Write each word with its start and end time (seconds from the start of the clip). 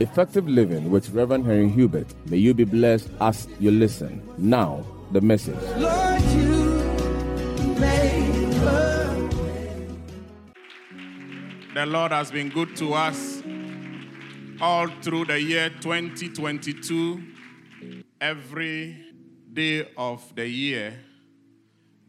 Effective 0.00 0.48
Living 0.48 0.90
with 0.90 1.10
Reverend 1.10 1.44
Henry 1.44 1.68
Hubert. 1.68 2.06
May 2.26 2.36
you 2.36 2.54
be 2.54 2.64
blessed 2.64 3.10
as 3.20 3.48
you 3.58 3.70
listen. 3.70 4.22
Now, 4.38 4.84
the 5.10 5.20
message. 5.20 5.56
Lord, 5.76 6.22
you 6.22 6.58
The 11.74 11.86
Lord 11.86 12.10
has 12.10 12.32
been 12.32 12.48
good 12.48 12.74
to 12.78 12.94
us 12.94 13.40
all 14.60 14.88
through 15.00 15.26
the 15.26 15.40
year 15.40 15.70
2022. 15.80 17.22
Every 18.20 18.96
day 19.52 19.88
of 19.96 20.34
the 20.34 20.48
year, 20.48 20.98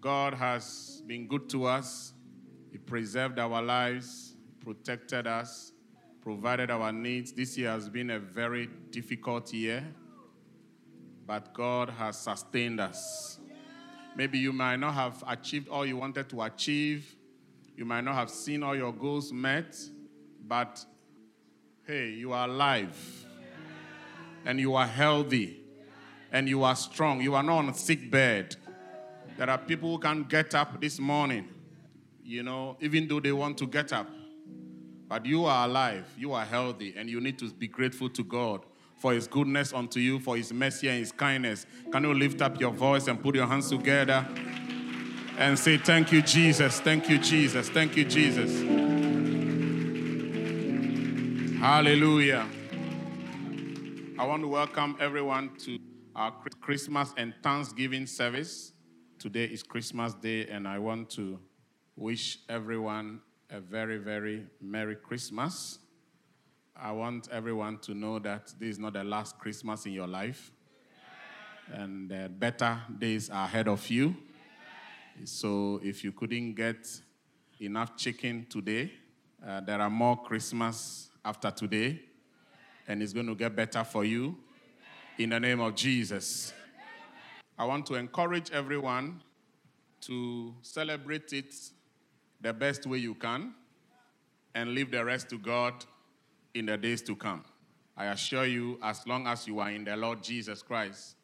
God 0.02 0.34
has 0.34 1.04
been 1.06 1.28
good 1.28 1.50
to 1.50 1.66
us. 1.66 2.14
He 2.72 2.80
preserved 2.80 3.38
our 3.38 3.62
lives, 3.62 4.36
protected 4.60 5.28
us, 5.28 5.72
provided 6.30 6.70
our 6.70 6.92
needs. 6.92 7.32
This 7.32 7.58
year 7.58 7.72
has 7.72 7.90
been 7.90 8.12
a 8.12 8.20
very 8.20 8.70
difficult 8.92 9.52
year, 9.52 9.84
but 11.26 11.52
God 11.56 11.90
has 11.90 12.20
sustained 12.20 12.80
us. 12.80 13.40
Maybe 14.16 14.38
you 14.38 14.54
might 14.54 14.76
not 14.76 14.94
have 14.94 15.24
achieved 15.28 15.70
all 15.70 15.88
you 15.88 15.98
wanted 15.98 16.30
to 16.30 16.44
achieve. 16.44 17.16
You 17.76 17.84
might 17.84 18.04
not 18.04 18.14
have 18.14 18.30
seen 18.30 18.62
all 18.62 18.76
your 18.76 18.94
goals 18.94 19.34
met, 19.34 19.76
but 20.48 20.86
hey, 21.88 22.10
you 22.10 22.32
are 22.32 22.48
alive 22.48 23.26
and 24.46 24.60
you 24.60 24.76
are 24.76 24.86
healthy 24.86 25.62
and 26.32 26.48
you 26.48 26.62
are 26.62 26.76
strong. 26.76 27.22
You 27.22 27.34
are 27.34 27.42
not 27.42 27.58
on 27.58 27.70
a 27.70 27.74
sick 27.74 28.12
bed. 28.12 28.56
There 29.36 29.50
are 29.50 29.58
people 29.58 29.96
who 29.96 29.98
can't 29.98 30.30
get 30.30 30.54
up 30.54 30.80
this 30.80 31.00
morning, 31.00 31.50
you 32.24 32.44
know, 32.44 32.78
even 32.82 33.08
though 33.08 33.20
they 33.20 33.32
want 33.32 33.58
to 33.58 33.66
get 33.66 33.92
up. 33.94 34.08
But 35.10 35.26
you 35.26 35.46
are 35.46 35.68
alive, 35.68 36.06
you 36.16 36.34
are 36.34 36.46
healthy, 36.46 36.94
and 36.96 37.10
you 37.10 37.20
need 37.20 37.40
to 37.40 37.50
be 37.50 37.68
grateful 37.68 38.10
to 38.12 38.24
God 38.24 38.64
for 39.00 39.12
His 39.12 39.28
goodness 39.28 39.74
unto 39.74 40.00
you, 40.00 40.20
for 40.20 40.38
His 40.38 40.54
mercy 40.54 40.88
and 40.88 41.00
His 41.00 41.12
kindness. 41.12 41.66
Can 41.92 42.04
you 42.04 42.14
lift 42.14 42.44
up 42.44 42.60
your 42.60 42.72
voice 42.72 43.08
and 43.08 43.20
put 43.20 43.34
your 43.34 43.48
hands 43.48 43.72
together 43.72 44.28
and 45.40 45.58
say, 45.58 45.78
Thank 45.78 46.12
you, 46.12 46.22
Jesus, 46.22 46.80
thank 46.82 47.10
you, 47.10 47.18
Jesus, 47.18 47.70
thank 47.70 47.98
you, 47.98 48.06
Jesus. 48.06 48.62
Hallelujah. 51.60 52.48
I 54.20 54.26
want 54.26 54.44
to 54.44 54.48
welcome 54.48 54.96
everyone 55.00 55.56
to 55.62 55.80
our 56.16 56.32
Christmas 56.62 57.16
and 57.18 57.34
Thanksgiving 57.42 58.06
service. 58.06 58.74
Today 59.18 59.46
is 59.46 59.64
Christmas 59.64 60.14
Day, 60.14 60.48
and 60.48 60.68
I 60.68 60.78
want 60.78 61.10
to 61.12 61.40
wish 61.96 62.40
everyone 62.48 63.22
a 63.52 63.60
very, 63.60 63.98
very 63.98 64.46
Merry 64.62 64.96
Christmas. 64.96 65.80
I 66.76 66.92
want 66.92 67.30
everyone 67.32 67.80
to 67.80 67.96
know 67.96 68.20
that 68.20 68.54
this 68.60 68.70
is 68.70 68.80
not 68.80 68.94
the 68.94 69.04
last 69.04 69.40
Christmas 69.40 69.86
in 69.86 69.92
your 69.92 70.08
life, 70.08 70.52
and 71.74 72.12
uh, 72.12 72.28
better 72.28 72.80
days 73.00 73.30
are 73.30 73.46
ahead 73.46 73.68
of 73.68 73.90
you. 73.90 74.16
So, 75.26 75.82
if 75.84 76.04
you 76.04 76.12
couldn't 76.12 76.54
get 76.54 76.88
enough 77.60 77.98
chicken 77.98 78.46
today, 78.50 78.92
uh, 79.46 79.62
there 79.62 79.82
are 79.82 79.90
more 79.90 80.16
Christmas 80.22 81.10
after 81.26 81.50
today, 81.50 82.02
and 82.88 83.02
it's 83.02 83.14
going 83.14 83.28
to 83.28 83.36
get 83.36 83.56
better 83.56 83.84
for 83.84 84.06
you 84.06 84.38
in 85.18 85.32
the 85.32 85.40
name 85.40 85.60
of 85.60 85.74
Jesus. 85.74 86.54
I 87.58 87.66
want 87.66 87.88
to 87.88 87.96
encourage 87.96 88.52
everyone 88.52 89.22
to 90.02 90.54
celebrate 90.62 91.34
it 91.34 91.54
the 92.42 92.54
best 92.54 92.86
way 92.86 92.98
you 92.98 93.16
can 93.16 93.54
and 94.56 94.72
leave 94.72 94.92
the 94.92 95.04
rest 95.04 95.30
to 95.30 95.38
God 95.38 95.74
in 96.54 96.66
the 96.66 96.78
days 96.78 97.02
to 97.04 97.16
come. 97.16 97.44
I 97.96 98.06
assure 98.06 98.46
you, 98.46 98.80
as 98.82 99.06
long 99.06 99.28
as 99.28 99.48
you 99.48 99.60
are 99.60 99.70
in 99.70 99.84
the 99.84 99.96
Lord 99.98 100.24
Jesus 100.24 100.62
Christ, 100.62 101.16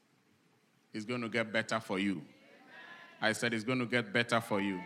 it's 0.93 1.05
going 1.05 1.21
to 1.21 1.29
get 1.29 1.51
better 1.51 1.79
for 1.79 1.99
you. 1.99 2.21
I 3.21 3.31
said 3.31 3.53
it's 3.53 3.63
going 3.63 3.79
to 3.79 3.85
get 3.85 4.11
better 4.11 4.41
for 4.41 4.59
you. 4.59 4.79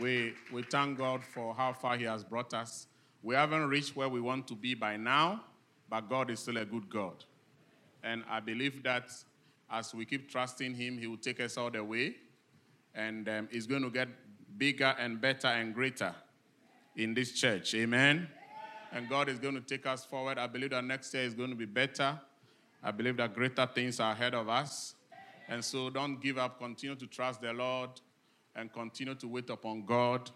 We, 0.00 0.34
we 0.52 0.62
thank 0.62 0.98
God 0.98 1.22
for 1.24 1.54
how 1.54 1.72
far 1.72 1.96
He 1.96 2.04
has 2.04 2.24
brought 2.24 2.52
us. 2.52 2.86
We 3.22 3.34
haven't 3.34 3.68
reached 3.68 3.96
where 3.96 4.08
we 4.08 4.20
want 4.20 4.46
to 4.48 4.54
be 4.54 4.74
by 4.74 4.96
now, 4.96 5.44
but 5.88 6.08
God 6.10 6.30
is 6.30 6.40
still 6.40 6.56
a 6.56 6.64
good 6.64 6.90
God. 6.90 7.24
And 8.02 8.22
I 8.28 8.40
believe 8.40 8.82
that 8.82 9.10
as 9.70 9.94
we 9.94 10.04
keep 10.04 10.30
trusting 10.30 10.74
Him, 10.74 10.98
He 10.98 11.06
will 11.06 11.16
take 11.16 11.40
us 11.40 11.56
all 11.56 11.70
the 11.70 11.82
way. 11.82 12.16
And 12.94 13.28
um, 13.28 13.48
it's 13.50 13.66
going 13.66 13.82
to 13.82 13.90
get 13.90 14.08
bigger 14.56 14.94
and 14.98 15.20
better 15.20 15.48
and 15.48 15.74
greater 15.74 16.14
in 16.96 17.14
this 17.14 17.32
church. 17.32 17.74
Amen. 17.74 18.28
And 18.92 19.08
God 19.08 19.28
is 19.28 19.38
going 19.38 19.54
to 19.54 19.60
take 19.60 19.86
us 19.86 20.04
forward. 20.04 20.38
I 20.38 20.46
believe 20.46 20.70
that 20.70 20.84
next 20.84 21.12
year 21.12 21.24
is 21.24 21.34
going 21.34 21.50
to 21.50 21.56
be 21.56 21.64
better. 21.64 22.18
I 22.82 22.90
believe 22.92 23.16
that 23.16 23.34
greater 23.34 23.66
things 23.66 23.98
are 23.98 24.12
ahead 24.12 24.34
of 24.34 24.48
us. 24.48 24.94
And 25.48 25.64
so 25.64 25.90
don't 25.90 26.20
give 26.20 26.38
up. 26.38 26.58
Continue 26.58 26.96
to 26.96 27.06
trust 27.06 27.40
the 27.40 27.52
Lord 27.52 27.90
and 28.56 28.72
continue 28.72 29.14
to 29.16 29.28
wait 29.28 29.50
upon 29.50 29.84
God, 29.84 30.30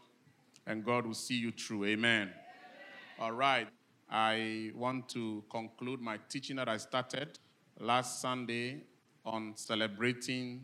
and 0.67 0.84
God 0.84 1.06
will 1.06 1.15
see 1.15 1.37
you 1.37 1.53
through. 1.53 1.84
Amen. 1.87 2.31
All 3.19 3.33
right. 3.33 3.69
I 4.11 4.72
want 4.75 5.09
to 5.11 5.44
conclude 5.50 6.00
my 6.00 6.19
teaching 6.28 6.56
that 6.56 6.69
I 6.69 6.78
started 6.78 7.38
last 7.78 8.21
Sunday 8.21 8.83
on 9.28 9.53
celebrating 9.56 10.62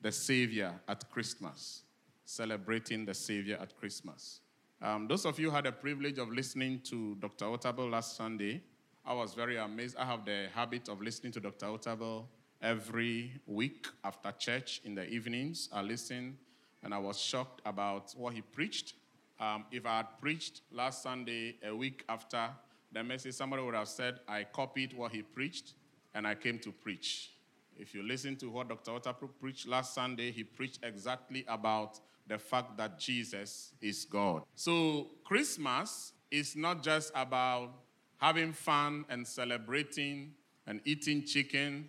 the 0.00 0.10
Savior 0.10 0.74
at 0.88 1.08
Christmas. 1.10 1.82
Celebrating 2.24 3.04
the 3.04 3.14
Savior 3.14 3.58
at 3.60 3.76
Christmas. 3.76 4.40
Um, 4.80 5.06
those 5.06 5.24
of 5.24 5.38
you 5.38 5.50
had 5.50 5.64
the 5.64 5.72
privilege 5.72 6.18
of 6.18 6.30
listening 6.30 6.80
to 6.84 7.14
Dr. 7.20 7.44
Otabil 7.44 7.90
last 7.90 8.16
Sunday, 8.16 8.60
I 9.04 9.14
was 9.14 9.34
very 9.34 9.56
amazed. 9.56 9.96
I 9.96 10.04
have 10.04 10.24
the 10.24 10.48
habit 10.52 10.88
of 10.88 11.00
listening 11.00 11.32
to 11.32 11.40
Dr. 11.40 11.66
Otabil 11.66 12.24
every 12.60 13.40
week 13.46 13.86
after 14.04 14.32
church 14.32 14.80
in 14.84 14.94
the 14.94 15.06
evenings. 15.08 15.68
I 15.72 15.82
listen 15.82 16.36
and 16.82 16.92
I 16.92 16.98
was 16.98 17.20
shocked 17.20 17.62
about 17.64 18.12
what 18.16 18.34
he 18.34 18.42
preached. 18.42 18.94
Um, 19.38 19.64
if 19.70 19.86
I 19.86 19.98
had 19.98 20.20
preached 20.20 20.62
last 20.72 21.02
Sunday, 21.02 21.56
a 21.64 21.74
week 21.74 22.04
after 22.08 22.48
the 22.92 23.02
message, 23.02 23.34
somebody 23.34 23.62
would 23.62 23.74
have 23.74 23.88
said, 23.88 24.20
I 24.28 24.44
copied 24.44 24.92
what 24.92 25.12
he 25.12 25.22
preached 25.22 25.74
and 26.14 26.26
I 26.26 26.34
came 26.34 26.58
to 26.60 26.72
preach. 26.72 27.32
If 27.76 27.94
you 27.94 28.02
listen 28.02 28.36
to 28.36 28.50
what 28.50 28.68
Dr. 28.68 28.92
Otabil 28.92 29.30
preached 29.40 29.66
last 29.66 29.94
Sunday, 29.94 30.30
he 30.30 30.44
preached 30.44 30.80
exactly 30.82 31.44
about 31.48 32.00
the 32.26 32.38
fact 32.38 32.76
that 32.76 32.98
Jesus 32.98 33.72
is 33.80 34.04
God. 34.04 34.42
So, 34.54 35.10
Christmas 35.24 36.12
is 36.30 36.54
not 36.56 36.82
just 36.82 37.12
about 37.14 37.70
having 38.18 38.52
fun 38.52 39.04
and 39.08 39.26
celebrating 39.26 40.32
and 40.66 40.80
eating 40.84 41.24
chicken 41.24 41.88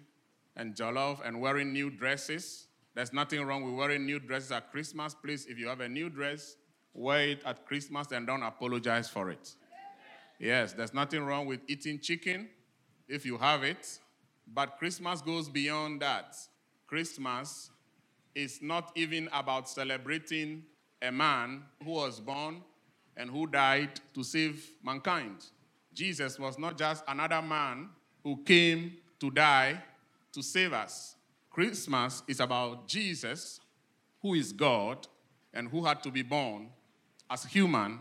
and 0.55 0.75
jollof 0.75 1.25
and 1.25 1.39
wearing 1.39 1.71
new 1.71 1.89
dresses. 1.89 2.67
There's 2.95 3.13
nothing 3.13 3.43
wrong 3.45 3.63
with 3.63 3.73
wearing 3.75 4.05
new 4.05 4.19
dresses 4.19 4.51
at 4.51 4.71
Christmas. 4.71 5.15
Please, 5.15 5.45
if 5.45 5.57
you 5.57 5.67
have 5.67 5.81
a 5.81 5.89
new 5.89 6.09
dress, 6.09 6.55
wear 6.93 7.29
it 7.29 7.41
at 7.45 7.65
Christmas 7.65 8.11
and 8.11 8.27
don't 8.27 8.43
apologize 8.43 9.09
for 9.09 9.31
it. 9.31 9.55
Yes, 10.39 10.73
there's 10.73 10.93
nothing 10.93 11.23
wrong 11.23 11.45
with 11.45 11.61
eating 11.67 11.99
chicken 11.99 12.49
if 13.07 13.25
you 13.25 13.37
have 13.37 13.63
it. 13.63 13.99
But 14.53 14.77
Christmas 14.77 15.21
goes 15.21 15.49
beyond 15.49 16.01
that. 16.01 16.35
Christmas 16.85 17.71
is 18.35 18.61
not 18.61 18.91
even 18.95 19.29
about 19.33 19.67
celebrating 19.69 20.63
a 21.01 21.11
man 21.11 21.63
who 21.83 21.91
was 21.91 22.19
born 22.19 22.61
and 23.17 23.29
who 23.29 23.47
died 23.47 23.99
to 24.13 24.23
save 24.23 24.71
mankind. 24.83 25.45
Jesus 25.93 26.39
was 26.39 26.57
not 26.57 26.77
just 26.77 27.03
another 27.07 27.41
man 27.41 27.89
who 28.23 28.37
came 28.43 28.97
to 29.19 29.29
die 29.29 29.81
to 30.31 30.41
save 30.41 30.73
us. 30.73 31.15
Christmas 31.49 32.23
is 32.27 32.39
about 32.39 32.87
Jesus, 32.87 33.59
who 34.21 34.33
is 34.33 34.51
God 34.51 35.07
and 35.53 35.67
who 35.67 35.83
had 35.85 36.01
to 36.03 36.09
be 36.09 36.23
born 36.23 36.69
as 37.29 37.43
human 37.43 37.99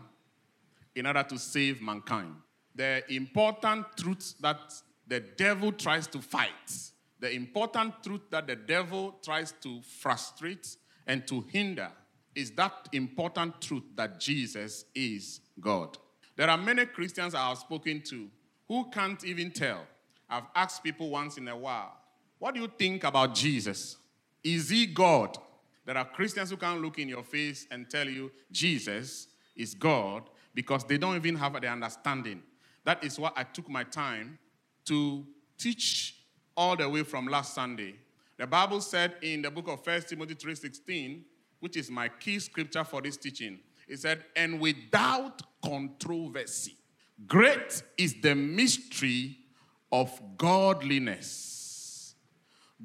in 0.95 1.05
order 1.05 1.23
to 1.23 1.37
save 1.37 1.81
mankind. 1.81 2.35
The 2.75 3.03
important 3.13 3.85
truth 3.97 4.33
that 4.41 4.59
the 5.07 5.19
devil 5.19 5.71
tries 5.71 6.07
to 6.07 6.21
fight, 6.21 6.91
the 7.19 7.31
important 7.31 8.03
truth 8.03 8.21
that 8.29 8.47
the 8.47 8.55
devil 8.55 9.15
tries 9.23 9.53
to 9.61 9.81
frustrate 9.81 10.75
and 11.07 11.27
to 11.27 11.41
hinder, 11.49 11.89
is 12.35 12.51
that 12.51 12.89
important 12.91 13.61
truth 13.61 13.83
that 13.95 14.19
Jesus 14.19 14.85
is 14.95 15.41
God. 15.59 15.97
There 16.35 16.49
are 16.49 16.57
many 16.57 16.85
Christians 16.85 17.35
I 17.35 17.49
have 17.49 17.59
spoken 17.59 18.01
to 18.09 18.27
who 18.67 18.89
can't 18.89 19.23
even 19.23 19.51
tell. 19.51 19.85
I've 20.29 20.47
asked 20.55 20.83
people 20.83 21.09
once 21.09 21.37
in 21.37 21.47
a 21.47 21.55
while, 21.55 21.95
what 22.39 22.55
do 22.55 22.61
you 22.61 22.71
think 22.77 23.03
about 23.03 23.35
Jesus? 23.35 23.97
Is 24.43 24.69
he 24.69 24.87
God? 24.87 25.37
There 25.85 25.97
are 25.97 26.05
Christians 26.05 26.49
who 26.49 26.57
can't 26.57 26.81
look 26.81 26.97
in 26.97 27.07
your 27.07 27.23
face 27.23 27.67
and 27.69 27.89
tell 27.89 28.07
you 28.07 28.31
Jesus 28.51 29.27
is 29.55 29.73
God 29.73 30.23
because 30.53 30.83
they 30.85 30.97
don't 30.97 31.15
even 31.15 31.35
have 31.35 31.59
the 31.59 31.67
understanding. 31.67 32.41
That 32.83 33.03
is 33.03 33.19
why 33.19 33.31
I 33.35 33.43
took 33.43 33.69
my 33.69 33.83
time 33.83 34.39
to 34.85 35.25
teach 35.57 36.15
all 36.55 36.75
the 36.75 36.87
way 36.87 37.03
from 37.03 37.27
last 37.27 37.53
Sunday. 37.53 37.95
The 38.37 38.47
Bible 38.47 38.81
said 38.81 39.15
in 39.21 39.41
the 39.41 39.51
book 39.51 39.67
of 39.67 39.85
1 39.85 40.01
Timothy 40.09 40.35
3:16, 40.35 41.23
which 41.59 41.77
is 41.77 41.89
my 41.89 42.09
key 42.09 42.39
scripture 42.39 42.83
for 42.83 43.01
this 43.01 43.17
teaching, 43.17 43.59
it 43.87 43.99
said, 43.99 44.25
and 44.35 44.59
without 44.59 45.41
controversy. 45.61 46.75
Great 47.27 47.83
is 47.97 48.15
the 48.21 48.35
mystery 48.35 49.37
of 49.91 50.19
godliness. 50.37 52.15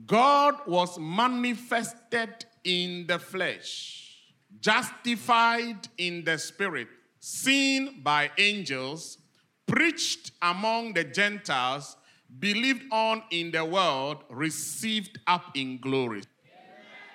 God 0.06 0.54
was 0.66 0.98
manifested 0.98 2.44
in 2.62 3.06
the 3.06 3.18
flesh, 3.18 4.22
justified 4.60 5.88
in 5.96 6.24
the 6.24 6.38
spirit, 6.38 6.88
seen 7.18 8.00
by 8.02 8.30
angels, 8.38 9.18
preached 9.68 10.32
among 10.42 10.94
the 10.94 11.04
Gentiles, 11.04 11.96
believed 12.38 12.82
on 12.90 13.22
in 13.30 13.50
the 13.52 13.64
world, 13.64 14.24
received 14.28 15.20
up 15.26 15.44
in 15.54 15.78
glory. 15.78 16.22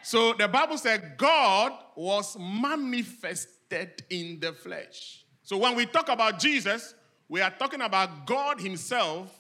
So 0.04 0.34
the 0.34 0.48
Bible 0.48 0.78
said 0.78 1.16
God 1.18 1.74
was 1.96 2.38
manifested 2.40 4.04
in 4.10 4.40
the 4.40 4.54
flesh. 4.54 5.26
So 5.44 5.58
when 5.58 5.76
we 5.76 5.86
talk 5.86 6.10
about 6.10 6.40
Jesus, 6.40 6.94
we 7.28 7.42
are 7.42 7.52
talking 7.52 7.82
about 7.82 8.26
God 8.26 8.60
Himself 8.60 9.32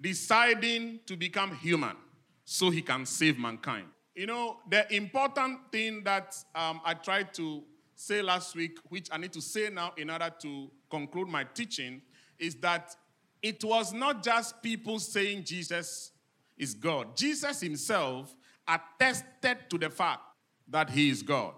deciding 0.00 1.00
to 1.06 1.16
become 1.16 1.54
human 1.56 1.96
so 2.44 2.70
He 2.70 2.82
can 2.82 3.06
save 3.06 3.38
mankind. 3.38 3.86
You 4.14 4.26
know, 4.26 4.56
the 4.68 4.92
important 4.94 5.60
thing 5.70 6.02
that 6.04 6.34
um, 6.54 6.80
I 6.84 6.94
tried 6.94 7.32
to 7.34 7.62
say 7.94 8.22
last 8.22 8.56
week, 8.56 8.78
which 8.88 9.08
I 9.12 9.18
need 9.18 9.32
to 9.34 9.40
say 9.40 9.70
now 9.70 9.92
in 9.96 10.10
order 10.10 10.32
to 10.40 10.70
conclude 10.90 11.28
my 11.28 11.44
teaching, 11.44 12.00
is 12.38 12.54
that 12.56 12.94
it 13.42 13.62
was 13.62 13.92
not 13.92 14.22
just 14.22 14.62
people 14.62 14.98
saying 14.98 15.44
Jesus 15.44 16.12
is 16.56 16.74
God. 16.74 17.16
Jesus 17.16 17.60
himself 17.60 18.34
attested 18.66 19.58
to 19.70 19.78
the 19.78 19.90
fact 19.90 20.20
that 20.68 20.90
he 20.90 21.08
is 21.08 21.22
God. 21.22 21.54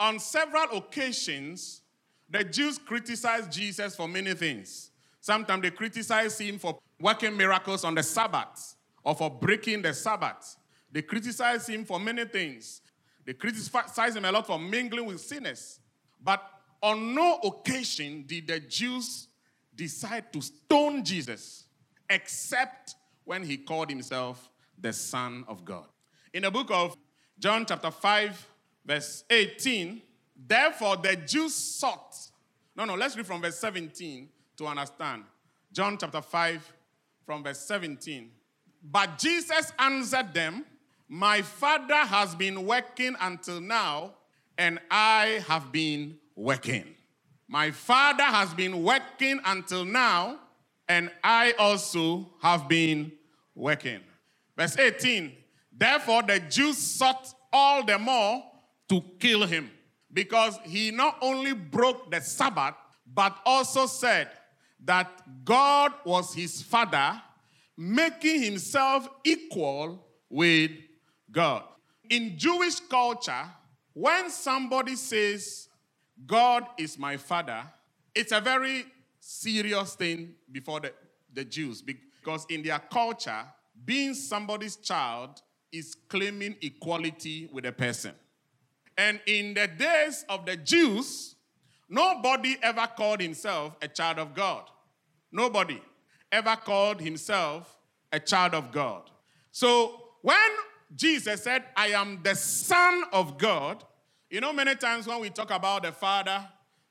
On 0.00 0.18
several 0.18 0.78
occasions, 0.78 1.82
the 2.30 2.44
Jews 2.44 2.78
criticized 2.78 3.50
Jesus 3.50 3.96
for 3.96 4.06
many 4.06 4.34
things. 4.34 4.90
Sometimes 5.20 5.62
they 5.62 5.70
criticized 5.70 6.40
him 6.40 6.58
for 6.58 6.78
working 7.00 7.36
miracles 7.36 7.84
on 7.84 7.94
the 7.94 8.02
Sabbath 8.02 8.76
or 9.04 9.14
for 9.14 9.30
breaking 9.30 9.82
the 9.82 9.92
Sabbath. 9.92 10.56
They 10.90 11.02
criticized 11.02 11.68
him 11.68 11.84
for 11.84 11.98
many 11.98 12.24
things. 12.24 12.80
They 13.26 13.34
criticized 13.34 14.16
him 14.16 14.24
a 14.24 14.32
lot 14.32 14.46
for 14.46 14.58
mingling 14.58 15.06
with 15.06 15.20
sinners. 15.20 15.80
But 16.22 16.42
on 16.82 17.14
no 17.14 17.38
occasion 17.44 18.24
did 18.26 18.46
the 18.46 18.60
Jews 18.60 19.27
decide 19.78 20.30
to 20.32 20.42
stone 20.42 21.04
Jesus, 21.04 21.64
except 22.10 22.96
when 23.24 23.42
he 23.42 23.56
called 23.56 23.88
himself 23.88 24.50
the 24.76 24.92
Son 24.92 25.44
of 25.48 25.64
God. 25.64 25.86
In 26.34 26.42
the 26.42 26.50
book 26.50 26.68
of 26.70 26.96
John, 27.38 27.64
chapter 27.66 27.90
5, 27.90 28.48
verse 28.84 29.24
18, 29.30 30.02
therefore 30.46 30.96
the 30.96 31.16
Jews 31.16 31.54
sought. 31.54 32.16
No, 32.76 32.84
no, 32.84 32.96
let's 32.96 33.16
read 33.16 33.26
from 33.26 33.40
verse 33.40 33.58
17 33.58 34.28
to 34.56 34.66
understand. 34.66 35.22
John 35.72 35.96
chapter 35.98 36.20
5, 36.20 36.72
from 37.24 37.44
verse 37.44 37.60
17. 37.60 38.30
But 38.82 39.18
Jesus 39.18 39.72
answered 39.78 40.34
them, 40.34 40.64
My 41.08 41.42
Father 41.42 41.94
has 41.94 42.34
been 42.34 42.66
working 42.66 43.14
until 43.20 43.60
now, 43.60 44.14
and 44.56 44.80
I 44.90 45.44
have 45.46 45.70
been 45.70 46.18
working. 46.34 46.94
My 47.48 47.70
Father 47.70 48.24
has 48.24 48.52
been 48.52 48.82
working 48.82 49.40
until 49.44 49.86
now, 49.86 50.38
and 50.86 51.10
I 51.24 51.54
also 51.58 52.28
have 52.42 52.68
been 52.68 53.12
working. 53.54 54.00
Verse 54.56 54.76
18 54.78 55.32
Therefore, 55.72 56.22
the 56.24 56.40
Jews 56.40 56.76
sought 56.76 57.32
all 57.52 57.84
the 57.84 57.98
more 57.98 58.42
to 58.88 59.02
kill 59.18 59.46
him 59.46 59.70
because 60.12 60.58
he 60.64 60.90
not 60.90 61.16
only 61.22 61.52
broke 61.54 62.10
the 62.10 62.20
Sabbath, 62.20 62.74
but 63.06 63.38
also 63.46 63.86
said 63.86 64.28
that 64.84 65.10
God 65.44 65.92
was 66.04 66.34
his 66.34 66.60
father, 66.62 67.20
making 67.76 68.42
himself 68.42 69.08
equal 69.24 70.04
with 70.28 70.72
God. 71.30 71.64
In 72.10 72.38
Jewish 72.38 72.80
culture, 72.80 73.46
when 73.94 74.30
somebody 74.30 74.96
says, 74.96 75.67
God 76.26 76.66
is 76.78 76.98
my 76.98 77.16
father, 77.16 77.62
it's 78.14 78.32
a 78.32 78.40
very 78.40 78.84
serious 79.20 79.94
thing 79.94 80.34
before 80.50 80.80
the, 80.80 80.92
the 81.32 81.44
Jews 81.44 81.82
because 81.82 82.46
in 82.48 82.62
their 82.62 82.78
culture, 82.78 83.44
being 83.84 84.14
somebody's 84.14 84.76
child 84.76 85.42
is 85.72 85.94
claiming 86.08 86.56
equality 86.62 87.48
with 87.52 87.66
a 87.66 87.72
person. 87.72 88.12
And 88.96 89.20
in 89.26 89.54
the 89.54 89.68
days 89.68 90.24
of 90.28 90.44
the 90.44 90.56
Jews, 90.56 91.36
nobody 91.88 92.56
ever 92.62 92.88
called 92.96 93.20
himself 93.20 93.76
a 93.80 93.88
child 93.88 94.18
of 94.18 94.34
God. 94.34 94.64
Nobody 95.30 95.80
ever 96.32 96.56
called 96.56 97.00
himself 97.00 97.76
a 98.12 98.18
child 98.18 98.54
of 98.54 98.72
God. 98.72 99.02
So 99.52 100.08
when 100.22 100.50
Jesus 100.94 101.44
said, 101.44 101.64
I 101.76 101.88
am 101.88 102.20
the 102.22 102.34
Son 102.34 103.04
of 103.12 103.38
God, 103.38 103.84
you 104.30 104.40
know, 104.40 104.52
many 104.52 104.74
times 104.74 105.06
when 105.06 105.20
we 105.20 105.30
talk 105.30 105.50
about 105.50 105.82
the 105.82 105.92
Father, 105.92 106.46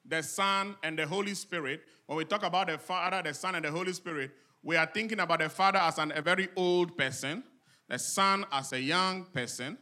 the 0.06 0.24
Son, 0.24 0.76
and 0.84 0.98
the 0.98 1.06
Holy 1.06 1.34
Spirit, 1.34 1.82
when 2.06 2.18
we 2.18 2.26
talk 2.26 2.44
about 2.44 2.68
the 2.68 2.78
Father, 2.78 3.22
the 3.24 3.34
Son, 3.34 3.56
and 3.56 3.66
the 3.66 3.72
Holy 3.72 3.94
Spirit, 3.94 4.32
we 4.64 4.76
are 4.76 4.86
thinking 4.86 5.20
about 5.20 5.40
the 5.40 5.50
Father 5.50 5.80
as 5.80 5.98
an, 5.98 6.12
a 6.16 6.22
very 6.22 6.48
old 6.56 6.98
person, 6.98 7.44
the 7.88 8.00
Son 8.00 8.46
as 8.52 8.74
a 8.74 8.82
young 8.82 9.26
person, 9.26 9.78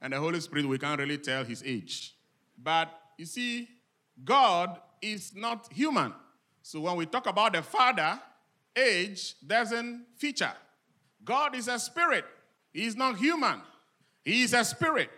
and 0.00 0.12
the 0.12 0.18
Holy 0.18 0.40
Spirit, 0.40 0.66
we 0.66 0.78
can't 0.78 1.00
really 1.00 1.18
tell 1.18 1.44
his 1.44 1.62
age. 1.64 2.14
But 2.56 2.88
you 3.16 3.26
see, 3.26 3.68
God 4.24 4.78
is 5.00 5.34
not 5.34 5.72
human. 5.72 6.12
So 6.62 6.80
when 6.80 6.96
we 6.96 7.06
talk 7.06 7.26
about 7.26 7.54
the 7.54 7.62
Father, 7.62 8.20
age 8.76 9.34
doesn't 9.44 10.06
feature. 10.16 10.52
God 11.24 11.56
is 11.56 11.68
a 11.68 11.78
spirit, 11.78 12.24
He 12.72 12.86
is 12.86 12.96
not 12.96 13.16
human, 13.16 13.60
He 14.24 14.42
is 14.42 14.52
a 14.52 14.64
spirit. 14.64 15.10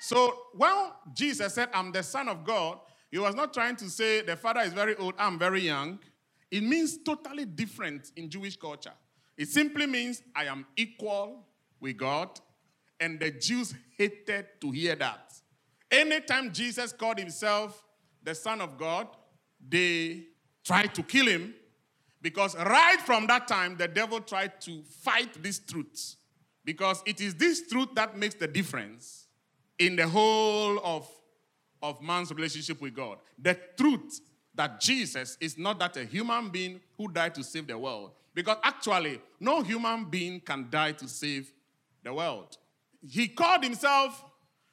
So 0.00 0.34
when 0.54 0.74
Jesus 1.14 1.54
said, 1.54 1.68
I'm 1.74 1.92
the 1.92 2.02
Son 2.02 2.28
of 2.28 2.44
God, 2.44 2.78
He 3.10 3.18
was 3.18 3.34
not 3.34 3.52
trying 3.52 3.76
to 3.76 3.90
say 3.90 4.22
the 4.22 4.36
Father 4.36 4.60
is 4.60 4.72
very 4.72 4.96
old, 4.96 5.14
I'm 5.18 5.38
very 5.38 5.60
young. 5.60 5.98
It 6.50 6.62
means 6.62 6.98
totally 7.04 7.44
different 7.44 8.10
in 8.16 8.28
Jewish 8.28 8.56
culture. 8.56 8.92
It 9.36 9.48
simply 9.48 9.86
means 9.86 10.22
I 10.34 10.44
am 10.44 10.66
equal 10.76 11.46
with 11.80 11.96
God, 11.96 12.40
and 12.98 13.20
the 13.20 13.30
Jews 13.30 13.74
hated 13.96 14.46
to 14.60 14.70
hear 14.70 14.96
that. 14.96 15.32
Anytime 15.90 16.52
Jesus 16.52 16.92
called 16.92 17.18
himself 17.18 17.84
the 18.22 18.34
Son 18.34 18.60
of 18.60 18.76
God, 18.76 19.08
they 19.66 20.24
tried 20.64 20.94
to 20.94 21.02
kill 21.02 21.26
him 21.26 21.54
because 22.22 22.54
right 22.56 23.00
from 23.00 23.26
that 23.26 23.48
time, 23.48 23.76
the 23.76 23.88
devil 23.88 24.20
tried 24.20 24.60
to 24.62 24.82
fight 24.82 25.42
this 25.42 25.58
truth. 25.58 26.16
Because 26.64 27.02
it 27.06 27.20
is 27.20 27.34
this 27.34 27.68
truth 27.68 27.88
that 27.94 28.18
makes 28.18 28.34
the 28.34 28.46
difference 28.46 29.26
in 29.80 29.96
the 29.96 30.06
whole 30.06 30.78
of, 30.84 31.08
of 31.82 32.00
man's 32.02 32.30
relationship 32.30 32.80
with 32.80 32.94
God. 32.94 33.18
The 33.38 33.58
truth 33.76 34.20
that 34.54 34.78
Jesus 34.78 35.38
is 35.40 35.56
not 35.56 35.78
that 35.78 35.96
a 35.96 36.04
human 36.04 36.50
being 36.50 36.80
who 36.98 37.10
died 37.10 37.34
to 37.36 37.42
save 37.42 37.66
the 37.66 37.78
world. 37.78 38.12
Because 38.34 38.58
actually, 38.62 39.20
no 39.40 39.62
human 39.62 40.04
being 40.04 40.38
can 40.40 40.68
die 40.70 40.92
to 40.92 41.08
save 41.08 41.50
the 42.04 42.12
world. 42.12 42.58
He 43.08 43.26
called 43.26 43.64
himself 43.64 44.22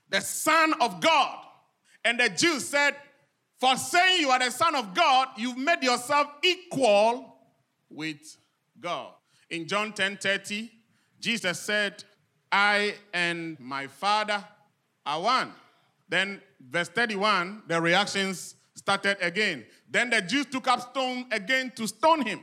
the 0.09 0.19
Son 0.19 0.73
of 0.81 0.99
God. 0.99 1.39
And 2.03 2.19
the 2.19 2.29
Jews 2.29 2.67
said, 2.67 2.95
For 3.59 3.77
saying 3.77 4.21
you 4.21 4.29
are 4.29 4.39
the 4.39 4.51
Son 4.51 4.75
of 4.75 4.93
God, 4.93 5.29
you've 5.37 5.57
made 5.57 5.83
yourself 5.83 6.27
equal 6.43 7.37
with 7.89 8.37
God. 8.79 9.13
In 9.49 9.67
John 9.67 9.93
10 9.93 10.17
30, 10.17 10.69
Jesus 11.21 11.59
said, 11.61 12.03
I 12.51 12.95
and 13.13 13.57
my 13.59 13.87
Father 13.87 14.43
are 15.07 15.21
one. 15.21 15.53
Then, 16.09 16.41
verse 16.69 16.89
31, 16.89 17.63
the 17.67 17.81
reactions 17.81 18.55
started 18.75 19.17
again. 19.21 19.65
Then 19.89 20.09
the 20.09 20.21
Jews 20.21 20.45
took 20.45 20.67
up 20.67 20.81
stone 20.91 21.25
again 21.31 21.71
to 21.75 21.87
stone 21.87 22.25
him. 22.25 22.41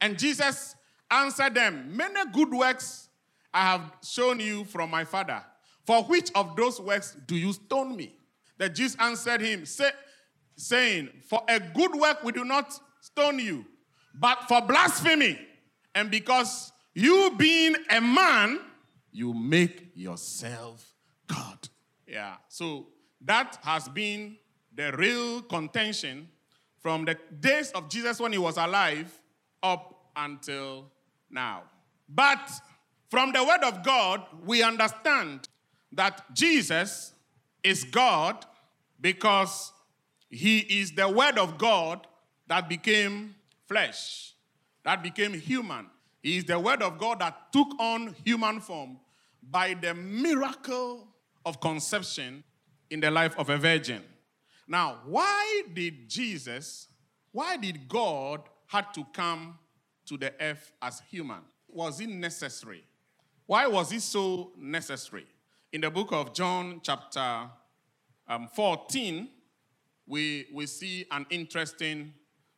And 0.00 0.18
Jesus 0.18 0.76
answered 1.10 1.54
them, 1.54 1.96
Many 1.96 2.30
good 2.32 2.52
works 2.52 3.08
I 3.52 3.62
have 3.62 3.92
shown 4.04 4.38
you 4.38 4.64
from 4.64 4.90
my 4.90 5.04
Father. 5.04 5.42
For 5.84 6.02
which 6.04 6.30
of 6.34 6.54
those 6.56 6.80
works 6.80 7.16
do 7.26 7.36
you 7.36 7.52
stone 7.52 7.96
me? 7.96 8.14
The 8.58 8.68
Jews 8.68 8.96
answered 8.98 9.40
him, 9.40 9.64
say, 9.66 9.90
saying, 10.56 11.10
For 11.28 11.42
a 11.48 11.60
good 11.60 11.94
work 11.94 12.22
we 12.22 12.32
do 12.32 12.44
not 12.44 12.78
stone 13.00 13.38
you, 13.38 13.64
but 14.14 14.44
for 14.48 14.60
blasphemy. 14.62 15.38
And 15.94 16.10
because 16.10 16.72
you 16.94 17.34
being 17.38 17.76
a 17.90 18.00
man, 18.00 18.60
you 19.12 19.32
make 19.32 19.92
yourself 19.94 20.94
God. 21.26 21.68
Yeah. 22.06 22.36
So 22.48 22.88
that 23.22 23.58
has 23.62 23.88
been 23.88 24.36
the 24.74 24.92
real 24.92 25.42
contention 25.42 26.28
from 26.78 27.04
the 27.04 27.16
days 27.40 27.72
of 27.72 27.88
Jesus 27.88 28.20
when 28.20 28.32
he 28.32 28.38
was 28.38 28.56
alive 28.56 29.20
up 29.62 30.10
until 30.14 30.90
now. 31.30 31.62
But 32.08 32.50
from 33.10 33.32
the 33.32 33.42
word 33.42 33.64
of 33.64 33.82
God, 33.82 34.22
we 34.44 34.62
understand 34.62 35.48
that 35.92 36.34
Jesus 36.34 37.14
is 37.62 37.84
God 37.84 38.44
because 39.00 39.72
He 40.30 40.58
is 40.58 40.92
the 40.92 41.08
Word 41.08 41.38
of 41.38 41.58
God 41.58 42.06
that 42.46 42.68
became 42.68 43.34
flesh, 43.66 44.34
that 44.84 45.02
became 45.02 45.34
human. 45.34 45.86
He 46.22 46.38
is 46.38 46.44
the 46.44 46.58
Word 46.58 46.82
of 46.82 46.98
God 46.98 47.20
that 47.20 47.52
took 47.52 47.68
on 47.78 48.14
human 48.24 48.60
form 48.60 48.98
by 49.42 49.74
the 49.74 49.94
miracle 49.94 51.08
of 51.46 51.60
conception 51.60 52.42
in 52.90 53.00
the 53.00 53.10
life 53.10 53.38
of 53.38 53.48
a 53.48 53.56
virgin. 53.56 54.02
Now, 54.68 54.98
why 55.06 55.62
did 55.72 56.08
Jesus, 56.08 56.88
why 57.30 57.56
did 57.56 57.88
God 57.88 58.42
had 58.66 58.92
to 58.94 59.06
come 59.12 59.56
to 60.06 60.18
the 60.18 60.34
earth 60.40 60.72
as 60.82 61.00
human? 61.08 61.38
Was 61.68 62.00
it 62.00 62.08
necessary? 62.08 62.82
Why 63.46 63.68
was 63.68 63.92
it 63.92 64.02
so 64.02 64.50
necessary? 64.58 65.26
In 65.72 65.82
the 65.82 65.90
book 65.90 66.12
of 66.12 66.34
John, 66.34 66.80
chapter 66.82 67.48
um, 68.26 68.48
14, 68.48 69.28
we, 70.08 70.46
we 70.52 70.66
see 70.66 71.06
an 71.12 71.26
interesting 71.30 72.12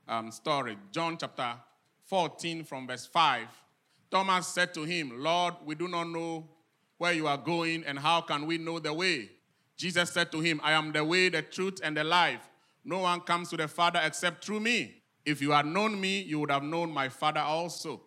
um, 0.07 0.31
story. 0.31 0.79
John 0.93 1.19
chapter 1.19 1.55
14, 2.07 2.65
from 2.65 2.87
verse 2.87 3.05
5. 3.07 3.47
Thomas 4.11 4.47
said 4.47 4.73
to 4.73 4.85
him, 4.85 5.23
Lord, 5.23 5.55
we 5.67 5.75
do 5.75 5.89
not 5.89 6.05
know 6.05 6.49
where 6.99 7.13
you 7.13 7.27
are 7.27 7.39
going, 7.39 7.85
and 7.85 7.99
how 7.99 8.21
can 8.21 8.47
we 8.47 8.59
know 8.59 8.79
the 8.79 8.93
way? 8.93 9.31
Jesus 9.77 10.11
said 10.11 10.31
to 10.33 10.41
him, 10.41 10.61
I 10.63 10.73
am 10.73 10.93
the 10.93 11.05
way, 11.05 11.29
the 11.29 11.43
truth, 11.43 11.81
and 11.83 11.97
the 11.97 12.05
life. 12.05 12.49
No 12.85 12.99
one 12.99 13.21
comes 13.21 13.51
to 13.51 13.57
the 13.57 13.69
Father 13.69 14.01
except 14.03 14.45
through 14.45 14.61
me. 14.61 15.03
If 15.25 15.41
you 15.41 15.53
had 15.53 15.67
known 15.67 16.01
me, 16.01 16.23
you 16.23 16.41
would 16.41 16.51
have 16.51 16.63
known 16.63 16.91
my 16.91 17.09
Father 17.09 17.41
also. 17.41 18.01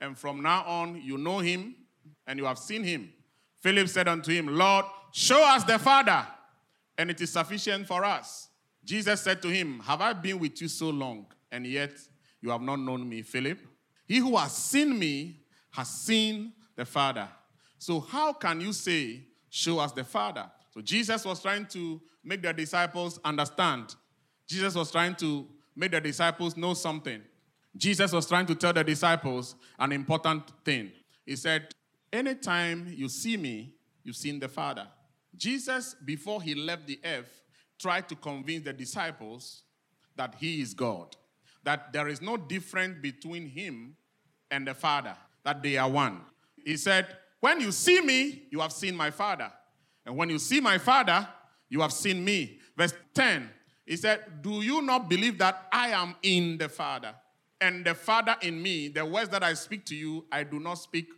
And 0.00 0.16
from 0.16 0.42
now 0.42 0.64
on, 0.64 1.00
you 1.02 1.18
know 1.18 1.38
him 1.38 1.74
and 2.26 2.38
you 2.38 2.46
have 2.46 2.58
seen 2.58 2.82
him. 2.84 3.12
Philip 3.60 3.88
said 3.88 4.08
unto 4.08 4.32
him, 4.32 4.46
Lord, 4.46 4.84
show 5.12 5.44
us 5.44 5.64
the 5.64 5.78
Father, 5.78 6.24
and 6.96 7.10
it 7.10 7.20
is 7.20 7.32
sufficient 7.32 7.86
for 7.86 8.04
us. 8.04 8.48
Jesus 8.84 9.20
said 9.20 9.42
to 9.42 9.48
him, 9.48 9.80
Have 9.80 10.00
I 10.00 10.12
been 10.12 10.38
with 10.38 10.62
you 10.62 10.68
so 10.68 10.90
long, 10.90 11.26
and 11.50 11.66
yet 11.66 11.90
you 12.40 12.50
have 12.50 12.62
not 12.62 12.78
known 12.78 13.08
me, 13.08 13.22
Philip? 13.22 13.58
He 14.06 14.18
who 14.18 14.36
has 14.36 14.52
seen 14.56 14.98
me 14.98 15.40
has 15.72 15.88
seen 15.88 16.52
the 16.76 16.84
Father. 16.84 17.28
So, 17.78 18.00
how 18.00 18.32
can 18.32 18.60
you 18.60 18.72
say, 18.72 19.22
Show 19.50 19.78
us 19.78 19.92
the 19.92 20.04
Father? 20.04 20.50
So 20.70 20.80
Jesus 20.80 21.24
was 21.24 21.40
trying 21.40 21.66
to 21.66 22.00
make 22.22 22.42
the 22.42 22.52
disciples 22.52 23.18
understand. 23.24 23.94
Jesus 24.46 24.74
was 24.74 24.90
trying 24.90 25.14
to 25.16 25.46
make 25.74 25.92
the 25.92 26.00
disciples 26.00 26.56
know 26.56 26.74
something. 26.74 27.22
Jesus 27.76 28.12
was 28.12 28.26
trying 28.26 28.46
to 28.46 28.54
tell 28.54 28.72
the 28.72 28.84
disciples 28.84 29.54
an 29.78 29.92
important 29.92 30.42
thing. 30.64 30.92
He 31.24 31.36
said, 31.36 31.68
Anytime 32.12 32.92
you 32.94 33.08
see 33.08 33.36
me, 33.36 33.74
you've 34.02 34.16
seen 34.16 34.38
the 34.38 34.48
Father. 34.48 34.86
Jesus, 35.36 35.94
before 36.04 36.42
he 36.42 36.54
left 36.54 36.86
the 36.86 36.98
earth, 37.04 37.42
tried 37.78 38.08
to 38.08 38.16
convince 38.16 38.64
the 38.64 38.72
disciples 38.72 39.62
that 40.16 40.34
he 40.38 40.60
is 40.60 40.74
God, 40.74 41.16
that 41.64 41.92
there 41.92 42.08
is 42.08 42.20
no 42.20 42.36
difference 42.36 42.96
between 43.00 43.46
him 43.46 43.96
and 44.50 44.66
the 44.66 44.74
Father, 44.74 45.14
that 45.44 45.62
they 45.62 45.76
are 45.76 45.88
one. 45.88 46.22
He 46.64 46.76
said, 46.76 47.06
When 47.40 47.60
you 47.60 47.72
see 47.72 48.00
me, 48.00 48.44
you 48.50 48.60
have 48.60 48.72
seen 48.72 48.96
my 48.96 49.10
Father. 49.10 49.50
And 50.04 50.16
when 50.16 50.30
you 50.30 50.38
see 50.38 50.60
my 50.60 50.78
Father, 50.78 51.28
you 51.68 51.80
have 51.80 51.92
seen 51.92 52.24
me. 52.24 52.58
Verse 52.76 52.94
10, 53.14 53.48
he 53.86 53.96
said, 53.96 54.42
Do 54.42 54.62
you 54.62 54.82
not 54.82 55.08
believe 55.08 55.38
that 55.38 55.68
I 55.72 55.88
am 55.88 56.16
in 56.22 56.58
the 56.58 56.68
Father? 56.68 57.14
And 57.60 57.84
the 57.84 57.94
Father 57.94 58.36
in 58.42 58.62
me, 58.62 58.88
the 58.88 59.04
words 59.04 59.30
that 59.30 59.42
I 59.42 59.54
speak 59.54 59.84
to 59.86 59.94
you, 59.96 60.26
I 60.30 60.44
do 60.44 60.60
not 60.60 60.74
speak 60.74 61.08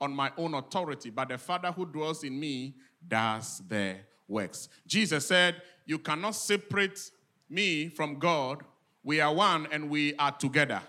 on 0.00 0.12
my 0.12 0.32
own 0.38 0.54
authority, 0.54 1.10
but 1.10 1.28
the 1.28 1.38
Father 1.38 1.70
who 1.70 1.84
dwells 1.84 2.24
in 2.24 2.38
me 2.38 2.74
does 3.06 3.62
the 3.68 3.96
works. 4.26 4.68
Jesus 4.86 5.26
said, 5.26 5.60
You 5.84 5.98
cannot 5.98 6.34
separate 6.34 7.10
me 7.48 7.88
from 7.88 8.18
God. 8.18 8.62
We 9.02 9.20
are 9.20 9.34
one 9.34 9.66
and 9.70 9.90
we 9.90 10.14
are 10.16 10.32
together. 10.32 10.80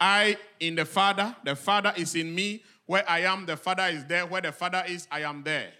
I 0.00 0.38
in 0.58 0.74
the 0.74 0.84
Father, 0.84 1.36
the 1.44 1.54
Father 1.54 1.92
is 1.96 2.14
in 2.14 2.34
me. 2.34 2.62
Where 2.90 3.08
I 3.08 3.20
am, 3.20 3.46
the 3.46 3.56
Father 3.56 3.84
is 3.84 4.04
there. 4.06 4.26
Where 4.26 4.40
the 4.40 4.50
Father 4.50 4.82
is, 4.84 5.06
I 5.12 5.20
am 5.20 5.44
there. 5.44 5.70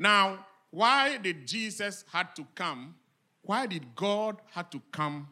Now, 0.00 0.44
why 0.70 1.16
did 1.16 1.46
Jesus 1.46 2.04
had 2.12 2.34
to 2.34 2.46
come? 2.56 2.96
Why 3.42 3.66
did 3.66 3.94
God 3.94 4.38
had 4.50 4.72
to 4.72 4.82
come 4.90 5.28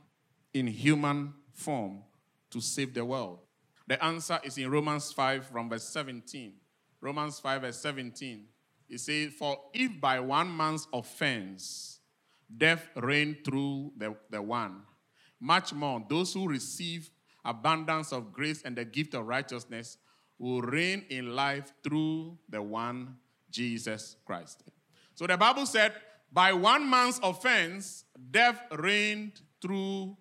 in 0.52 0.68
human 0.68 1.34
form 1.52 2.04
to 2.50 2.60
save 2.60 2.94
the 2.94 3.04
world? 3.04 3.40
The 3.88 4.02
answer 4.04 4.38
is 4.44 4.58
in 4.58 4.70
Romans 4.70 5.10
5 5.10 5.46
from 5.46 5.68
verse 5.68 5.82
17. 5.88 6.52
Romans 7.00 7.40
5 7.40 7.62
verse 7.62 7.80
17. 7.80 8.44
It 8.88 9.00
says, 9.00 9.32
For 9.32 9.58
if 9.72 10.00
by 10.00 10.20
one 10.20 10.56
man's 10.56 10.86
offense 10.92 11.98
death 12.56 12.88
reigned 12.94 13.38
through 13.44 13.90
the, 13.96 14.14
the 14.30 14.40
one, 14.40 14.82
much 15.40 15.72
more 15.72 16.00
those 16.08 16.32
who 16.32 16.46
receive 16.46 17.10
abundance 17.44 18.12
of 18.12 18.32
grace 18.32 18.62
and 18.62 18.76
the 18.76 18.84
gift 18.84 19.14
of 19.14 19.26
righteousness 19.26 19.98
will 20.38 20.62
reign 20.62 21.04
in 21.10 21.34
life 21.34 21.72
through 21.82 22.36
the 22.48 22.60
one 22.60 23.16
Jesus 23.50 24.16
Christ. 24.24 24.62
So 25.14 25.26
the 25.26 25.36
Bible 25.36 25.66
said, 25.66 25.92
by 26.32 26.52
one 26.52 26.88
man's 26.90 27.20
offense, 27.22 28.04
death 28.30 28.60
reigned 28.72 29.40
through 29.62 30.16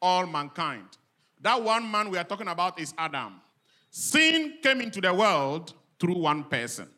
all 0.00 0.26
mankind. 0.26 0.98
That 1.40 1.62
one 1.62 1.88
man 1.90 2.10
we 2.10 2.18
are 2.18 2.24
talking 2.24 2.48
about 2.48 2.80
is 2.80 2.92
Adam. 2.98 3.40
Sin 3.90 4.58
came 4.62 4.80
into 4.80 5.00
the 5.00 5.14
world 5.14 5.74
through 6.00 6.18
one 6.18 6.44
person. 6.44 6.88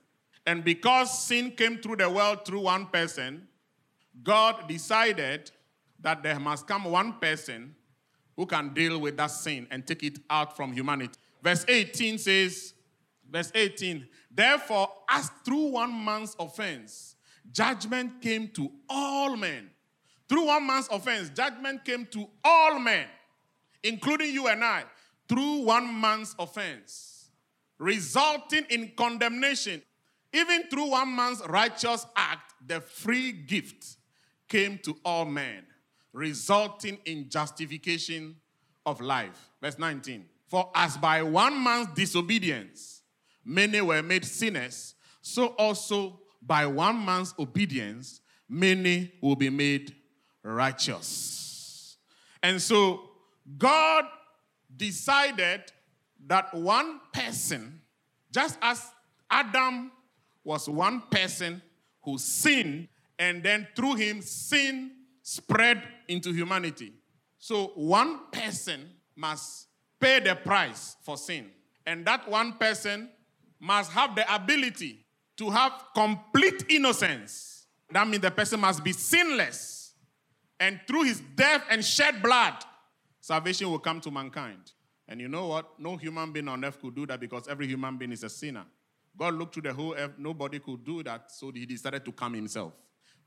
And 0.47 0.65
because 0.65 1.27
sin 1.27 1.51
came 1.51 1.79
through 1.79 1.97
the 1.97 2.09
world 2.09 2.45
through 2.47 2.61
one 2.61 2.87
person, 2.87 3.49
God 4.23 4.69
decided 4.69 5.51
that 6.01 6.23
there 6.23 6.39
must 6.39 6.67
come 6.67 6.85
one 6.85 7.15
person 7.15 7.75
who 8.37 8.47
can 8.47 8.73
deal 8.75 8.99
with 8.99 9.17
that 9.17 9.31
sin 9.31 9.67
and 9.71 9.87
take 9.87 10.03
it 10.03 10.19
out 10.29 10.57
from 10.57 10.73
humanity. 10.73 11.19
Verse 11.45 11.67
18 11.69 12.17
says, 12.17 12.73
verse 13.31 13.53
18, 13.55 14.09
therefore, 14.31 14.89
as 15.11 15.31
through 15.45 15.73
one 15.73 16.03
man's 16.03 16.35
offense, 16.39 17.17
judgment 17.53 18.23
came 18.23 18.49
to 18.49 18.73
all 18.89 19.37
men. 19.37 19.69
Through 20.27 20.47
one 20.47 20.67
man's 20.67 20.89
offense, 20.91 21.29
judgment 21.29 21.85
came 21.85 22.07
to 22.13 22.27
all 22.43 22.79
men, 22.79 23.07
including 23.83 24.33
you 24.33 24.49
and 24.49 24.65
I, 24.65 24.85
through 25.29 25.65
one 25.65 26.01
man's 26.01 26.35
offense, 26.39 27.29
resulting 27.79 28.65
in 28.71 28.93
condemnation. 28.97 29.83
Even 30.33 30.63
through 30.71 30.93
one 30.93 31.15
man's 31.15 31.43
righteous 31.47 32.07
act, 32.17 32.55
the 32.67 32.81
free 32.81 33.33
gift 33.33 33.99
came 34.49 34.79
to 34.79 34.97
all 35.05 35.27
men, 35.27 35.67
resulting 36.15 36.97
in 37.05 37.29
justification 37.29 38.37
of 38.87 39.03
life. 39.03 39.51
Verse 39.61 39.79
19. 39.79 40.25
For 40.55 40.71
as 40.73 40.97
by 40.97 41.21
one 41.21 41.65
man's 41.65 41.89
disobedience 41.97 43.03
many 43.45 43.81
were 43.81 44.05
made 44.05 44.25
sinners, 44.25 44.95
so 45.21 45.47
also 45.47 46.21
by 46.41 46.65
one 46.65 47.05
man's 47.05 47.35
obedience, 47.41 48.21
many 48.49 49.15
will 49.21 49.35
be 49.35 49.51
made 49.51 49.97
righteous. 50.45 51.97
And 52.41 52.63
so 52.63 53.01
God 53.59 54.05
decided 54.77 55.63
that 56.29 56.55
one 56.55 57.01
person, 57.13 57.81
just 58.33 58.57
as 58.63 58.93
Adam 59.29 59.91
was 60.45 60.69
one 60.69 61.03
person 61.11 61.63
who 62.05 62.17
sinned, 62.17 62.87
and 63.19 63.43
then 63.43 63.67
through 63.75 63.97
him, 63.97 64.23
sin 64.23 64.93
spread 65.21 65.83
into 66.07 66.33
humanity. 66.33 66.93
So 67.41 67.73
one 67.75 68.31
person 68.31 68.89
must 69.17 69.67
pay 70.05 70.21
the 70.21 70.35
price 70.35 70.97
for 71.03 71.17
sin. 71.17 71.47
And 71.87 72.05
that 72.07 72.29
one 72.29 72.53
person 72.55 73.09
must 73.59 73.91
have 73.93 74.15
the 74.15 74.35
ability 74.35 74.99
to 75.39 75.51
have 75.51 75.73
complete 75.95 76.65
innocence. 76.69 77.67
That 77.91 78.07
means 78.07 78.23
the 78.23 78.31
person 78.31 78.61
must 78.61 78.85
be 78.85 78.93
sinless. 78.93 79.95
And 80.61 80.81
through 80.87 81.05
his 81.05 81.23
death 81.35 81.65
and 81.71 81.83
shed 81.83 82.23
blood, 82.23 82.55
salvation 83.21 83.71
will 83.71 83.79
come 83.79 84.01
to 84.03 84.11
mankind. 84.11 84.73
And 85.09 85.21
you 85.21 85.29
know 85.29 85.47
what? 85.47 85.79
No 85.81 85.97
human 85.97 86.33
being 86.33 86.49
on 86.49 86.65
earth 86.65 86.81
could 86.81 86.95
do 86.95 87.07
that 87.07 87.21
because 87.21 87.49
every 87.49 87.67
human 87.67 87.97
being 87.97 88.13
is 88.13 88.25
a 88.25 88.29
sinner. 88.29 88.65
God 89.17 89.35
looked 89.35 89.55
to 89.55 89.61
the 89.61 89.73
whole 89.73 89.95
earth, 89.95 90.13
nobody 90.19 90.59
could 90.59 90.85
do 90.85 91.03
that, 91.05 91.31
so 91.31 91.51
he 91.53 91.67
decided 91.67 92.05
to 92.05 92.13
come 92.13 92.35
himself. 92.35 92.73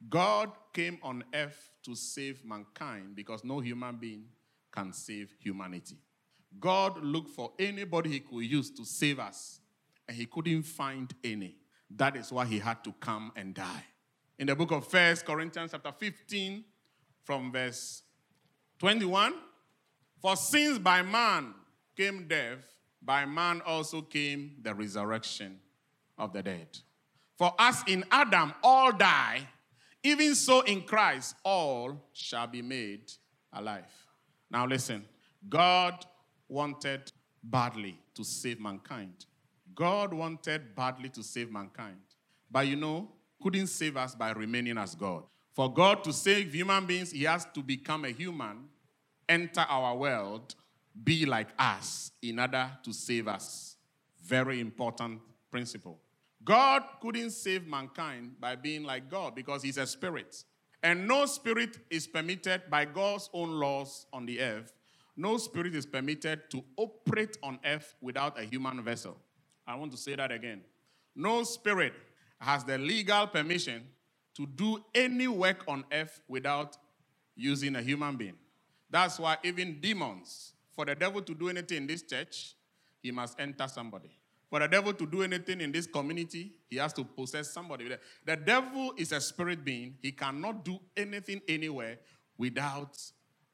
God 0.10 0.52
came 0.74 1.00
on 1.02 1.24
earth 1.34 1.72
to 1.84 1.96
save 1.96 2.44
mankind 2.46 3.16
because 3.16 3.44
no 3.44 3.60
human 3.60 3.96
being 3.96 4.26
can 4.72 4.92
save 4.94 5.34
humanity. 5.40 5.98
God 6.60 7.04
looked 7.04 7.30
for 7.30 7.52
anybody 7.60 8.10
he 8.10 8.20
could 8.20 8.44
use 8.44 8.72
to 8.72 8.86
save 8.86 9.20
us, 9.20 9.60
and 10.08 10.18
he 10.18 10.26
couldn't 10.26 10.64
find 10.64 11.14
any. 11.24 11.56
That 11.90 12.16
is 12.16 12.32
why 12.32 12.46
he 12.46 12.60
had 12.60 12.84
to 12.84 12.94
come 13.00 13.32
and 13.36 13.54
die. 13.54 13.86
In 14.40 14.48
the 14.48 14.56
book 14.56 14.72
of 14.72 14.88
First 14.88 15.26
Corinthians, 15.26 15.72
chapter 15.72 15.92
15, 15.92 16.64
from 17.24 17.52
verse 17.52 18.04
21, 18.80 19.34
for 20.22 20.36
since 20.36 20.78
by 20.80 21.02
man 21.02 21.54
came 21.96 22.28
death, 22.28 22.60
by 23.02 23.26
man 23.26 23.62
also 23.66 24.02
came 24.02 24.56
the 24.62 24.74
resurrection 24.74 25.60
of 26.18 26.34
the 26.34 26.44
dead. 26.44 26.68
For 27.38 27.54
as 27.60 27.84
in 27.88 28.04
Adam 28.12 28.54
all 28.64 28.92
die, 28.92 29.48
even 30.04 30.36
so 30.36 30.62
in 30.62 30.82
Christ 30.82 31.36
all 31.44 32.10
shall 32.14 32.48
be 32.48 32.62
made 32.62 33.12
alive. 33.54 33.84
Now, 34.50 34.66
listen 34.66 35.06
God 35.48 36.06
wanted 36.48 37.12
badly 37.44 38.00
to 38.16 38.24
save 38.24 38.60
mankind. 38.60 39.26
God 39.76 40.14
wanted 40.14 40.76
badly 40.76 41.10
to 41.10 41.24
save 41.24 41.52
mankind. 41.52 41.98
But 42.50 42.68
you 42.68 42.76
know, 42.76 43.10
couldn't 43.42 43.68
save 43.68 43.98
us 43.98 44.16
by 44.16 44.32
remaining 44.32 44.78
as 44.78 44.96
God. 44.96 45.24
For 45.54 45.72
God 45.72 46.04
to 46.04 46.14
save 46.14 46.54
human 46.54 46.86
beings, 46.86 47.12
He 47.12 47.24
has 47.24 47.46
to 47.54 47.62
become 47.62 48.06
a 48.06 48.10
human, 48.10 48.70
enter 49.28 49.62
our 49.62 49.96
world, 49.96 50.56
be 51.04 51.26
like 51.26 51.50
us 51.58 52.12
in 52.22 52.40
order 52.40 52.72
to 52.84 52.94
save 52.94 53.28
us. 53.28 53.76
Very 54.24 54.60
important 54.60 55.22
principle. 55.52 56.00
God 56.44 56.84
couldn't 57.02 57.32
save 57.32 57.68
mankind 57.68 58.40
by 58.40 58.56
being 58.56 58.84
like 58.84 59.10
God 59.10 59.36
because 59.36 59.64
He's 59.64 59.78
a 59.78 59.86
spirit. 59.86 60.44
And 60.84 61.08
no 61.08 61.26
spirit 61.26 61.78
is 61.90 62.08
permitted 62.08 62.64
by 62.70 62.86
God's 62.86 63.30
own 63.34 63.52
laws 63.52 64.06
on 64.14 64.26
the 64.26 64.40
earth. 64.40 64.72
No 65.18 65.38
spirit 65.38 65.76
is 65.76 65.88
permitted 65.88 66.50
to 66.52 66.64
operate 66.78 67.38
on 67.42 67.60
earth 67.66 67.96
without 68.00 68.40
a 68.40 68.44
human 68.44 68.84
vessel. 68.84 69.18
I 69.66 69.76
want 69.76 69.92
to 69.92 69.98
say 69.98 70.16
that 70.16 70.32
again. 70.32 70.62
No 71.16 71.44
spirit 71.44 71.94
has 72.40 72.64
the 72.64 72.78
legal 72.78 73.26
permission 73.26 73.84
to 74.36 74.46
do 74.46 74.84
any 74.94 75.28
work 75.28 75.64
on 75.68 75.84
earth 75.92 76.22
without 76.28 76.78
using 77.36 77.76
a 77.76 77.82
human 77.82 78.16
being. 78.16 78.36
That's 78.90 79.20
why 79.20 79.38
even 79.44 79.82
demons, 79.82 80.54
for 80.76 80.86
the 80.86 80.94
devil 80.94 81.22
to 81.24 81.34
do 81.34 81.50
anything 81.50 81.78
in 81.78 81.88
this 81.88 82.04
church, 82.04 82.56
he 83.02 83.10
must 83.10 83.40
enter 83.40 83.68
somebody. 83.68 84.12
For 84.50 84.60
the 84.60 84.68
devil 84.68 84.94
to 84.94 85.06
do 85.06 85.24
anything 85.24 85.60
in 85.60 85.72
this 85.72 85.88
community, 85.88 86.54
he 86.70 86.78
has 86.78 86.94
to 86.94 87.04
possess 87.04 87.52
somebody. 87.52 87.90
The 88.24 88.36
devil 88.38 88.94
is 88.96 89.12
a 89.12 89.20
spirit 89.20 89.66
being. 89.66 89.96
He 90.02 90.12
cannot 90.12 90.64
do 90.64 90.80
anything 90.96 91.42
anywhere 91.48 91.98
without 92.38 92.98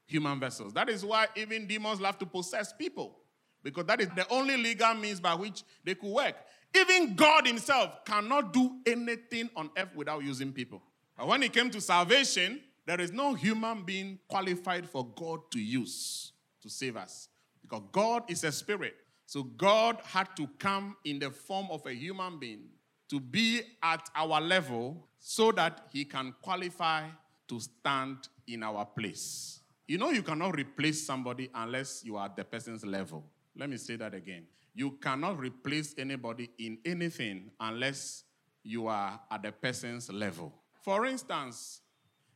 human 0.06 0.40
vessels. 0.40 0.72
That 0.72 0.88
is 0.88 1.04
why 1.04 1.26
even 1.36 1.66
demons 1.66 2.00
love 2.00 2.18
to 2.18 2.26
possess 2.26 2.72
people, 2.72 3.16
because 3.62 3.86
that 3.86 4.00
is 4.00 4.08
the 4.16 4.26
only 4.30 4.56
legal 4.56 4.94
means 4.94 5.20
by 5.20 5.34
which 5.34 5.62
they 5.84 5.94
could 5.94 6.10
work. 6.10 6.34
Even 6.76 7.14
God 7.14 7.46
Himself 7.46 8.04
cannot 8.04 8.52
do 8.52 8.78
anything 8.86 9.48
on 9.56 9.70
earth 9.76 9.94
without 9.94 10.24
using 10.24 10.52
people. 10.52 10.82
But 11.16 11.28
when 11.28 11.42
it 11.42 11.52
came 11.52 11.70
to 11.70 11.80
salvation, 11.80 12.60
there 12.86 13.00
is 13.00 13.12
no 13.12 13.34
human 13.34 13.82
being 13.82 14.18
qualified 14.28 14.88
for 14.88 15.06
God 15.14 15.40
to 15.52 15.60
use 15.60 16.32
to 16.62 16.68
save 16.68 16.96
us. 16.96 17.28
Because 17.62 17.82
God 17.92 18.24
is 18.28 18.44
a 18.44 18.52
spirit. 18.52 18.94
So 19.26 19.42
God 19.42 20.00
had 20.04 20.28
to 20.36 20.48
come 20.58 20.96
in 21.04 21.18
the 21.18 21.30
form 21.30 21.68
of 21.70 21.86
a 21.86 21.94
human 21.94 22.38
being 22.38 22.64
to 23.08 23.20
be 23.20 23.62
at 23.82 24.08
our 24.14 24.40
level 24.40 25.08
so 25.18 25.52
that 25.52 25.86
he 25.92 26.04
can 26.04 26.34
qualify 26.42 27.04
to 27.48 27.60
stand 27.60 28.28
in 28.46 28.62
our 28.62 28.84
place. 28.84 29.60
You 29.86 29.98
know, 29.98 30.10
you 30.10 30.22
cannot 30.22 30.56
replace 30.56 31.06
somebody 31.06 31.50
unless 31.54 32.02
you 32.04 32.16
are 32.16 32.26
at 32.26 32.36
the 32.36 32.44
person's 32.44 32.86
level. 32.86 33.24
Let 33.56 33.68
me 33.68 33.76
say 33.76 33.96
that 33.96 34.14
again. 34.14 34.46
You 34.74 34.92
cannot 34.92 35.38
replace 35.38 35.94
anybody 35.98 36.50
in 36.58 36.78
anything 36.84 37.50
unless 37.60 38.24
you 38.62 38.86
are 38.86 39.20
at 39.30 39.42
the 39.42 39.52
person's 39.52 40.10
level. 40.10 40.52
For 40.82 41.06
instance, 41.06 41.82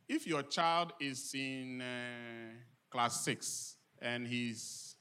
if 0.07 0.25
your 0.27 0.43
child 0.43 0.93
is 0.99 1.33
in 1.33 1.81
uh, 1.81 2.53
class 2.89 3.21
six 3.21 3.75
and 4.01 4.27
he's 4.27 4.95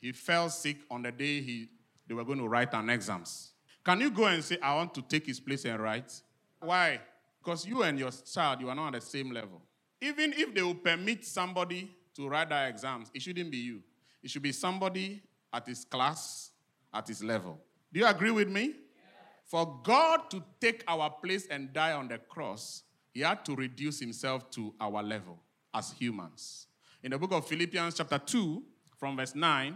he 0.00 0.12
fell 0.12 0.48
sick 0.48 0.78
on 0.90 1.02
the 1.02 1.12
day 1.12 1.40
he, 1.42 1.68
they 2.06 2.14
were 2.14 2.24
going 2.24 2.38
to 2.38 2.48
write 2.48 2.72
an 2.74 2.88
exams. 2.88 3.52
Can 3.84 4.00
you 4.00 4.10
go 4.10 4.26
and 4.26 4.42
say, 4.42 4.58
I 4.62 4.74
want 4.74 4.94
to 4.94 5.02
take 5.02 5.26
his 5.26 5.40
place 5.40 5.64
and 5.64 5.80
write? 5.80 6.10
Why? 6.60 7.00
Because 7.42 7.66
you 7.66 7.82
and 7.82 7.98
your 7.98 8.10
child, 8.10 8.60
you 8.60 8.68
are 8.68 8.74
not 8.74 8.94
at 8.94 9.00
the 9.00 9.06
same 9.06 9.30
level. 9.30 9.62
Even 10.00 10.32
if 10.36 10.54
they 10.54 10.62
will 10.62 10.74
permit 10.74 11.24
somebody 11.24 11.90
to 12.14 12.28
write 12.28 12.48
their 12.48 12.68
exams, 12.68 13.10
it 13.14 13.22
shouldn't 13.22 13.50
be 13.50 13.58
you. 13.58 13.82
It 14.22 14.30
should 14.30 14.42
be 14.42 14.52
somebody 14.52 15.22
at 15.52 15.66
his 15.66 15.84
class, 15.84 16.50
at 16.92 17.08
his 17.08 17.22
level. 17.22 17.60
Do 17.92 18.00
you 18.00 18.06
agree 18.06 18.30
with 18.30 18.48
me? 18.48 18.74
For 19.46 19.80
God 19.82 20.30
to 20.30 20.42
take 20.60 20.84
our 20.86 21.10
place 21.10 21.48
and 21.50 21.72
die 21.72 21.92
on 21.92 22.06
the 22.08 22.18
cross, 22.18 22.84
he 23.12 23.20
had 23.20 23.44
to 23.46 23.56
reduce 23.56 23.98
himself 23.98 24.48
to 24.52 24.72
our 24.80 25.02
level 25.02 25.40
as 25.74 25.92
humans. 25.92 26.68
In 27.02 27.10
the 27.10 27.18
book 27.18 27.32
of 27.32 27.46
Philippians, 27.48 27.96
chapter 27.96 28.18
2, 28.18 28.62
from 28.96 29.16
verse 29.16 29.34
9, 29.34 29.74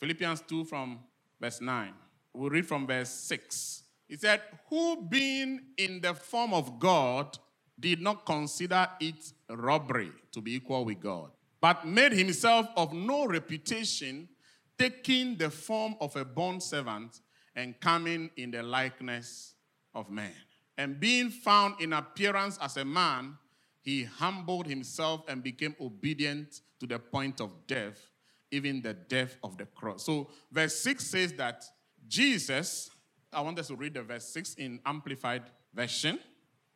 Philippians 0.00 0.42
2 0.48 0.64
from 0.64 0.98
verse 1.40 1.60
9. 1.60 1.92
We'll 2.32 2.50
read 2.50 2.66
from 2.66 2.86
verse 2.86 3.10
6. 3.10 3.84
He 4.08 4.16
said, 4.16 4.40
Who 4.70 5.02
being 5.02 5.60
in 5.76 6.00
the 6.00 6.14
form 6.14 6.52
of 6.52 6.80
God 6.80 7.38
did 7.82 8.00
not 8.00 8.24
consider 8.24 8.88
it 9.00 9.32
robbery 9.50 10.10
to 10.32 10.40
be 10.40 10.54
equal 10.54 10.86
with 10.86 11.00
God, 11.00 11.30
but 11.60 11.86
made 11.86 12.12
himself 12.12 12.66
of 12.76 12.94
no 12.94 13.26
reputation, 13.26 14.28
taking 14.78 15.36
the 15.36 15.50
form 15.50 15.94
of 16.00 16.16
a 16.16 16.24
bond 16.24 16.62
servant 16.62 17.20
and 17.54 17.78
coming 17.80 18.30
in 18.36 18.50
the 18.50 18.62
likeness 18.62 19.54
of 19.94 20.10
man. 20.10 20.32
And 20.78 20.98
being 20.98 21.28
found 21.28 21.74
in 21.80 21.92
appearance 21.92 22.58
as 22.62 22.78
a 22.78 22.84
man, 22.84 23.36
he 23.82 24.04
humbled 24.04 24.66
himself 24.66 25.22
and 25.28 25.42
became 25.42 25.76
obedient 25.80 26.62
to 26.80 26.86
the 26.86 26.98
point 26.98 27.40
of 27.40 27.66
death 27.66 28.12
even 28.52 28.82
the 28.82 28.92
death 28.92 29.36
of 29.42 29.56
the 29.56 29.66
cross. 29.66 30.04
So, 30.04 30.28
verse 30.52 30.76
6 30.76 31.04
says 31.04 31.32
that 31.34 31.64
Jesus, 32.06 32.90
I 33.32 33.40
want 33.40 33.58
us 33.58 33.68
to 33.68 33.74
read 33.74 33.94
the 33.94 34.02
verse 34.02 34.28
6 34.28 34.54
in 34.54 34.78
Amplified 34.84 35.42
Version. 35.74 36.18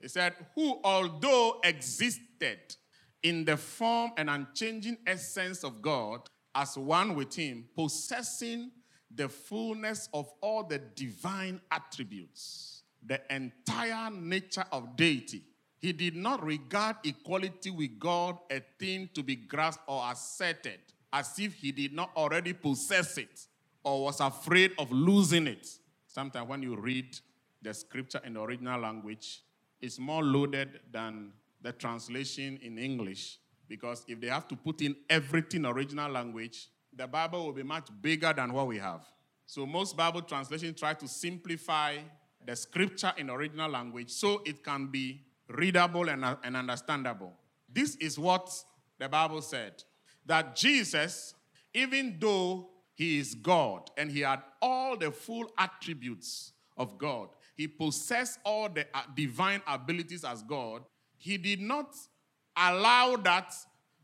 It 0.00 0.10
said, 0.10 0.34
Who, 0.54 0.80
although 0.84 1.60
existed 1.64 2.58
in 3.22 3.44
the 3.44 3.56
form 3.56 4.12
and 4.16 4.30
unchanging 4.30 4.98
essence 5.06 5.64
of 5.64 5.82
God 5.82 6.28
as 6.54 6.76
one 6.76 7.14
with 7.14 7.34
Him, 7.34 7.66
possessing 7.74 8.70
the 9.14 9.28
fullness 9.28 10.08
of 10.12 10.30
all 10.40 10.64
the 10.64 10.78
divine 10.78 11.60
attributes, 11.70 12.82
the 13.04 13.20
entire 13.34 14.10
nature 14.10 14.64
of 14.72 14.96
deity. 14.96 15.42
He 15.78 15.92
did 15.92 16.16
not 16.16 16.42
regard 16.44 16.96
equality 17.04 17.70
with 17.70 17.98
God 17.98 18.38
a 18.50 18.60
thing 18.78 19.08
to 19.14 19.22
be 19.22 19.36
grasped 19.36 19.84
or 19.86 20.02
asserted 20.10 20.80
as 21.12 21.38
if 21.38 21.54
he 21.54 21.72
did 21.72 21.92
not 21.92 22.10
already 22.16 22.52
possess 22.52 23.18
it 23.18 23.46
or 23.84 24.04
was 24.04 24.20
afraid 24.20 24.72
of 24.78 24.90
losing 24.90 25.46
it. 25.46 25.68
Sometimes 26.06 26.48
when 26.48 26.62
you 26.62 26.76
read 26.76 27.16
the 27.62 27.72
scripture 27.72 28.20
in 28.24 28.34
the 28.34 28.40
original 28.40 28.80
language, 28.80 29.42
it's 29.80 29.98
more 29.98 30.22
loaded 30.22 30.80
than 30.90 31.32
the 31.62 31.72
translation 31.72 32.58
in 32.62 32.78
English 32.78 33.38
because 33.68 34.04
if 34.08 34.20
they 34.20 34.28
have 34.28 34.46
to 34.48 34.56
put 34.56 34.80
in 34.80 34.96
everything 35.10 35.66
original 35.66 36.10
language, 36.10 36.68
the 36.94 37.06
Bible 37.06 37.44
will 37.44 37.52
be 37.52 37.62
much 37.62 37.88
bigger 38.00 38.32
than 38.32 38.52
what 38.52 38.66
we 38.66 38.78
have. 38.78 39.04
So 39.46 39.66
most 39.66 39.96
Bible 39.96 40.22
translations 40.22 40.78
try 40.78 40.94
to 40.94 41.06
simplify 41.06 41.98
the 42.44 42.56
scripture 42.56 43.12
in 43.16 43.30
original 43.30 43.70
language 43.70 44.10
so 44.10 44.42
it 44.44 44.62
can 44.62 44.86
be 44.86 45.22
readable 45.48 46.08
and, 46.08 46.24
uh, 46.24 46.36
and 46.42 46.56
understandable. 46.56 47.32
This 47.72 47.96
is 47.96 48.18
what 48.18 48.50
the 48.98 49.08
Bible 49.08 49.42
said 49.42 49.82
that 50.24 50.56
Jesus, 50.56 51.34
even 51.74 52.16
though 52.18 52.70
he 52.94 53.18
is 53.18 53.34
God 53.34 53.90
and 53.96 54.10
he 54.10 54.20
had 54.20 54.42
all 54.60 54.96
the 54.96 55.10
full 55.10 55.50
attributes 55.58 56.52
of 56.76 56.98
God, 56.98 57.28
he 57.56 57.66
possessed 57.66 58.38
all 58.44 58.68
the 58.68 58.86
uh, 58.94 59.02
divine 59.14 59.62
abilities 59.66 60.24
as 60.24 60.42
God, 60.42 60.82
he 61.16 61.36
did 61.38 61.60
not 61.60 61.94
allow 62.56 63.16
that 63.16 63.54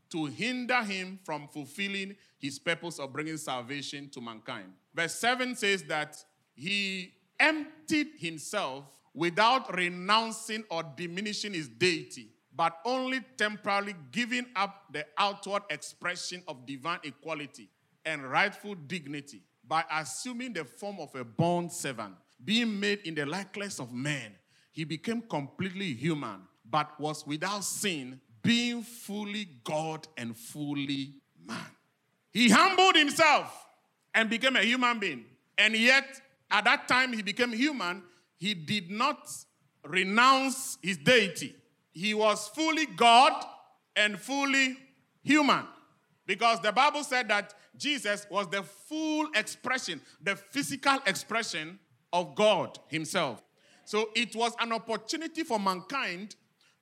to 0.09 0.25
hinder 0.25 0.83
him 0.83 1.19
from 1.23 1.47
fulfilling 1.47 2.15
his 2.39 2.59
purpose 2.59 2.99
of 2.99 3.13
bringing 3.13 3.37
salvation 3.37 4.09
to 4.09 4.21
mankind. 4.21 4.73
Verse 4.93 5.15
7 5.15 5.55
says 5.55 5.83
that 5.83 6.17
he 6.55 7.13
emptied 7.39 8.09
himself 8.17 8.85
without 9.13 9.75
renouncing 9.75 10.63
or 10.69 10.83
diminishing 10.95 11.53
his 11.53 11.67
deity 11.67 12.29
but 12.55 12.77
only 12.85 13.21
temporarily 13.37 13.95
giving 14.11 14.45
up 14.55 14.83
the 14.91 15.05
outward 15.17 15.63
expression 15.69 16.43
of 16.47 16.65
divine 16.65 16.99
equality 17.03 17.69
and 18.05 18.29
rightful 18.29 18.75
dignity 18.75 19.41
by 19.67 19.83
assuming 19.91 20.53
the 20.53 20.63
form 20.63 20.97
of 20.99 21.13
a 21.15 21.23
bond 21.23 21.71
servant, 21.71 22.13
being 22.43 22.79
made 22.79 22.99
in 23.05 23.15
the 23.15 23.25
likeness 23.25 23.79
of 23.79 23.91
man. 23.93 24.31
He 24.71 24.83
became 24.83 25.21
completely 25.21 25.93
human, 25.93 26.41
but 26.69 26.99
was 26.99 27.25
without 27.25 27.63
sin, 27.63 28.19
being 28.41 28.81
fully 28.81 29.47
God 29.63 30.07
and 30.17 30.35
fully 30.35 31.15
man. 31.45 31.57
He 32.31 32.49
humbled 32.49 32.95
himself 32.95 33.67
and 34.13 34.29
became 34.29 34.55
a 34.55 34.63
human 34.63 34.99
being. 34.99 35.25
And 35.57 35.75
yet, 35.75 36.21
at 36.49 36.65
that 36.65 36.87
time 36.87 37.13
he 37.13 37.21
became 37.21 37.51
human, 37.51 38.03
he 38.37 38.53
did 38.53 38.89
not 38.89 39.29
renounce 39.85 40.77
his 40.81 40.97
deity 40.97 41.55
he 41.93 42.13
was 42.13 42.47
fully 42.49 42.87
God 42.87 43.45
and 43.95 44.19
fully 44.19 44.77
human. 45.21 45.65
Because 46.25 46.59
the 46.59 46.71
Bible 46.71 47.03
said 47.03 47.27
that 47.29 47.53
Jesus 47.77 48.25
was 48.29 48.47
the 48.47 48.63
full 48.63 49.27
expression, 49.35 50.01
the 50.21 50.35
physical 50.35 50.97
expression 51.05 51.79
of 52.13 52.35
God 52.35 52.79
Himself. 52.87 53.43
So 53.83 54.09
it 54.15 54.35
was 54.35 54.53
an 54.61 54.71
opportunity 54.71 55.43
for 55.43 55.59
mankind 55.59 56.35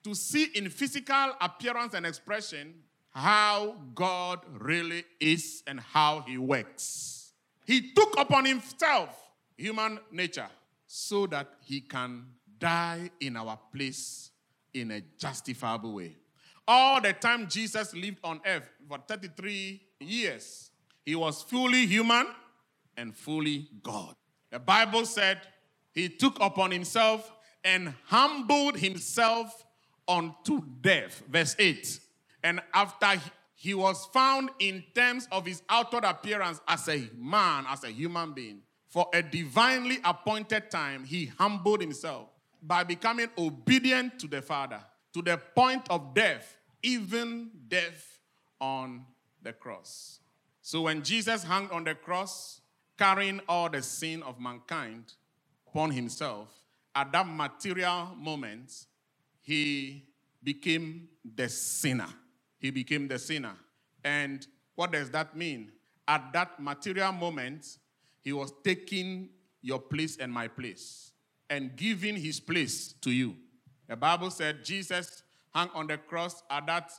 to 0.04 0.13
see 0.13 0.46
in 0.56 0.70
physical 0.70 1.34
appearance 1.39 1.94
and 1.94 2.06
expression 2.06 2.76
how 3.12 3.76
God 3.94 4.39
really 4.60 5.04
is 5.20 5.63
and 5.67 5.80
how 5.80 6.22
he 6.22 6.38
works. 6.38 7.34
He 7.65 7.91
took 7.94 8.20
upon 8.20 8.46
himself 8.46 9.10
human 9.58 10.00
nature 10.12 10.48
so 10.88 11.28
that 11.28 11.48
he 11.62 11.82
can 11.82 12.26
die 12.58 13.10
in 13.20 13.38
our 13.38 13.60
place 13.74 14.32
in 14.74 14.91
a 14.91 15.02
justifiable 15.17 15.94
way. 15.94 16.15
All 16.67 17.02
the 17.02 17.13
time 17.13 17.48
Jesus 17.48 17.94
lived 17.94 18.20
on 18.24 18.39
earth 18.46 18.70
for 18.88 19.00
33 19.08 19.82
years, 20.00 20.72
he 21.06 21.15
was 21.15 21.41
fully 21.41 21.86
human 21.86 22.28
and 22.96 23.15
fully 23.15 23.67
God. 23.84 24.15
The 24.52 24.60
Bible 24.60 25.06
said 25.06 25.40
he 25.94 26.10
took 26.10 26.40
upon 26.40 26.72
himself 26.72 27.32
and 27.64 27.94
humbled 28.06 28.78
himself 28.78 29.66
unto 30.08 30.62
death. 30.82 31.24
Verse 31.30 31.56
8. 31.58 32.00
And 32.44 32.62
after 32.74 33.22
he 33.56 33.74
was 33.74 34.06
found 34.08 34.50
in 34.60 34.84
terms 34.96 35.28
of 35.32 35.46
his 35.46 35.62
outward 35.70 36.04
appearance 36.04 36.60
as 36.68 36.88
a 36.90 37.08
man, 37.16 37.66
as 37.68 37.84
a 37.84 37.92
human 37.92 38.34
being, 38.34 38.62
for 38.90 39.08
a 39.14 39.22
divinely 39.22 40.00
appointed 40.04 40.70
time, 40.70 41.06
he 41.06 41.28
humbled 41.38 41.80
himself 41.80 42.30
by 42.62 42.84
becoming 42.84 43.28
obedient 43.38 44.20
to 44.20 44.28
the 44.28 44.42
Father 44.42 44.82
to 45.14 45.22
the 45.22 45.38
point 45.56 45.88
of 45.90 46.14
death, 46.14 46.58
even 46.84 47.52
death 47.68 48.20
on 48.60 49.06
the 49.42 49.54
cross. 49.54 50.20
So 50.62 50.82
when 50.82 51.04
Jesus 51.04 51.44
hung 51.44 51.70
on 51.70 51.84
the 51.84 51.96
cross, 51.96 52.61
carrying 53.02 53.42
all 53.50 53.68
the 53.68 53.82
sin 53.82 54.22
of 54.22 54.40
mankind 54.40 55.14
upon 55.68 55.90
himself, 55.90 56.50
at 56.94 57.12
that 57.12 57.28
material 57.28 58.10
moment, 58.16 58.86
he 59.42 60.04
became 60.44 61.08
the 61.36 61.50
sinner. 61.50 62.10
He 62.60 62.70
became 62.70 63.08
the 63.08 63.18
sinner. 63.18 63.56
And 64.04 64.46
what 64.76 64.92
does 64.92 65.10
that 65.10 65.36
mean? 65.36 65.72
At 66.08 66.32
that 66.34 66.60
material 66.60 67.12
moment, 67.12 67.66
he 68.20 68.34
was 68.34 68.54
taking 68.64 69.30
your 69.64 69.80
place 69.80 70.18
and 70.18 70.32
my 70.32 70.48
place 70.48 71.12
and 71.50 71.76
giving 71.76 72.16
his 72.16 72.40
place 72.40 72.94
to 73.02 73.10
you. 73.10 73.36
The 73.88 73.96
Bible 73.96 74.30
said 74.30 74.64
Jesus 74.64 75.24
hung 75.56 75.72
on 75.74 75.88
the 75.88 75.98
cross 75.98 76.44
at 76.52 76.68
that, 76.68 76.92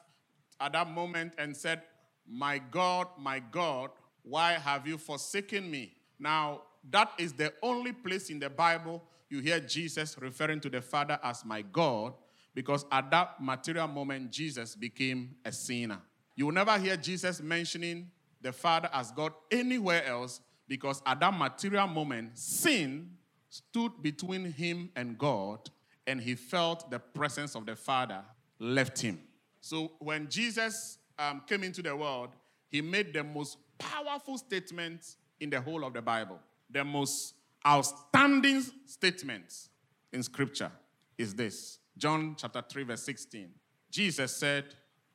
at 0.58 0.72
that 0.72 0.90
moment 0.90 1.34
and 1.38 1.56
said, 1.56 1.82
My 2.28 2.58
God, 2.58 3.06
my 3.20 3.38
God, 3.38 3.90
why 4.22 4.52
have 4.52 4.86
you 4.86 4.98
forsaken 4.98 5.70
me? 5.70 5.92
Now, 6.18 6.62
that 6.90 7.12
is 7.18 7.32
the 7.32 7.52
only 7.62 7.92
place 7.92 8.30
in 8.30 8.38
the 8.38 8.50
Bible 8.50 9.02
you 9.28 9.40
hear 9.40 9.60
Jesus 9.60 10.16
referring 10.20 10.60
to 10.60 10.68
the 10.68 10.82
Father 10.82 11.18
as 11.22 11.44
my 11.44 11.62
God, 11.62 12.12
because 12.54 12.84
at 12.92 13.10
that 13.10 13.40
material 13.40 13.88
moment, 13.88 14.30
Jesus 14.30 14.76
became 14.76 15.36
a 15.44 15.50
sinner. 15.50 15.98
You 16.36 16.46
will 16.46 16.52
never 16.52 16.78
hear 16.78 16.96
Jesus 16.96 17.40
mentioning 17.40 18.10
the 18.40 18.52
Father 18.52 18.90
as 18.92 19.10
God 19.10 19.32
anywhere 19.50 20.04
else, 20.04 20.40
because 20.68 21.02
at 21.06 21.20
that 21.20 21.36
material 21.36 21.86
moment, 21.86 22.36
sin 22.38 23.10
stood 23.48 23.92
between 24.02 24.52
him 24.52 24.90
and 24.96 25.16
God, 25.16 25.70
and 26.06 26.20
he 26.20 26.34
felt 26.34 26.90
the 26.90 26.98
presence 26.98 27.54
of 27.54 27.64
the 27.64 27.76
Father 27.76 28.22
left 28.58 29.00
him. 29.00 29.20
So 29.60 29.92
when 29.98 30.28
Jesus 30.28 30.98
um, 31.18 31.42
came 31.46 31.62
into 31.62 31.82
the 31.82 31.94
world, 31.96 32.30
he 32.68 32.80
made 32.80 33.12
the 33.12 33.22
most 33.22 33.58
powerful 33.90 34.38
statement 34.38 35.16
in 35.40 35.50
the 35.50 35.60
whole 35.60 35.84
of 35.84 35.92
the 35.92 36.02
Bible. 36.02 36.38
The 36.70 36.84
most 36.84 37.34
outstanding 37.66 38.62
statement 38.86 39.68
in 40.12 40.22
Scripture 40.22 40.70
is 41.18 41.34
this 41.34 41.78
John 41.96 42.34
chapter 42.38 42.62
3, 42.68 42.84
verse 42.84 43.02
16. 43.02 43.48
Jesus 43.90 44.36
said, 44.36 44.64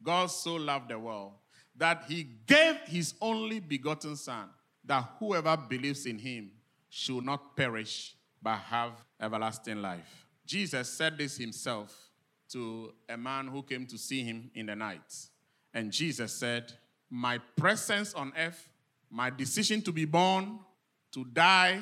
God 0.04 0.28
so 0.28 0.56
loved 0.56 0.90
the 0.90 1.00
world 1.00 1.34
that 1.76 2.04
he 2.08 2.28
gave 2.46 2.76
his 2.86 3.14
only 3.22 3.60
begotten 3.60 4.16
Son, 4.16 4.50
that 4.86 5.08
whoever 5.20 5.58
believes 5.58 6.06
in 6.06 6.18
him 6.18 6.52
should 6.90 7.24
not 7.24 7.56
perish 7.56 8.16
but 8.42 8.58
have 8.58 8.92
everlasting 9.20 9.82
life. 9.82 10.28
Jesus 10.46 10.90
said 10.90 11.18
this 11.18 11.38
himself 11.38 11.94
to 12.50 12.94
a 13.10 13.18
man 13.18 13.48
who 13.48 13.62
came 13.62 13.86
to 13.88 13.98
see 13.98 14.24
him 14.24 14.50
in 14.56 14.68
the 14.68 14.76
night. 14.76 15.14
And 15.74 15.92
Jesus 15.92 16.32
said, 16.34 16.72
My 17.10 17.38
presence 17.56 18.14
on 18.14 18.34
earth, 18.38 18.70
my 19.10 19.30
decision 19.30 19.82
to 19.84 19.92
be 19.92 20.06
born, 20.06 20.60
to 21.12 21.26
die, 21.26 21.82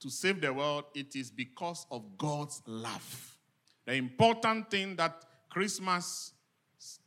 to 0.00 0.10
save 0.10 0.40
the 0.40 0.52
world, 0.52 0.84
it 0.94 1.14
is 1.16 1.30
because 1.30 1.86
of 1.90 2.16
God's 2.16 2.62
love. 2.66 3.36
The 3.86 3.94
important 3.94 4.70
thing 4.70 4.96
that 4.96 5.24
Christmas 5.50 6.32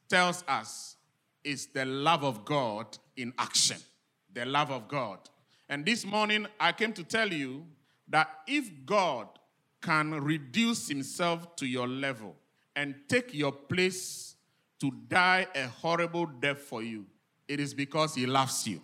tells 0.07 0.43
us 0.47 0.95
is 1.43 1.67
the 1.67 1.85
love 1.85 2.23
of 2.23 2.45
God 2.45 2.97
in 3.15 3.33
action. 3.37 3.77
The 4.33 4.45
love 4.45 4.71
of 4.71 4.87
God. 4.87 5.19
And 5.69 5.85
this 5.85 6.05
morning, 6.05 6.47
I 6.59 6.71
came 6.71 6.93
to 6.93 7.03
tell 7.03 7.31
you 7.31 7.65
that 8.07 8.29
if 8.47 8.69
God 8.85 9.27
can 9.81 10.11
reduce 10.11 10.87
himself 10.87 11.55
to 11.57 11.65
your 11.65 11.87
level 11.87 12.35
and 12.75 12.95
take 13.07 13.33
your 13.33 13.51
place 13.51 14.35
to 14.79 14.91
die 15.07 15.47
a 15.55 15.67
horrible 15.67 16.25
death 16.25 16.59
for 16.59 16.83
you, 16.83 17.05
it 17.47 17.59
is 17.59 17.73
because 17.73 18.15
he 18.15 18.25
loves 18.25 18.67
you. 18.67 18.81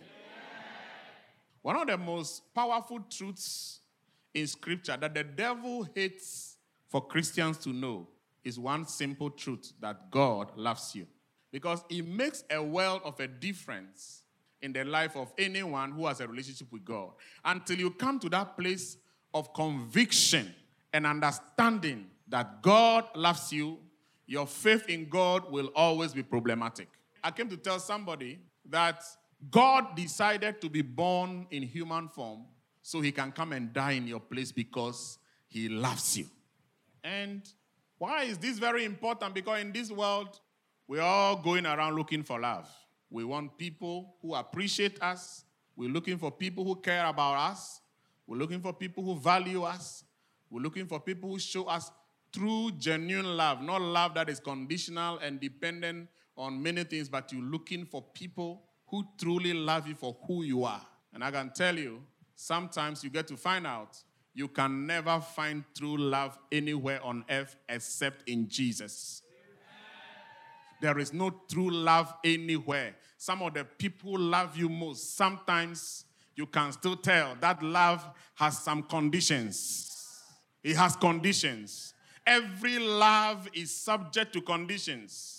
One 1.61 1.77
of 1.77 1.87
the 1.87 1.97
most 1.97 2.53
powerful 2.53 2.99
truths 3.09 3.79
in 4.33 4.47
scripture 4.47 4.97
that 4.99 5.13
the 5.13 5.23
devil 5.23 5.87
hates 5.95 6.57
for 6.89 7.05
Christians 7.05 7.57
to 7.59 7.69
know 7.69 8.07
is 8.43 8.59
one 8.59 8.85
simple 8.85 9.29
truth 9.29 9.71
that 9.79 10.11
God 10.11 10.51
loves 10.57 10.95
you. 10.95 11.07
Because 11.51 11.83
it 11.89 12.05
makes 12.05 12.43
a 12.49 12.61
world 12.61 13.01
of 13.05 13.19
a 13.19 13.27
difference 13.27 14.23
in 14.61 14.73
the 14.73 14.83
life 14.83 15.15
of 15.15 15.31
anyone 15.37 15.91
who 15.91 16.07
has 16.07 16.19
a 16.19 16.27
relationship 16.27 16.71
with 16.71 16.83
God. 16.83 17.11
Until 17.45 17.77
you 17.77 17.91
come 17.91 18.19
to 18.19 18.29
that 18.29 18.57
place 18.57 18.97
of 19.33 19.53
conviction 19.53 20.53
and 20.91 21.05
understanding 21.05 22.07
that 22.27 22.61
God 22.61 23.05
loves 23.15 23.53
you, 23.53 23.77
your 24.25 24.47
faith 24.47 24.89
in 24.89 25.07
God 25.09 25.51
will 25.51 25.67
always 25.75 26.13
be 26.13 26.23
problematic. 26.23 26.87
I 27.23 27.31
came 27.31 27.49
to 27.49 27.57
tell 27.57 27.79
somebody 27.79 28.39
that 28.69 29.03
God 29.49 29.95
decided 29.95 30.61
to 30.61 30.69
be 30.69 30.81
born 30.81 31.47
in 31.51 31.63
human 31.63 32.07
form 32.07 32.45
so 32.81 33.01
he 33.01 33.11
can 33.11 33.31
come 33.31 33.53
and 33.53 33.73
die 33.73 33.93
in 33.93 34.07
your 34.07 34.19
place 34.19 34.51
because 34.51 35.17
he 35.47 35.69
loves 35.69 36.17
you. 36.17 36.25
And 37.03 37.41
why 37.97 38.23
is 38.23 38.37
this 38.37 38.59
very 38.59 38.85
important? 38.85 39.33
Because 39.33 39.61
in 39.61 39.71
this 39.71 39.91
world, 39.91 40.39
we're 40.87 41.01
all 41.01 41.35
going 41.37 41.65
around 41.65 41.95
looking 41.95 42.23
for 42.23 42.39
love. 42.39 42.69
We 43.09 43.23
want 43.23 43.57
people 43.57 44.15
who 44.21 44.35
appreciate 44.35 45.01
us. 45.01 45.45
We're 45.75 45.89
looking 45.89 46.17
for 46.17 46.31
people 46.31 46.63
who 46.63 46.75
care 46.75 47.05
about 47.05 47.51
us. 47.51 47.81
We're 48.27 48.37
looking 48.37 48.61
for 48.61 48.73
people 48.73 49.03
who 49.03 49.19
value 49.19 49.63
us. 49.63 50.03
We're 50.49 50.61
looking 50.61 50.85
for 50.85 50.99
people 50.99 51.29
who 51.29 51.39
show 51.39 51.65
us 51.65 51.91
true, 52.31 52.71
genuine 52.71 53.37
love, 53.37 53.61
not 53.61 53.81
love 53.81 54.15
that 54.15 54.29
is 54.29 54.39
conditional 54.39 55.19
and 55.19 55.39
dependent 55.39 56.09
on 56.37 56.61
many 56.61 56.83
things, 56.83 57.09
but 57.09 57.31
you're 57.31 57.41
looking 57.41 57.85
for 57.85 58.01
people 58.01 58.63
who 58.87 59.05
truly 59.17 59.53
love 59.53 59.87
you 59.87 59.95
for 59.95 60.15
who 60.27 60.43
you 60.43 60.63
are. 60.63 60.81
And 61.13 61.23
I 61.23 61.31
can 61.31 61.51
tell 61.53 61.77
you, 61.77 62.01
sometimes 62.35 63.03
you 63.03 63.09
get 63.09 63.27
to 63.27 63.37
find 63.37 63.67
out 63.67 63.97
you 64.33 64.47
can 64.47 64.87
never 64.87 65.19
find 65.19 65.63
true 65.77 65.97
love 65.97 66.37
anywhere 66.51 67.03
on 67.03 67.23
earth 67.29 67.55
except 67.69 68.27
in 68.27 68.47
Jesus. 68.47 69.21
There 70.81 70.97
is 70.99 71.13
no 71.13 71.29
true 71.49 71.69
love 71.69 72.13
anywhere. 72.23 72.95
Some 73.17 73.41
of 73.41 73.53
the 73.53 73.63
people 73.63 74.17
love 74.17 74.57
you 74.57 74.67
most. 74.67 75.15
Sometimes 75.15 76.05
you 76.35 76.45
can 76.47 76.71
still 76.71 76.97
tell 76.97 77.37
that 77.39 77.61
love 77.61 78.05
has 78.35 78.57
some 78.57 78.83
conditions. 78.83 80.21
It 80.63 80.75
has 80.75 80.95
conditions. 80.95 81.93
Every 82.25 82.79
love 82.79 83.47
is 83.53 83.73
subject 83.73 84.33
to 84.33 84.41
conditions. 84.41 85.32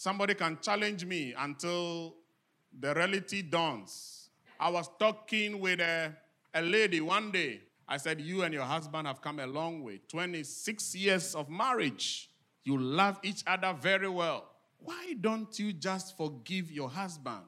Somebody 0.00 0.32
can 0.32 0.56
challenge 0.62 1.04
me 1.04 1.34
until 1.36 2.14
the 2.80 2.94
reality 2.94 3.42
dawns. 3.42 4.30
I 4.58 4.70
was 4.70 4.88
talking 4.98 5.60
with 5.60 5.78
a, 5.78 6.16
a 6.54 6.62
lady 6.62 7.02
one 7.02 7.30
day. 7.30 7.60
I 7.86 7.98
said, 7.98 8.18
You 8.18 8.40
and 8.40 8.54
your 8.54 8.62
husband 8.62 9.06
have 9.06 9.20
come 9.20 9.40
a 9.40 9.46
long 9.46 9.84
way. 9.84 10.00
26 10.08 10.94
years 10.94 11.34
of 11.34 11.50
marriage. 11.50 12.30
You 12.64 12.78
love 12.78 13.18
each 13.22 13.42
other 13.46 13.76
very 13.78 14.08
well. 14.08 14.48
Why 14.78 15.16
don't 15.20 15.58
you 15.58 15.74
just 15.74 16.16
forgive 16.16 16.72
your 16.72 16.88
husband? 16.88 17.44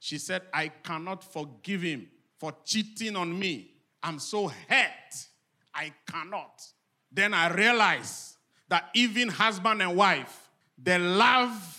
She 0.00 0.18
said, 0.18 0.42
I 0.52 0.72
cannot 0.82 1.22
forgive 1.22 1.82
him 1.82 2.08
for 2.36 2.52
cheating 2.64 3.14
on 3.14 3.38
me. 3.38 3.74
I'm 4.02 4.18
so 4.18 4.48
hurt. 4.48 5.28
I 5.72 5.92
cannot. 6.10 6.66
Then 7.12 7.32
I 7.32 7.54
realized 7.54 8.38
that 8.68 8.90
even 8.92 9.28
husband 9.28 9.80
and 9.82 9.94
wife, 9.94 10.50
the 10.82 10.98
love 10.98 11.78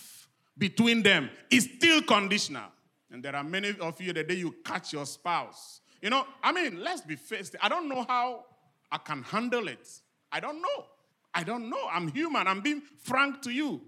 between 0.56 1.02
them 1.02 1.30
is 1.50 1.68
still 1.76 2.02
conditional. 2.02 2.70
And 3.10 3.22
there 3.22 3.36
are 3.36 3.44
many 3.44 3.74
of 3.80 4.00
you 4.00 4.12
the 4.12 4.24
day 4.24 4.34
you 4.34 4.54
catch 4.64 4.92
your 4.92 5.06
spouse. 5.06 5.80
You 6.00 6.10
know, 6.10 6.26
I 6.42 6.52
mean, 6.52 6.82
let's 6.82 7.00
be 7.00 7.16
faced. 7.16 7.56
I 7.62 7.68
don't 7.68 7.88
know 7.88 8.04
how 8.06 8.44
I 8.90 8.98
can 8.98 9.22
handle 9.22 9.68
it. 9.68 9.88
I 10.30 10.40
don't 10.40 10.60
know. 10.60 10.84
I 11.32 11.42
don't 11.42 11.68
know. 11.68 11.88
I'm 11.90 12.08
human. 12.08 12.46
I'm 12.46 12.60
being 12.60 12.82
frank 13.02 13.42
to 13.42 13.50
you. 13.50 13.80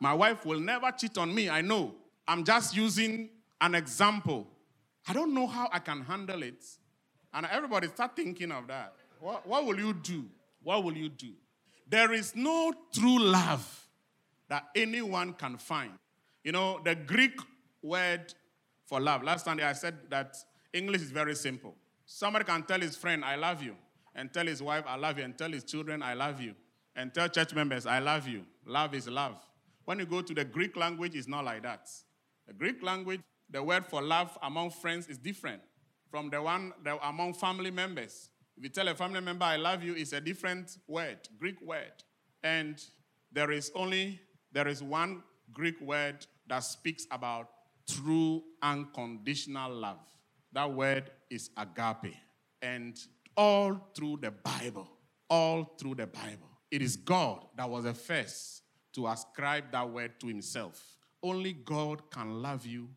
My 0.00 0.12
wife 0.12 0.44
will 0.44 0.60
never 0.60 0.90
cheat 0.90 1.16
on 1.18 1.34
me, 1.34 1.48
I 1.48 1.60
know. 1.60 1.94
I'm 2.26 2.44
just 2.44 2.76
using 2.76 3.30
an 3.60 3.74
example. 3.74 4.46
I 5.06 5.12
don't 5.12 5.34
know 5.34 5.46
how 5.46 5.68
I 5.72 5.78
can 5.78 6.02
handle 6.02 6.42
it. 6.42 6.64
And 7.32 7.46
everybody 7.50 7.88
start 7.88 8.16
thinking 8.16 8.52
of 8.52 8.66
that. 8.68 8.94
What, 9.20 9.46
what 9.46 9.64
will 9.64 9.78
you 9.78 9.92
do? 9.92 10.26
What 10.62 10.84
will 10.84 10.96
you 10.96 11.08
do? 11.08 11.32
There 11.88 12.12
is 12.12 12.34
no 12.34 12.72
true 12.92 13.18
love 13.18 13.88
that 14.48 14.64
anyone 14.74 15.34
can 15.34 15.56
find. 15.56 15.92
You 16.44 16.52
know, 16.52 16.78
the 16.84 16.94
Greek 16.94 17.40
word 17.82 18.34
for 18.86 19.00
love, 19.00 19.22
last 19.22 19.46
Sunday 19.46 19.64
I 19.64 19.72
said 19.72 19.96
that 20.10 20.36
English 20.74 21.00
is 21.00 21.10
very 21.10 21.34
simple. 21.34 21.74
Somebody 22.04 22.44
can 22.44 22.62
tell 22.64 22.80
his 22.80 22.96
friend, 22.96 23.24
I 23.24 23.36
love 23.36 23.62
you, 23.62 23.74
and 24.14 24.30
tell 24.30 24.46
his 24.46 24.62
wife, 24.62 24.84
I 24.86 24.96
love 24.96 25.16
you, 25.18 25.24
and 25.24 25.36
tell 25.38 25.50
his 25.50 25.64
children, 25.64 26.02
I 26.02 26.12
love 26.12 26.42
you, 26.42 26.54
and 26.94 27.14
tell 27.14 27.28
church 27.30 27.54
members, 27.54 27.86
I 27.86 27.98
love 27.98 28.28
you. 28.28 28.44
Love 28.66 28.94
is 28.94 29.08
love. 29.08 29.36
When 29.86 29.98
you 29.98 30.04
go 30.04 30.20
to 30.20 30.34
the 30.34 30.44
Greek 30.44 30.76
language, 30.76 31.14
it's 31.14 31.26
not 31.26 31.46
like 31.46 31.62
that. 31.62 31.88
The 32.46 32.52
Greek 32.52 32.82
language, 32.82 33.22
the 33.48 33.62
word 33.62 33.86
for 33.86 34.02
love 34.02 34.36
among 34.42 34.70
friends 34.70 35.06
is 35.06 35.16
different 35.16 35.62
from 36.10 36.28
the 36.28 36.42
one 36.42 36.74
among 37.02 37.34
family 37.34 37.70
members. 37.70 38.28
If 38.56 38.64
you 38.64 38.68
tell 38.68 38.88
a 38.88 38.94
family 38.94 39.22
member, 39.22 39.46
I 39.46 39.56
love 39.56 39.82
you, 39.82 39.94
it's 39.94 40.12
a 40.12 40.20
different 40.20 40.76
word, 40.86 41.18
Greek 41.38 41.60
word. 41.62 41.92
And 42.42 42.82
there 43.32 43.50
is 43.50 43.72
only, 43.74 44.20
there 44.52 44.68
is 44.68 44.82
one 44.82 45.22
Greek 45.52 45.80
word 45.80 46.26
that 46.48 46.60
speaks 46.60 47.06
about 47.10 47.48
true 47.88 48.42
unconditional 48.62 49.72
love. 49.72 49.98
That 50.52 50.72
word 50.72 51.10
is 51.30 51.50
agape. 51.56 52.14
And 52.62 52.98
all 53.36 53.90
through 53.94 54.18
the 54.22 54.30
Bible, 54.30 54.88
all 55.28 55.74
through 55.78 55.96
the 55.96 56.06
Bible, 56.06 56.50
it 56.70 56.82
is 56.82 56.96
God 56.96 57.44
that 57.56 57.68
was 57.68 57.84
the 57.84 57.94
first 57.94 58.62
to 58.94 59.06
ascribe 59.08 59.72
that 59.72 59.88
word 59.88 60.18
to 60.20 60.28
himself. 60.28 60.82
Only 61.22 61.52
God 61.52 62.10
can 62.10 62.42
love 62.42 62.64
you 62.66 62.88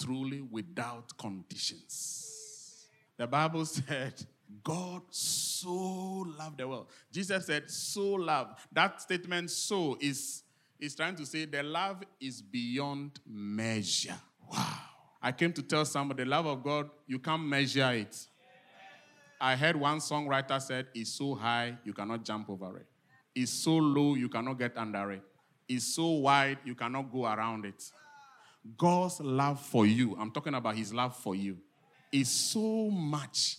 truly 0.00 0.40
without 0.42 1.16
conditions. 1.16 2.86
The 3.16 3.26
Bible 3.26 3.64
said, 3.66 4.14
God 4.62 5.02
so 5.10 6.24
loved 6.38 6.58
the 6.58 6.68
world. 6.68 6.88
Jesus 7.12 7.46
said, 7.46 7.70
so 7.70 8.12
loved. 8.12 8.58
That 8.72 9.00
statement, 9.02 9.50
so, 9.50 9.96
is, 10.00 10.42
is 10.80 10.94
trying 10.94 11.16
to 11.16 11.26
say 11.26 11.44
the 11.44 11.62
love 11.62 12.02
is 12.20 12.40
beyond 12.40 13.18
measure. 13.26 14.14
Wow. 14.50 14.78
I 15.20 15.32
came 15.32 15.52
to 15.54 15.62
tell 15.62 15.84
somebody 15.84 16.24
the 16.24 16.30
love 16.30 16.46
of 16.46 16.62
God, 16.62 16.90
you 17.06 17.18
can't 17.18 17.42
measure 17.42 17.90
it. 17.92 18.16
I 19.40 19.56
heard 19.56 19.76
one 19.76 19.98
songwriter 19.98 20.60
said, 20.60 20.86
It's 20.94 21.12
so 21.12 21.34
high, 21.34 21.76
you 21.84 21.92
cannot 21.92 22.24
jump 22.24 22.48
over 22.50 22.78
it. 22.78 22.86
It's 23.34 23.52
so 23.52 23.76
low, 23.76 24.14
you 24.14 24.28
cannot 24.28 24.58
get 24.58 24.76
under 24.76 25.12
it. 25.12 25.22
It's 25.68 25.94
so 25.94 26.06
wide, 26.06 26.58
you 26.64 26.74
cannot 26.74 27.12
go 27.12 27.26
around 27.26 27.64
it. 27.64 27.82
God's 28.76 29.20
love 29.20 29.60
for 29.60 29.86
you, 29.86 30.16
I'm 30.18 30.30
talking 30.30 30.54
about 30.54 30.76
his 30.76 30.92
love 30.92 31.16
for 31.16 31.34
you, 31.34 31.58
is 32.12 32.28
so 32.28 32.90
much. 32.90 33.56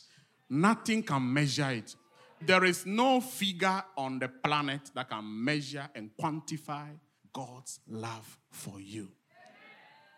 Nothing 0.49 1.03
can 1.03 1.33
measure 1.33 1.69
it. 1.71 1.95
There 2.41 2.63
is 2.63 2.85
no 2.85 3.19
figure 3.21 3.83
on 3.97 4.19
the 4.19 4.29
planet 4.29 4.91
that 4.95 5.09
can 5.09 5.43
measure 5.43 5.89
and 5.93 6.09
quantify 6.19 6.89
God's 7.33 7.79
love 7.87 8.37
for 8.51 8.79
you. 8.79 9.09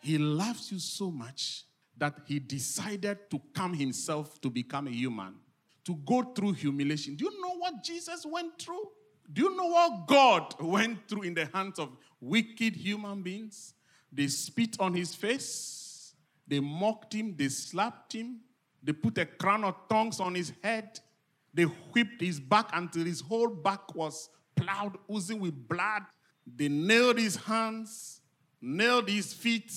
He 0.01 0.17
loves 0.17 0.71
you 0.71 0.79
so 0.79 1.11
much 1.11 1.65
that 1.97 2.17
he 2.25 2.39
decided 2.39 3.29
to 3.29 3.39
come 3.53 3.73
himself 3.73 4.41
to 4.41 4.49
become 4.49 4.87
a 4.87 4.91
human, 4.91 5.35
to 5.85 5.95
go 6.05 6.23
through 6.23 6.53
humiliation. 6.53 7.15
Do 7.15 7.25
you 7.25 7.41
know 7.41 7.57
what 7.57 7.83
Jesus 7.83 8.25
went 8.25 8.59
through? 8.59 8.89
Do 9.31 9.43
you 9.43 9.55
know 9.55 9.67
what 9.67 10.07
God 10.07 10.55
went 10.59 11.07
through 11.07 11.23
in 11.23 11.33
the 11.33 11.47
hands 11.53 11.79
of 11.79 11.95
wicked 12.19 12.75
human 12.75 13.21
beings? 13.21 13.73
They 14.11 14.27
spit 14.27 14.77
on 14.79 14.93
his 14.93 15.15
face, 15.15 16.15
they 16.47 16.59
mocked 16.59 17.13
him, 17.13 17.35
they 17.37 17.47
slapped 17.49 18.13
him, 18.13 18.41
they 18.83 18.91
put 18.91 19.17
a 19.17 19.25
crown 19.25 19.63
of 19.63 19.75
thorns 19.89 20.19
on 20.19 20.35
his 20.35 20.51
head, 20.61 20.99
they 21.53 21.63
whipped 21.63 22.21
his 22.21 22.39
back 22.39 22.69
until 22.73 23.05
his 23.05 23.21
whole 23.21 23.47
back 23.49 23.95
was 23.95 24.29
plowed, 24.55 24.97
oozing 25.13 25.39
with 25.39 25.67
blood. 25.67 26.03
They 26.45 26.69
nailed 26.69 27.17
his 27.17 27.35
hands, 27.35 28.21
nailed 28.61 29.09
his 29.09 29.33
feet. 29.33 29.71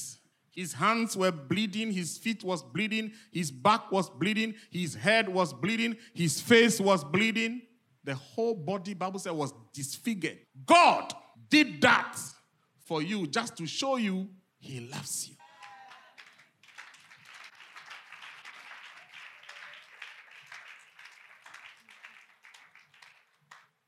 His 0.55 0.73
hands 0.73 1.17
were 1.17 1.33
bleeding, 1.33 1.91
his 1.91 2.17
feet 2.17 2.45
was 2.45 2.63
bleeding, 2.63 3.13
his 3.33 3.51
back 3.51 3.91
was 3.91 4.09
bleeding, 4.09 4.55
his 4.71 4.95
head 4.95 5.29
was 5.29 5.53
bleeding, 5.53 5.97
his 6.15 6.41
face 6.41 6.81
was 6.81 7.03
bleeding. 7.03 7.63
The 8.05 8.15
whole 8.15 8.55
body, 8.55 8.95
Bible 8.95 9.19
said, 9.19 9.33
was 9.33 9.53
disfigured. 9.73 10.39
God 10.65 11.13
did 11.49 11.81
that 11.81 12.17
for 12.85 13.03
you 13.03 13.27
just 13.27 13.57
to 13.57 13.67
show 13.67 13.97
you 13.97 14.29
he 14.59 14.81
loves 14.81 15.29
you. 15.29 15.37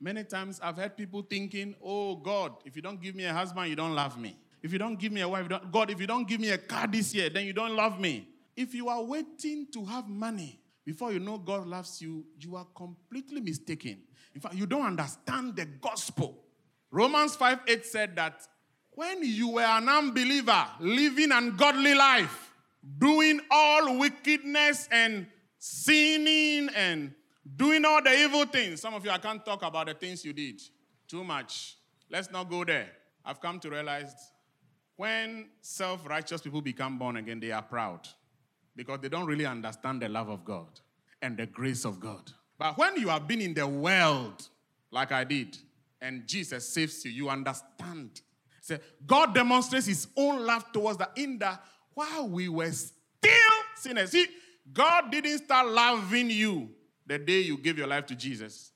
Many 0.01 0.25
times 0.25 0.61
I've 0.63 0.77
heard 0.77 0.97
people 0.97 1.23
thinking, 1.23 1.75
oh 1.83 2.17
God, 2.17 2.53
if 2.65 2.77
you 2.77 2.83
don't 2.83 3.01
give 3.01 3.15
me 3.15 3.25
a 3.25 3.33
husband, 3.33 3.71
you 3.71 3.77
don't 3.77 3.95
love 3.95 4.19
me. 4.19 4.37
If 4.63 4.73
you 4.73 4.79
don't 4.79 4.99
give 4.99 5.13
me 5.13 5.21
a 5.23 5.29
wife, 5.29 5.49
God, 5.71 5.91
if 5.91 6.01
you 6.01 6.07
don't 6.07 6.29
give 6.29 6.41
me 6.41 6.51
a 6.51 6.59
car 6.59 6.87
this 6.87 7.15
year, 7.15 7.31
then 7.31 7.47
you 7.47 7.53
don't 7.53 7.75
love 7.75 7.99
me. 8.01 8.29
If 8.57 8.75
you 8.75 8.89
are 8.89 9.03
waiting 9.03 9.67
to 9.73 9.85
have 9.85 10.09
money 10.09 10.61
before 10.85 11.13
you 11.13 11.19
know 11.19 11.39
God 11.39 11.67
loves 11.67 12.01
you, 12.03 12.25
you 12.41 12.57
are 12.57 12.67
completely 12.75 13.41
mistaken. 13.41 14.03
In 14.35 14.41
fact, 14.41 14.55
you 14.55 14.67
don't 14.67 14.85
understand 14.85 15.57
the 15.57 15.65
gospel. 15.65 16.43
Romans 16.91 17.37
5 17.37 17.61
8 17.67 17.87
said 17.87 18.17
that 18.17 18.43
when 18.91 19.23
you 19.23 19.49
were 19.49 19.63
an 19.63 19.89
unbeliever, 19.89 20.67
living 20.81 21.33
an 21.33 21.49
ungodly 21.49 21.95
life, 21.95 22.55
doing 22.99 23.41
all 23.51 23.99
wickedness 23.99 24.89
and 24.91 25.27
sinning 25.59 26.69
and 26.75 27.13
doing 27.55 27.85
all 27.85 28.03
the 28.03 28.13
evil 28.13 28.45
things. 28.47 28.81
Some 28.81 28.95
of 28.95 29.05
you, 29.05 29.11
I 29.11 29.19
can't 29.19 29.45
talk 29.45 29.63
about 29.63 29.87
the 29.87 29.95
things 29.95 30.25
you 30.25 30.33
did. 30.33 30.61
Too 31.07 31.23
much. 31.23 31.77
Let's 32.11 32.31
not 32.31 32.51
go 32.51 32.65
there. 32.65 32.89
I've 33.25 33.41
come 33.41 33.61
to 33.61 33.71
realize 33.71 34.15
when 34.97 35.49
self 35.61 36.07
righteous 36.09 36.41
people 36.41 36.63
become 36.63 36.99
born 36.99 37.17
again, 37.17 37.39
they 37.39 37.53
are 37.53 37.63
proud 37.63 38.09
because 38.75 39.01
they 39.01 39.09
don't 39.09 39.27
really 39.27 39.47
understand 39.47 40.03
the 40.03 40.09
love 40.09 40.29
of 40.29 40.45
God 40.45 40.81
and 41.23 41.37
the 41.37 41.47
grace 41.47 41.85
of 41.85 42.01
God. 42.01 42.31
But 42.59 42.79
when 42.79 42.97
you 42.97 43.09
have 43.09 43.29
been 43.29 43.41
in 43.41 43.55
the 43.55 43.67
world, 43.67 44.49
like 44.91 45.13
I 45.13 45.25
did, 45.25 45.59
and 46.01 46.27
Jesus 46.27 46.69
saves 46.69 47.05
you, 47.05 47.11
you 47.11 47.29
understand. 47.29 48.21
So 48.61 48.79
God 49.07 49.35
demonstrates 49.35 49.87
his 49.87 50.09
own 50.17 50.45
love 50.45 50.73
towards 50.73 50.99
the 50.99 51.09
in 51.17 51.39
the 51.39 51.59
while 51.95 52.29
we 52.29 52.49
were 52.49 52.71
still 52.73 53.33
sinners. 53.77 54.11
See, 54.11 54.27
God 54.73 55.11
didn't 55.11 55.39
start 55.39 55.69
loving 55.69 56.31
you 56.31 56.71
the 57.07 57.19
day 57.19 57.41
you 57.41 57.57
gave 57.59 57.79
your 57.79 57.87
life 57.87 58.07
to 58.07 58.15
Jesus. 58.15 58.73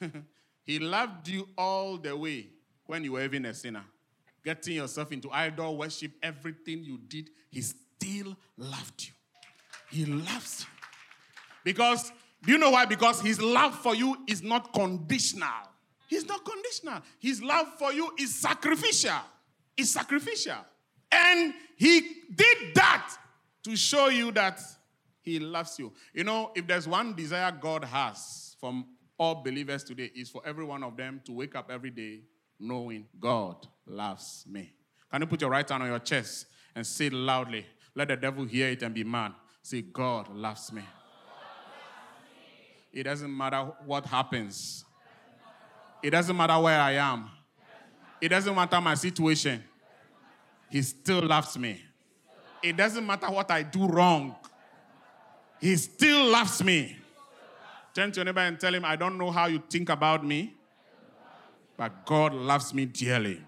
he 0.64 0.78
loved 0.78 1.28
you 1.28 1.48
all 1.56 1.96
the 1.98 2.16
way 2.16 2.48
when 2.86 3.04
you 3.04 3.12
were 3.12 3.22
even 3.22 3.46
a 3.46 3.54
sinner 3.54 3.84
getting 4.44 4.76
yourself 4.76 5.12
into 5.12 5.30
idol 5.30 5.76
worship, 5.76 6.12
everything 6.22 6.82
you 6.84 6.98
did, 6.98 7.30
he 7.50 7.62
still 7.62 8.36
loved 8.56 9.06
you. 9.06 9.12
He 9.90 10.04
loves 10.04 10.60
you. 10.60 10.66
Because, 11.64 12.10
do 12.42 12.52
you 12.52 12.58
know 12.58 12.70
why? 12.70 12.86
Because 12.86 13.20
his 13.20 13.40
love 13.40 13.74
for 13.74 13.94
you 13.94 14.16
is 14.26 14.42
not 14.42 14.72
conditional. 14.72 15.48
He's 16.08 16.26
not 16.26 16.44
conditional. 16.44 17.00
His 17.20 17.42
love 17.42 17.68
for 17.78 17.92
you 17.92 18.10
is 18.18 18.34
sacrificial. 18.34 19.20
It's 19.76 19.90
sacrificial. 19.90 20.56
And 21.10 21.54
he 21.76 22.00
did 22.34 22.74
that 22.74 23.16
to 23.64 23.76
show 23.76 24.08
you 24.08 24.32
that 24.32 24.60
he 25.22 25.38
loves 25.38 25.78
you. 25.78 25.92
You 26.12 26.24
know, 26.24 26.50
if 26.54 26.66
there's 26.66 26.86
one 26.86 27.14
desire 27.14 27.52
God 27.52 27.84
has 27.84 28.56
from 28.60 28.86
all 29.16 29.42
believers 29.42 29.84
today, 29.84 30.10
is 30.14 30.28
for 30.28 30.42
every 30.44 30.64
one 30.64 30.82
of 30.82 30.96
them 30.96 31.20
to 31.24 31.32
wake 31.32 31.54
up 31.54 31.70
every 31.70 31.90
day 31.90 32.20
knowing 32.58 33.06
God 33.18 33.66
loves 33.86 34.44
me. 34.48 34.72
Can 35.10 35.20
you 35.20 35.26
put 35.26 35.40
your 35.40 35.50
right 35.50 35.68
hand 35.68 35.82
on 35.82 35.88
your 35.88 35.98
chest 35.98 36.46
and 36.74 36.86
say 36.86 37.06
it 37.06 37.12
loudly? 37.12 37.66
Let 37.94 38.08
the 38.08 38.16
devil 38.16 38.44
hear 38.44 38.68
it 38.68 38.82
and 38.82 38.94
be 38.94 39.04
mad. 39.04 39.32
Say, 39.62 39.82
God 39.82 40.34
loves 40.34 40.72
me. 40.72 40.82
It 42.92 43.04
doesn't 43.04 43.34
matter 43.34 43.72
what 43.86 44.06
happens. 44.06 44.84
It 46.02 46.10
doesn't 46.10 46.36
matter 46.36 46.58
where 46.58 46.80
I 46.80 46.92
am. 46.92 47.30
It 48.20 48.28
doesn't 48.28 48.54
matter 48.54 48.80
my 48.80 48.94
situation. 48.94 49.62
He 50.70 50.82
still 50.82 51.22
loves 51.22 51.58
me. 51.58 51.80
It 52.62 52.76
doesn't 52.76 53.06
matter 53.06 53.26
what 53.30 53.50
I 53.50 53.62
do 53.62 53.86
wrong. 53.86 54.36
He 55.62 55.76
still 55.76 56.24
loves 56.26 56.64
me. 56.64 56.96
Turn 57.94 58.10
to 58.10 58.18
your 58.18 58.24
neighbor 58.24 58.40
and 58.40 58.58
tell 58.58 58.74
him, 58.74 58.84
I 58.84 58.96
don't 58.96 59.16
know 59.16 59.30
how 59.30 59.46
you 59.46 59.62
think 59.70 59.90
about 59.90 60.26
me, 60.26 60.54
but 61.76 62.04
God 62.04 62.34
loves 62.34 62.74
me 62.74 62.84
dearly. 62.84 63.40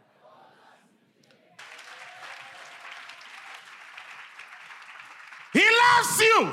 He 5.52 5.60
loves 5.60 6.20
you. 6.20 6.50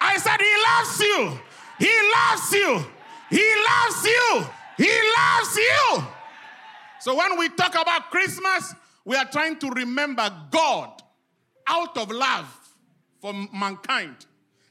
I 0.00 0.18
said, 0.18 0.40
He 0.40 0.54
loves 0.68 1.00
you. 1.00 1.40
He 1.78 1.94
loves 2.16 2.52
you. 2.52 2.84
He 3.30 3.54
loves 3.70 4.04
you. 4.04 4.46
He 4.76 4.92
loves 5.18 5.56
you. 5.56 6.04
So 6.98 7.14
when 7.14 7.38
we 7.38 7.48
talk 7.50 7.80
about 7.80 8.10
Christmas, 8.10 8.74
we 9.04 9.14
are 9.14 9.26
trying 9.26 9.56
to 9.60 9.70
remember 9.70 10.28
God 10.50 11.00
out 11.68 11.96
of 11.96 12.10
love 12.10 12.48
for 13.20 13.32
mankind, 13.54 14.16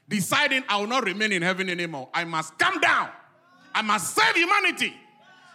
deciding 0.08 0.64
I 0.68 0.78
will 0.78 0.86
not 0.86 1.04
remain 1.04 1.32
in 1.32 1.42
heaven 1.42 1.68
anymore. 1.68 2.08
I 2.14 2.24
must 2.24 2.58
come 2.58 2.80
down. 2.80 3.10
I 3.74 3.82
must 3.82 4.14
save 4.14 4.34
humanity. 4.34 4.94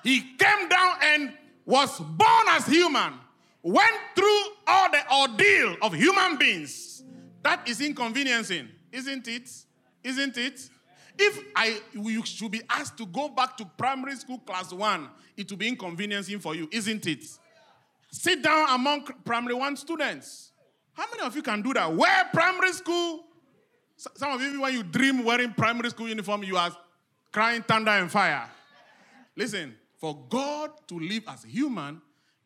He 0.04 0.22
came 0.22 0.70
down 0.70 0.96
and 1.02 1.34
was 1.66 2.00
born 2.00 2.46
as 2.50 2.66
human, 2.66 3.14
went 3.64 3.96
through 4.16 4.42
all 4.68 4.92
the 4.92 5.14
ordeal 5.14 5.78
of 5.82 5.94
human 5.94 6.38
beings. 6.38 7.04
That 7.44 7.68
is 7.68 7.82
inconveniencing, 7.82 8.68
isn't 8.92 9.28
it? 9.28 9.50
Isn't 10.04 10.38
it? 10.38 10.70
If 11.18 11.44
I 11.56 11.80
you 11.94 12.26
should 12.26 12.52
be 12.52 12.62
asked 12.70 12.98
to 12.98 13.06
go 13.06 13.30
back 13.30 13.58
to 13.58 13.66
primary 13.78 14.16
school 14.16 14.40
class 14.40 14.74
one, 14.74 15.10
it 15.38 15.50
will 15.50 15.58
be 15.58 15.68
inconveniencing 15.68 16.40
for 16.40 16.56
you, 16.56 16.68
isn't 16.72 17.06
it? 17.08 17.26
Sit 18.12 18.42
down 18.42 18.68
among 18.70 19.06
primary 19.24 19.54
one 19.54 19.78
students. 19.78 20.52
How 20.94 21.06
many 21.12 21.24
of 21.24 21.36
you 21.36 21.42
can 21.42 21.62
do 21.62 21.74
that? 21.74 21.94
Where 21.94 22.30
primary 22.34 22.74
school. 22.74 23.26
Some 24.16 24.32
of 24.32 24.42
you, 24.42 24.62
when 24.62 24.74
you 24.74 24.82
dream 24.82 25.24
wearing 25.24 25.54
primary 25.54 25.92
school 25.92 26.10
uniform, 26.10 26.42
you 26.44 26.58
are 26.58 26.76
crying 27.32 27.62
thunder 27.62 27.92
and 27.92 28.10
fire. 28.10 28.50
Listen, 29.36 29.76
for 30.00 30.18
God 30.28 30.72
to 30.88 31.00
live 31.00 31.24
as 31.28 31.46
a 31.46 31.48
human, 31.48 32.02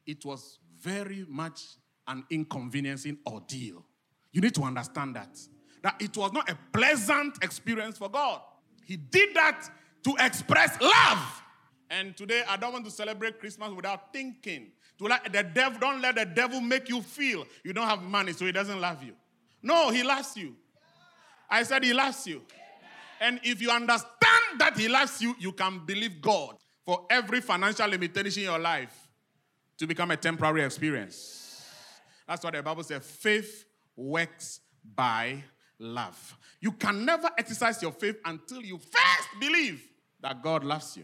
it 0.06 0.26
was 0.26 0.60
very 0.82 1.26
much 1.30 1.62
an 2.08 2.26
inconveniencing 2.30 3.20
ordeal. 3.26 3.86
You 4.34 4.42
need 4.42 4.54
to 4.56 4.64
understand 4.64 5.16
that. 5.16 5.40
That 5.82 5.96
it 6.02 6.18
was 6.18 6.34
not 6.34 6.50
a 6.50 6.58
pleasant 6.74 7.42
experience 7.42 7.98
for 7.98 8.10
God. 8.10 8.42
He 8.84 8.98
did 8.98 9.34
that 9.36 9.70
to 10.04 10.14
express 10.20 10.78
love. 10.82 11.42
And 11.90 12.18
today, 12.18 12.44
I 12.50 12.58
don't 12.58 12.74
want 12.74 12.84
to 12.84 12.92
celebrate 12.92 13.40
Christmas 13.40 13.72
without 13.72 14.12
thinking. 14.12 14.72
To 14.98 15.06
let 15.06 15.32
the 15.32 15.44
devil, 15.44 15.80
don't 15.80 16.02
let 16.02 16.16
the 16.16 16.26
devil 16.26 16.60
make 16.60 16.90
you 16.90 17.02
feel 17.02 17.46
you 17.64 17.72
don't 17.72 17.88
have 17.88 18.02
money, 18.02 18.34
so 18.34 18.46
he 18.46 18.52
doesn't 18.52 18.82
love 18.82 19.02
you. 19.04 19.14
No, 19.64 19.90
he 19.90 20.04
loves 20.04 20.36
you. 20.36 20.56
I 21.50 21.64
said 21.64 21.84
he 21.84 21.94
loves 21.94 22.26
you. 22.28 22.42
And 23.22 23.40
if 23.44 23.62
you 23.62 23.70
understand 23.70 24.60
that 24.60 24.78
he 24.78 24.88
loves 24.88 25.22
you, 25.22 25.36
you 25.40 25.52
can 25.52 25.86
believe 25.86 26.22
God 26.22 26.58
for 26.86 27.06
every 27.10 27.42
financial 27.42 27.88
limitation 27.88 28.44
in 28.44 28.50
your 28.50 28.60
life 28.60 29.08
to 29.78 29.88
become 29.88 30.12
a 30.12 30.18
temporary 30.18 30.64
experience. 30.64 31.66
That's 32.28 32.44
what 32.44 32.54
the 32.54 32.64
Bible 32.64 32.84
says 32.84 33.06
faith 33.06 33.66
works 33.96 34.62
by 34.96 35.44
love. 35.80 36.38
You 36.60 36.72
can 36.72 37.06
never 37.06 37.30
exercise 37.38 37.82
your 37.82 37.92
faith 37.92 38.18
until 38.26 38.62
you 38.62 38.78
first 38.78 39.30
believe 39.40 39.84
that 40.22 40.42
God 40.42 40.64
loves 40.64 40.98
you. 40.98 41.04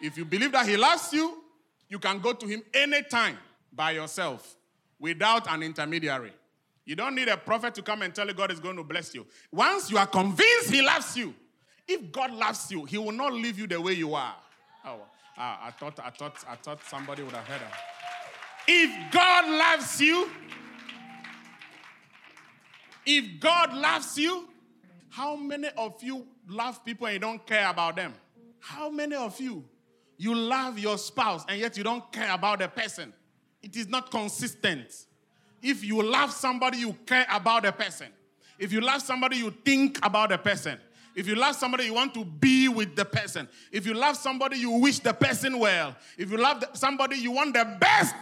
If 0.00 0.16
you 0.16 0.24
believe 0.24 0.52
that 0.52 0.66
He 0.66 0.76
loves 0.76 1.12
you, 1.12 1.42
you 1.88 1.98
can 1.98 2.18
go 2.20 2.32
to 2.32 2.46
Him 2.46 2.62
anytime 2.74 3.38
by 3.72 3.92
yourself 3.92 4.56
without 4.98 5.50
an 5.50 5.62
intermediary. 5.62 6.32
You 6.88 6.96
don't 6.96 7.14
need 7.14 7.28
a 7.28 7.36
prophet 7.36 7.74
to 7.74 7.82
come 7.82 8.00
and 8.00 8.14
tell 8.14 8.26
you 8.26 8.32
God 8.32 8.50
is 8.50 8.60
going 8.60 8.76
to 8.76 8.82
bless 8.82 9.14
you. 9.14 9.26
Once 9.52 9.90
you 9.90 9.98
are 9.98 10.06
convinced 10.06 10.70
He 10.70 10.80
loves 10.80 11.18
you, 11.18 11.34
if 11.86 12.10
God 12.10 12.32
loves 12.32 12.70
you, 12.70 12.86
He 12.86 12.96
will 12.96 13.12
not 13.12 13.34
leave 13.34 13.58
you 13.58 13.66
the 13.66 13.78
way 13.78 13.92
you 13.92 14.14
are. 14.14 14.34
Oh, 14.86 15.00
ah, 15.36 15.66
I 15.66 15.70
thought, 15.72 16.00
I 16.02 16.08
thought, 16.08 16.42
I 16.48 16.54
thought 16.54 16.82
somebody 16.84 17.22
would 17.22 17.34
have 17.34 17.44
heard 17.44 17.60
that. 17.60 17.78
If 18.66 19.12
God 19.12 19.50
loves 19.50 20.00
you, 20.00 20.30
if 23.04 23.38
God 23.38 23.74
loves 23.74 24.16
you, 24.16 24.48
how 25.10 25.36
many 25.36 25.68
of 25.76 26.02
you 26.02 26.26
love 26.48 26.82
people 26.86 27.06
and 27.06 27.12
you 27.12 27.20
don't 27.20 27.46
care 27.46 27.68
about 27.68 27.96
them? 27.96 28.14
How 28.60 28.88
many 28.88 29.14
of 29.14 29.38
you 29.38 29.62
you 30.16 30.34
love 30.34 30.78
your 30.78 30.96
spouse 30.96 31.44
and 31.50 31.60
yet 31.60 31.76
you 31.76 31.84
don't 31.84 32.10
care 32.10 32.32
about 32.32 32.60
the 32.60 32.68
person? 32.68 33.12
It 33.62 33.76
is 33.76 33.88
not 33.88 34.10
consistent. 34.10 35.04
If 35.62 35.84
you 35.84 36.02
love 36.02 36.32
somebody, 36.32 36.78
you 36.78 36.92
care 37.06 37.26
about 37.30 37.64
the 37.64 37.72
person. 37.72 38.08
If 38.58 38.72
you 38.72 38.80
love 38.80 39.02
somebody, 39.02 39.36
you 39.36 39.50
think 39.50 40.04
about 40.04 40.30
the 40.30 40.38
person. 40.38 40.78
If 41.14 41.26
you 41.26 41.34
love 41.34 41.56
somebody, 41.56 41.84
you 41.84 41.94
want 41.94 42.14
to 42.14 42.24
be 42.24 42.68
with 42.68 42.94
the 42.94 43.04
person. 43.04 43.48
If 43.72 43.86
you 43.86 43.94
love 43.94 44.16
somebody, 44.16 44.58
you 44.58 44.70
wish 44.70 45.00
the 45.00 45.12
person 45.12 45.58
well. 45.58 45.96
If 46.16 46.30
you 46.30 46.36
love 46.36 46.64
somebody, 46.74 47.16
you 47.16 47.32
want 47.32 47.54
the 47.54 47.76
best 47.80 48.14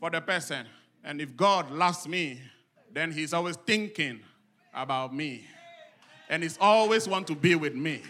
for 0.00 0.10
the 0.10 0.20
person. 0.20 0.66
And 1.04 1.20
if 1.20 1.36
God 1.36 1.70
loves 1.70 2.08
me, 2.08 2.40
then 2.92 3.12
He's 3.12 3.32
always 3.32 3.56
thinking 3.56 4.20
about 4.74 5.14
me. 5.14 5.46
And 6.28 6.42
He's 6.42 6.58
always 6.60 7.06
want 7.06 7.28
to 7.28 7.36
be 7.36 7.54
with 7.54 7.76
me. 7.76 8.02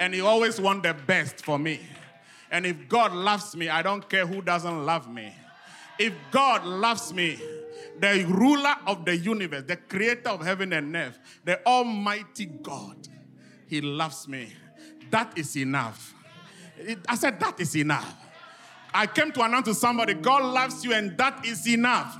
And 0.00 0.12
He 0.12 0.20
always 0.20 0.60
want 0.60 0.82
the 0.82 0.94
best 0.94 1.44
for 1.44 1.58
me. 1.58 1.80
And 2.50 2.66
if 2.66 2.88
God 2.88 3.12
loves 3.12 3.54
me, 3.54 3.68
I 3.68 3.82
don't 3.82 4.08
care 4.08 4.26
who 4.26 4.42
doesn't 4.42 4.84
love 4.84 5.08
me. 5.08 5.32
If 6.00 6.14
God 6.30 6.64
loves 6.64 7.12
me, 7.12 7.38
the 7.98 8.24
ruler 8.26 8.74
of 8.86 9.04
the 9.04 9.14
universe, 9.14 9.64
the 9.66 9.76
creator 9.76 10.30
of 10.30 10.40
heaven 10.42 10.72
and 10.72 10.96
earth, 10.96 11.18
the 11.44 11.64
almighty 11.66 12.46
God, 12.46 12.96
he 13.66 13.82
loves 13.82 14.26
me. 14.26 14.50
That 15.10 15.36
is 15.36 15.54
enough. 15.58 16.14
I 17.06 17.14
said, 17.16 17.38
that 17.40 17.60
is 17.60 17.76
enough. 17.76 18.16
I 18.94 19.06
came 19.06 19.30
to 19.32 19.42
announce 19.42 19.66
to 19.66 19.74
somebody, 19.74 20.14
God 20.14 20.42
loves 20.42 20.82
you, 20.82 20.94
and 20.94 21.18
that 21.18 21.44
is 21.44 21.68
enough. 21.68 22.18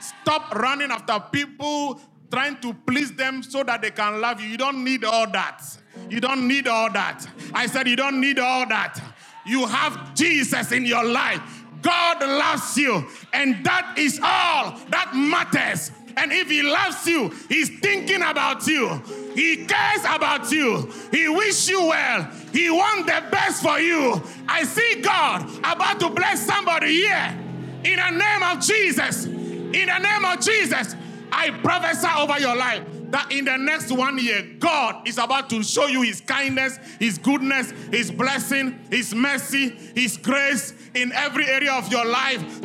Stop 0.00 0.52
running 0.52 0.90
after 0.90 1.20
people, 1.30 2.00
trying 2.32 2.60
to 2.62 2.74
please 2.74 3.12
them 3.12 3.44
so 3.44 3.62
that 3.62 3.80
they 3.80 3.92
can 3.92 4.20
love 4.20 4.40
you. 4.40 4.48
You 4.48 4.56
don't 4.56 4.82
need 4.82 5.04
all 5.04 5.30
that. 5.30 5.62
You 6.10 6.20
don't 6.20 6.48
need 6.48 6.66
all 6.66 6.90
that. 6.90 7.24
I 7.54 7.66
said, 7.66 7.86
you 7.86 7.94
don't 7.94 8.20
need 8.20 8.40
all 8.40 8.66
that. 8.66 9.00
You 9.46 9.66
have 9.66 10.14
Jesus 10.14 10.72
in 10.72 10.84
your 10.84 11.04
life. 11.04 11.53
God 11.84 12.20
loves 12.20 12.76
you, 12.76 13.06
and 13.32 13.64
that 13.64 13.94
is 13.98 14.18
all 14.22 14.78
that 14.88 15.12
matters. 15.14 15.92
And 16.16 16.32
if 16.32 16.48
he 16.48 16.62
loves 16.62 17.06
you, 17.06 17.28
he's 17.48 17.78
thinking 17.80 18.22
about 18.22 18.66
you. 18.66 19.02
He 19.34 19.66
cares 19.66 20.02
about 20.08 20.50
you. 20.50 20.90
He 21.10 21.28
wishes 21.28 21.68
you 21.68 21.86
well. 21.86 22.22
He 22.52 22.70
wants 22.70 23.06
the 23.06 23.22
best 23.30 23.62
for 23.62 23.78
you. 23.80 24.22
I 24.48 24.64
see 24.64 25.00
God 25.02 25.48
about 25.58 26.00
to 26.00 26.10
bless 26.10 26.46
somebody 26.46 26.94
here. 26.94 27.38
In 27.84 27.96
the 27.96 28.10
name 28.10 28.42
of 28.42 28.60
Jesus. 28.60 29.26
In 29.26 29.72
the 29.72 29.98
name 29.98 30.24
of 30.24 30.40
Jesus. 30.40 30.94
I 31.32 31.50
prophesy 31.50 32.06
over 32.16 32.38
your 32.38 32.56
life 32.56 32.93
that 33.14 33.30
in 33.30 33.44
the 33.44 33.56
next 33.56 33.92
one 33.92 34.18
year, 34.18 34.42
God 34.58 35.06
is 35.06 35.18
about 35.18 35.48
to 35.50 35.62
show 35.62 35.86
you 35.86 36.02
His 36.02 36.20
kindness, 36.20 36.78
His 36.98 37.16
goodness, 37.16 37.70
His 37.92 38.10
blessing, 38.10 38.76
His 38.90 39.14
mercy, 39.14 39.70
His 39.94 40.16
grace 40.16 40.74
in 40.94 41.12
every 41.12 41.46
area 41.46 41.72
of 41.74 41.90
your 41.92 42.04
life. 42.04 42.60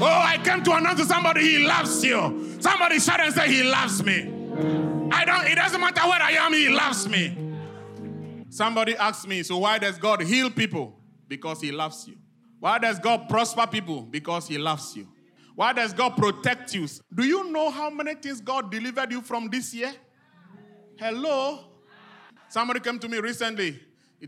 Oh, 0.00 0.04
I 0.04 0.40
came 0.42 0.64
to 0.64 0.72
announce 0.72 0.98
to 0.98 1.06
somebody 1.06 1.42
He 1.42 1.58
loves 1.58 2.04
you. 2.04 2.56
Somebody 2.58 2.98
shout 2.98 3.20
and 3.20 3.32
say, 3.32 3.46
He 3.52 3.62
loves 3.62 4.02
me. 4.02 4.22
I 5.12 5.24
don't, 5.24 5.46
it 5.46 5.54
doesn't 5.54 5.80
matter 5.80 6.02
where 6.08 6.22
I 6.22 6.32
am, 6.32 6.52
He 6.52 6.68
loves 6.68 7.08
me. 7.08 7.36
Somebody 8.50 8.96
asked 8.96 9.28
me, 9.28 9.44
So 9.44 9.58
why 9.58 9.78
does 9.78 9.96
God 9.96 10.22
heal 10.22 10.50
people? 10.50 10.98
Because 11.28 11.60
He 11.60 11.70
loves 11.70 12.08
you. 12.08 12.16
Why 12.58 12.78
does 12.78 12.98
God 12.98 13.28
prosper 13.28 13.68
people? 13.68 14.02
Because 14.02 14.48
He 14.48 14.58
loves 14.58 14.96
you. 14.96 15.06
Why 15.58 15.72
does 15.72 15.92
God 15.92 16.10
protect 16.10 16.72
you? 16.72 16.86
Do 17.12 17.24
you 17.24 17.50
know 17.50 17.68
how 17.68 17.90
many 17.90 18.14
things 18.14 18.40
God 18.40 18.70
delivered 18.70 19.10
you 19.10 19.20
from 19.20 19.48
this 19.48 19.74
year? 19.74 19.92
Hello? 20.96 21.64
Somebody 22.48 22.78
came 22.78 22.96
to 23.00 23.08
me 23.08 23.18
recently 23.18 23.80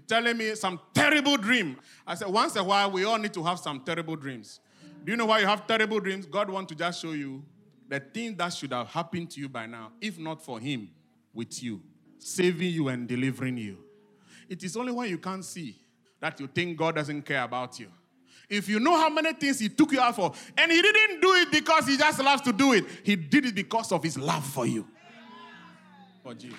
telling 0.09 0.37
me 0.37 0.57
some 0.57 0.81
terrible 0.93 1.37
dream. 1.37 1.77
I 2.05 2.17
said, 2.17 2.27
once 2.27 2.57
a 2.57 2.65
while, 2.65 2.91
we 2.91 3.05
all 3.05 3.17
need 3.17 3.33
to 3.35 3.45
have 3.45 3.61
some 3.61 3.79
terrible 3.79 4.17
dreams. 4.17 4.59
Do 5.05 5.13
you 5.13 5.17
know 5.17 5.27
why 5.27 5.39
you 5.39 5.47
have 5.47 5.69
terrible 5.69 6.01
dreams? 6.01 6.27
God 6.27 6.51
wants 6.51 6.71
to 6.71 6.75
just 6.75 7.01
show 7.01 7.13
you 7.13 7.45
the 7.89 8.01
thing 8.01 8.37
that 8.39 8.53
should 8.53 8.73
have 8.73 8.89
happened 8.89 9.31
to 9.31 9.41
you 9.41 9.49
by 9.49 9.67
now, 9.67 9.93
if 10.01 10.19
not 10.19 10.45
for 10.45 10.59
Him 10.59 10.91
with 11.33 11.63
you, 11.63 11.81
saving 12.19 12.73
you 12.73 12.89
and 12.89 13.07
delivering 13.07 13.57
you. 13.57 13.79
It 14.49 14.65
is 14.65 14.77
only 14.77 14.91
when 14.91 15.09
you 15.09 15.19
can't 15.19 15.45
see 15.45 15.81
that 16.19 16.41
you 16.41 16.49
think 16.49 16.77
God 16.77 16.97
doesn't 16.97 17.23
care 17.23 17.45
about 17.45 17.79
you. 17.79 17.87
If 18.51 18.69
you 18.69 18.81
know 18.81 18.97
how 18.97 19.09
many 19.09 19.33
things 19.33 19.61
he 19.61 19.69
took 19.69 19.93
you 19.93 20.01
out 20.01 20.17
for, 20.17 20.33
and 20.59 20.73
he 20.73 20.83
didn't 20.83 21.21
do 21.21 21.33
it 21.35 21.53
because 21.53 21.87
he 21.87 21.97
just 21.97 22.19
loves 22.19 22.43
to 22.43 22.53
do 22.53 22.73
it, 22.73 22.85
he 23.05 23.15
did 23.15 23.47
it 23.47 23.55
because 23.55 23.93
of 23.93 24.03
his 24.03 24.19
love 24.19 24.45
for 24.45 24.67
you. 24.67 24.87
For 26.25 26.35
Jesus. 26.35 26.59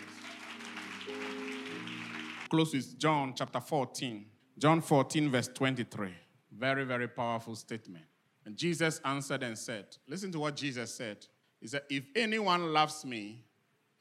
Close 2.49 2.73
with 2.73 2.97
John 2.97 3.33
chapter 3.35 3.59
14. 3.59 4.25
John 4.57 4.81
14, 4.81 5.29
verse 5.29 5.49
23. 5.49 6.13
Very, 6.57 6.85
very 6.85 7.09
powerful 7.09 7.55
statement. 7.55 8.05
And 8.45 8.55
Jesus 8.55 9.01
answered 9.03 9.43
and 9.43 9.57
said, 9.57 9.85
Listen 10.07 10.31
to 10.31 10.39
what 10.39 10.55
Jesus 10.55 10.93
said. 10.93 11.25
He 11.59 11.67
said, 11.67 11.81
If 11.89 12.03
anyone 12.15 12.73
loves 12.73 13.05
me, 13.05 13.43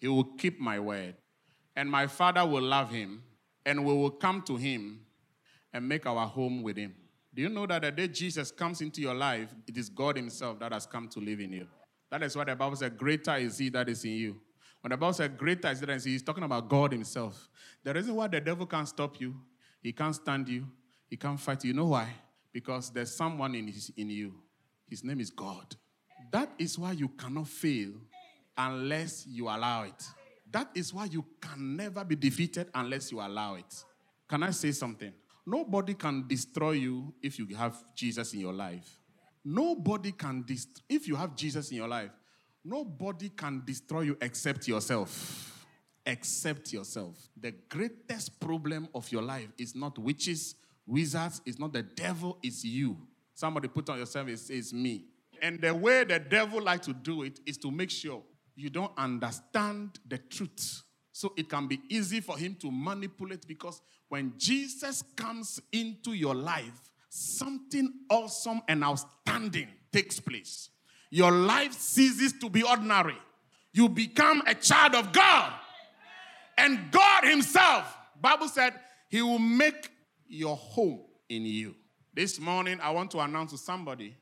he 0.01 0.09
will 0.09 0.25
keep 0.25 0.61
my 0.61 0.79
word, 0.79 1.15
and 1.77 1.91
my 1.91 2.07
Father 2.07 2.47
will 2.47 2.63
love 2.63 2.91
him, 2.91 3.23
and 3.67 3.85
we 3.85 3.93
will 3.93 4.11
come 4.11 4.43
to 4.43 4.57
him 4.57 5.01
and 5.73 5.89
make 5.89 6.07
our 6.07 6.27
home 6.27 6.63
with 6.63 6.77
him. 6.77 6.95
Do 7.35 7.43
you 7.43 7.49
know 7.49 7.67
that 7.67 7.83
the 7.83 7.93
day 7.93 8.09
Jesus 8.09 8.51
comes 8.51 8.81
into 8.81 9.01
your 9.01 9.15
life, 9.15 9.55
it 9.67 9.77
is 9.77 9.89
God 9.89 10.17
Himself 10.17 10.59
that 10.61 10.73
has 10.73 10.87
come 10.87 11.09
to 11.09 11.21
live 11.21 11.41
in 11.41 11.53
you? 11.53 11.67
That 12.11 12.23
is 12.23 12.37
why 12.37 12.45
the 12.45 12.57
Bible 12.57 12.77
says, 12.77 12.91
Greater 12.97 13.37
is 13.37 13.59
He 13.59 13.69
that 13.71 13.89
is 13.89 14.05
in 14.05 14.13
you. 14.13 14.41
When 14.81 14.91
the 14.91 14.97
Bible 14.97 15.13
says, 15.13 15.31
Greater 15.37 15.69
is 15.69 15.81
He 15.81 15.87
that 15.87 15.97
is 15.97 16.07
in 16.07 16.11
you, 16.11 16.15
He's 16.17 16.23
talking 16.23 16.43
about 16.43 16.69
God 16.69 16.93
Himself. 16.93 17.49
The 17.85 17.95
reason 17.95 18.15
why 18.15 18.29
the 18.29 18.41
devil 18.41 18.67
can't 18.67 18.89
stop 18.89 19.21
you, 19.21 19.35
he 19.83 19.93
can't 19.93 20.15
stand 20.15 20.49
you, 20.49 20.67
he 21.09 21.17
can't 21.17 21.41
fight 21.41 21.65
you. 21.65 21.69
You 21.69 21.75
know 21.75 21.87
why? 21.87 22.09
Because 22.53 22.91
there's 22.91 23.15
someone 23.15 23.55
in, 23.55 23.69
his, 23.69 23.91
in 23.97 24.11
you. 24.11 24.35
His 24.89 25.05
name 25.05 25.21
is 25.21 25.31
God. 25.31 25.77
That 26.33 26.51
is 26.59 26.79
why 26.79 26.93
you 26.93 27.09
cannot 27.09 27.49
fail 27.49 27.93
unless 28.57 29.27
you 29.27 29.49
allow 29.49 29.85
it. 29.85 30.05
That 30.51 30.69
is 30.75 30.93
why 30.93 31.07
you 31.07 31.25
can 31.41 31.77
never 31.77 32.05
be 32.05 32.17
defeated 32.17 32.69
unless 32.75 33.11
you 33.11 33.21
allow 33.21 33.55
it. 33.55 33.85
Can 34.29 34.43
I 34.43 34.51
say 34.51 34.73
something? 34.73 35.13
Nobody 35.51 35.95
can 35.95 36.29
destroy 36.29 36.73
you 36.73 37.13
if 37.21 37.37
you 37.37 37.57
have 37.57 37.75
Jesus 37.97 38.33
in 38.35 38.39
your 38.39 38.53
life. 38.53 38.89
Nobody 39.45 40.13
can 40.13 40.45
destroy, 40.47 40.85
if 40.89 41.09
you 41.09 41.17
have 41.17 41.35
Jesus 41.35 41.73
in 41.73 41.79
your 41.79 41.89
life, 41.89 42.13
nobody 42.65 43.31
can 43.31 43.61
destroy 43.65 44.03
you 44.03 44.17
except 44.21 44.69
yourself. 44.69 45.67
Except 46.07 46.73
yourself. 46.73 47.17
The 47.37 47.53
greatest 47.69 48.39
problem 48.39 48.87
of 48.95 49.11
your 49.11 49.23
life 49.23 49.49
is 49.59 49.75
not 49.75 49.99
witches, 49.99 50.55
wizards, 50.87 51.43
it's 51.45 51.59
not 51.59 51.73
the 51.73 51.83
devil, 51.83 52.39
it's 52.45 52.65
you. 52.65 52.97
Somebody 53.35 53.67
put 53.67 53.91
on 53.91 53.99
yourself, 53.99 54.29
it 54.29 54.39
says 54.39 54.73
me. 54.73 55.07
And 55.43 55.61
the 55.61 55.75
way 55.75 56.05
the 56.05 56.21
devil 56.21 56.63
likes 56.63 56.87
to 56.87 56.93
do 56.93 57.25
it 57.25 57.41
is 57.45 57.59
to 57.59 57.73
make 57.73 57.91
sure 57.91 58.23
you 58.55 58.71
don't 58.71 58.93
understand 58.97 59.99
the 60.07 60.19
truth. 60.19 60.85
So 61.13 61.33
it 61.37 61.49
can 61.49 61.67
be 61.67 61.81
easy 61.89 62.21
for 62.21 62.39
him 62.39 62.57
to 62.61 62.71
manipulate 62.71 63.47
because 63.47 63.81
when 64.09 64.35
Jesus 64.37 65.03
comes 65.17 65.61
into 65.73 66.13
your 66.13 66.35
life, 66.35 66.91
something 67.09 67.93
awesome 68.09 68.63
and 68.69 68.85
outstanding 68.85 69.69
takes 69.93 70.21
place. 70.21 70.71
Your 71.11 71.33
life 71.33 71.73
ceases 71.73 72.35
to 72.41 72.49
be 72.49 72.63
ordinary. 72.63 73.17
You 73.73 73.89
become 73.89 74.43
a 74.47 74.55
child 74.55 74.95
of 74.95 75.13
God. 75.13 75.53
And 76.57 76.91
God 76.91 77.25
himself, 77.25 77.97
Bible 78.21 78.49
said, 78.49 78.75
he 79.09 79.23
will 79.23 79.39
make 79.39 79.91
your 80.29 80.57
home 80.57 81.01
in 81.29 81.45
you. 81.45 81.75
This 82.15 82.39
morning 82.39 82.79
I 82.81 82.91
want 82.91 83.11
to 83.13 83.21
announce 83.21 83.51
to 83.53 83.59
somebody 83.59 84.15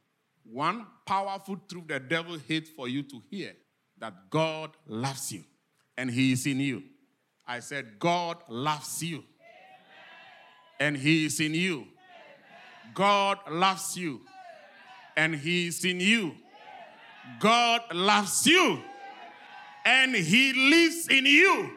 one 0.45 0.87
powerful 1.05 1.57
truth 1.69 1.89
the 1.89 2.01
devil 2.01 2.39
hates 2.47 2.71
for 2.71 2.89
you 2.89 3.03
to 3.03 3.23
hear 3.31 3.53
that 3.99 4.31
God 4.31 4.71
loves 4.87 5.33
you 5.33 5.45
and 5.99 6.09
he 6.09 6.31
is 6.31 6.47
in 6.47 6.61
you. 6.61 6.85
I 7.45 7.59
said, 7.59 7.99
God 7.99 8.39
loves 8.49 9.03
you 9.03 9.25
and 10.79 10.97
he 10.97 11.27
is 11.27 11.41
in 11.41 11.55
you. 11.55 11.89
God 12.95 13.39
loves 13.51 13.97
you 13.97 14.21
and 15.17 15.35
he 15.35 15.67
is 15.67 15.85
in 15.85 15.99
you. 15.99 16.37
God 17.41 17.83
loves 17.93 18.47
you 18.47 18.81
and 19.85 20.15
he 20.15 20.53
lives 20.71 21.09
in 21.09 21.27
you. 21.27 21.73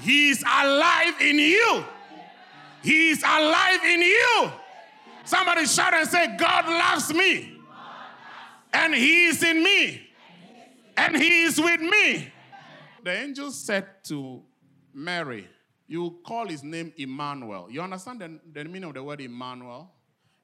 He 0.00 0.30
is 0.30 0.42
alive 0.42 1.20
in 1.20 1.38
you. 1.38 1.84
He 2.82 3.10
is 3.10 3.22
alive 3.22 3.84
in 3.84 4.00
you. 4.00 4.50
Somebody 5.24 5.66
shout 5.66 5.92
and 5.92 6.08
say, 6.08 6.36
God 6.38 6.66
loves 6.66 7.12
me 7.12 7.58
and 8.72 8.94
he 8.94 9.26
is 9.26 9.42
in 9.42 9.62
me 9.62 10.08
and 10.96 11.14
he 11.14 11.42
is 11.42 11.60
with 11.60 11.82
me. 11.82 12.32
The 13.06 13.12
angel 13.12 13.52
said 13.52 14.02
to 14.06 14.42
Mary, 14.92 15.46
You 15.86 16.18
call 16.26 16.48
his 16.48 16.64
name 16.64 16.92
Emmanuel. 16.96 17.68
You 17.70 17.80
understand 17.80 18.20
the, 18.20 18.40
the 18.52 18.64
meaning 18.64 18.88
of 18.88 18.94
the 18.94 19.02
word 19.04 19.20
Emmanuel? 19.20 19.92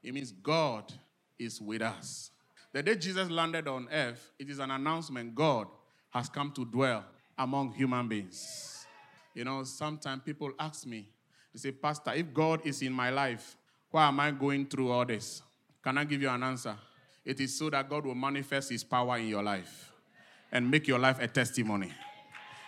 It 0.01 0.15
means 0.15 0.31
God 0.31 0.93
is 1.37 1.61
with 1.61 1.83
us. 1.83 2.31
The 2.73 2.85
day 2.85 2.95
Jesus 2.95 3.29
landed 3.29 3.67
on 3.67 3.89
earth, 3.91 4.31
it 4.39 4.49
is 4.49 4.61
an 4.61 4.71
announcement 4.71 5.35
God 5.35 5.67
has 6.11 6.29
come 6.29 6.53
to 6.53 6.65
dwell 6.65 7.05
among 7.37 7.73
human 7.73 8.07
beings. 8.07 8.87
You 9.35 9.43
know, 9.43 9.65
sometimes 9.65 10.23
people 10.25 10.53
ask 10.57 10.87
me, 10.87 11.09
they 11.53 11.59
say, 11.59 11.73
Pastor, 11.73 12.13
if 12.15 12.33
God 12.33 12.65
is 12.65 12.81
in 12.81 12.93
my 12.93 13.11
life, 13.11 13.57
why 13.91 14.07
am 14.07 14.21
I 14.21 14.31
going 14.31 14.67
through 14.67 14.93
all 14.93 15.05
this? 15.05 15.43
Can 15.83 15.99
I 15.99 16.05
give 16.05 16.23
you 16.23 16.29
an 16.29 16.45
answer? 16.45 16.77
It 17.25 17.41
is 17.41 17.59
so 17.59 17.71
that 17.71 17.91
God 17.91 18.07
will 18.07 18.15
manifest 18.15 18.71
his 18.71 18.85
power 18.85 19.19
in 19.19 19.27
your 19.27 19.43
life 19.43 19.91
and 20.53 20.71
make 20.71 20.87
your 20.87 21.01
life 21.01 21.19
a 21.21 21.27
testimony. 21.27 21.93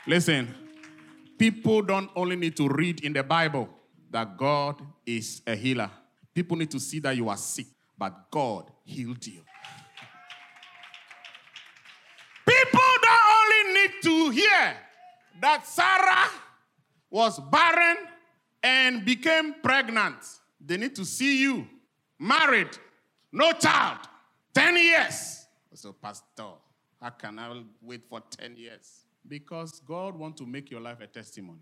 Listen, 0.07 0.55
people 1.39 1.81
don't 1.81 2.11
only 2.15 2.37
need 2.37 2.55
to 2.59 2.69
read 2.69 3.03
in 3.03 3.15
the 3.15 3.23
Bible 3.23 3.71
that 4.11 4.37
God 4.37 4.83
is 5.07 5.41
a 5.47 5.57
healer, 5.57 5.91
people 6.35 6.59
need 6.59 6.71
to 6.73 6.79
see 6.79 6.99
that 6.99 7.17
you 7.17 7.29
are 7.31 7.37
sick, 7.39 7.67
but 7.97 8.31
God 8.31 8.71
healed 8.85 9.27
you. 9.27 9.41
People 12.47 12.81
don't 13.03 13.65
only 13.65 13.73
need 13.81 13.91
to 14.03 14.31
hear 14.31 14.77
that 15.41 15.67
Sarah 15.67 16.29
was 17.11 17.41
barren 17.51 17.97
and 18.63 19.07
became 19.07 19.55
pregnant, 19.63 20.17
they 20.61 20.77
need 20.77 20.95
to 20.97 21.05
see 21.07 21.41
you 21.41 21.67
married, 22.19 22.77
no 23.33 23.53
child, 23.53 24.01
10 24.55 24.77
years. 24.77 25.47
So, 25.73 25.93
Pastor, 25.93 26.45
how 27.01 27.11
can 27.11 27.39
I 27.39 27.63
wait 27.83 28.03
for 28.09 28.21
10 28.21 28.57
years? 28.57 29.04
Because 29.27 29.81
God 29.81 30.17
wants 30.17 30.41
to 30.41 30.47
make 30.47 30.71
your 30.71 30.81
life 30.81 31.01
a 31.01 31.07
testimony. 31.07 31.61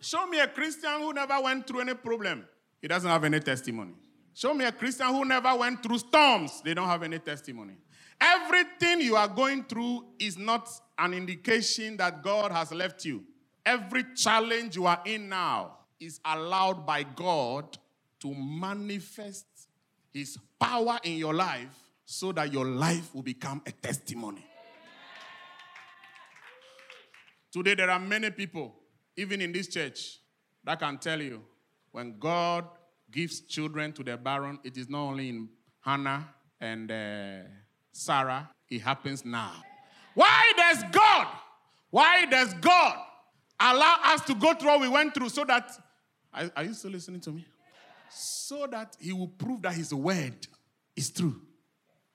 Show 0.00 0.26
me 0.26 0.40
a 0.40 0.46
Christian 0.48 1.00
who 1.00 1.12
never 1.12 1.40
went 1.40 1.66
through 1.66 1.80
any 1.80 1.94
problem. 1.94 2.46
He 2.80 2.88
doesn't 2.88 3.10
have 3.10 3.24
any 3.24 3.40
testimony. 3.40 3.92
Show 4.32 4.54
me 4.54 4.64
a 4.64 4.72
Christian 4.72 5.08
who 5.08 5.24
never 5.24 5.54
went 5.54 5.82
through 5.82 5.98
storms. 5.98 6.62
They 6.62 6.72
don't 6.72 6.88
have 6.88 7.02
any 7.02 7.18
testimony. 7.18 7.74
Everything 8.20 9.00
you 9.00 9.16
are 9.16 9.28
going 9.28 9.64
through 9.64 10.04
is 10.18 10.38
not 10.38 10.68
an 10.98 11.14
indication 11.14 11.96
that 11.98 12.22
God 12.22 12.52
has 12.52 12.72
left 12.72 13.04
you. 13.04 13.24
Every 13.64 14.04
challenge 14.14 14.76
you 14.76 14.86
are 14.86 15.02
in 15.04 15.28
now 15.28 15.76
is 15.98 16.20
allowed 16.24 16.86
by 16.86 17.02
God 17.02 17.78
to 18.20 18.34
manifest 18.34 19.46
His 20.12 20.38
power 20.58 20.98
in 21.02 21.16
your 21.16 21.34
life 21.34 21.68
so 22.04 22.32
that 22.32 22.52
your 22.52 22.64
life 22.64 23.14
will 23.14 23.22
become 23.22 23.62
a 23.66 23.72
testimony. 23.72 24.44
Today, 27.52 27.74
there 27.74 27.90
are 27.90 27.98
many 27.98 28.30
people, 28.30 28.74
even 29.16 29.40
in 29.40 29.52
this 29.52 29.66
church, 29.68 30.18
that 30.64 30.78
can 30.78 30.98
tell 30.98 31.20
you 31.20 31.42
when 31.90 32.18
God 32.18 32.66
gives 33.10 33.40
children 33.40 33.92
to 33.92 34.04
the 34.04 34.16
barren, 34.16 34.58
it 34.62 34.76
is 34.76 34.88
not 34.88 35.00
only 35.00 35.30
in 35.30 35.48
Hannah 35.80 36.28
and 36.60 36.90
uh, 36.90 37.48
Sarah, 37.92 38.48
it 38.68 38.80
happens 38.80 39.24
now. 39.24 39.52
Why 40.14 40.52
does 40.56 40.84
God, 40.92 41.26
why 41.90 42.26
does 42.26 42.54
God 42.54 42.96
allow 43.58 43.96
us 44.04 44.20
to 44.26 44.34
go 44.34 44.54
through 44.54 44.70
what 44.70 44.80
we 44.80 44.88
went 44.88 45.14
through 45.14 45.30
so 45.30 45.44
that, 45.44 45.70
are, 46.32 46.50
are 46.56 46.64
you 46.64 46.74
still 46.74 46.92
listening 46.92 47.20
to 47.22 47.30
me? 47.30 47.44
So 48.10 48.68
that 48.70 48.96
He 49.00 49.12
will 49.12 49.28
prove 49.28 49.62
that 49.62 49.74
His 49.74 49.92
word 49.92 50.46
is 50.94 51.10
true. 51.10 51.40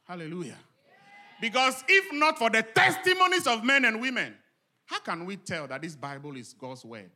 Hallelujah. 0.08 0.58
Because 1.42 1.84
if 1.90 2.14
not 2.14 2.38
for 2.38 2.50
the 2.50 2.64
testimonies 2.64 3.48
of 3.48 3.66
men 3.66 3.84
and 3.84 4.00
women, 4.00 4.34
how 4.86 5.00
can 5.00 5.26
we 5.26 5.36
tell 5.36 5.68
that 5.68 5.82
this 5.82 5.96
Bible 5.96 6.36
is 6.38 6.54
God's 6.54 6.86
word 6.86 7.10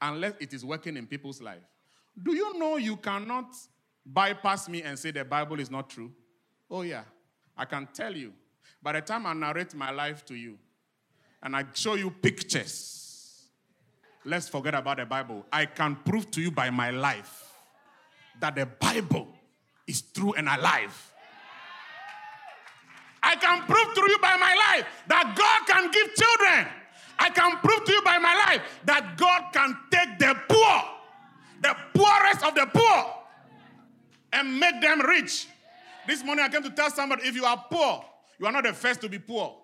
unless 0.00 0.34
it 0.40 0.52
is 0.52 0.64
working 0.64 0.96
in 0.96 1.06
people's 1.06 1.40
life? 1.40 1.62
Do 2.20 2.34
you 2.34 2.58
know 2.58 2.76
you 2.76 2.96
cannot 2.96 3.54
bypass 4.04 4.68
me 4.68 4.82
and 4.82 4.98
say 4.98 5.10
the 5.10 5.24
Bible 5.24 5.60
is 5.60 5.70
not 5.70 5.90
true? 5.90 6.10
Oh, 6.70 6.82
yeah. 6.82 7.02
I 7.56 7.64
can 7.64 7.88
tell 7.92 8.14
you. 8.14 8.32
By 8.82 8.92
the 8.92 9.02
time 9.02 9.26
I 9.26 9.34
narrate 9.34 9.74
my 9.74 9.90
life 9.90 10.24
to 10.26 10.34
you 10.34 10.58
and 11.42 11.54
I 11.54 11.64
show 11.74 11.94
you 11.94 12.10
pictures, 12.10 13.48
let's 14.24 14.48
forget 14.48 14.74
about 14.74 14.96
the 14.96 15.04
Bible. 15.04 15.44
I 15.52 15.66
can 15.66 15.96
prove 15.96 16.30
to 16.32 16.40
you 16.40 16.50
by 16.50 16.70
my 16.70 16.90
life 16.90 17.52
that 18.40 18.54
the 18.54 18.64
Bible 18.64 19.28
is 19.86 20.00
true 20.00 20.32
and 20.32 20.48
alive. 20.48 21.12
I 23.22 23.36
can 23.36 23.62
prove 23.62 23.94
to 23.94 24.00
you 24.10 24.18
by 24.22 24.36
my 24.36 24.54
life 24.54 24.86
that 25.08 25.34
God 25.36 25.66
can 25.66 25.90
give 25.90 26.14
children. 26.14 26.79
I 27.20 27.28
can 27.28 27.58
prove 27.58 27.84
to 27.84 27.92
you 27.92 28.02
by 28.02 28.18
my 28.18 28.34
life 28.34 28.62
that 28.86 29.18
God 29.18 29.52
can 29.52 29.76
take 29.90 30.18
the 30.18 30.34
poor, 30.48 30.82
the 31.60 31.76
poorest 31.94 32.44
of 32.44 32.54
the 32.54 32.66
poor, 32.72 33.14
and 34.32 34.58
make 34.58 34.80
them 34.80 35.02
rich. 35.02 35.46
This 36.06 36.24
morning 36.24 36.44
I 36.44 36.48
came 36.48 36.62
to 36.62 36.70
tell 36.70 36.90
somebody 36.90 37.28
if 37.28 37.36
you 37.36 37.44
are 37.44 37.62
poor, 37.70 38.02
you 38.38 38.46
are 38.46 38.52
not 38.52 38.64
the 38.64 38.72
first 38.72 39.02
to 39.02 39.08
be 39.08 39.18
poor. 39.18 39.54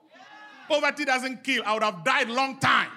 Poverty 0.68 1.06
doesn't 1.06 1.42
kill. 1.42 1.62
I 1.64 1.72
would 1.74 1.82
have 1.82 2.04
died 2.04 2.28
long 2.28 2.58
time. 2.58 2.90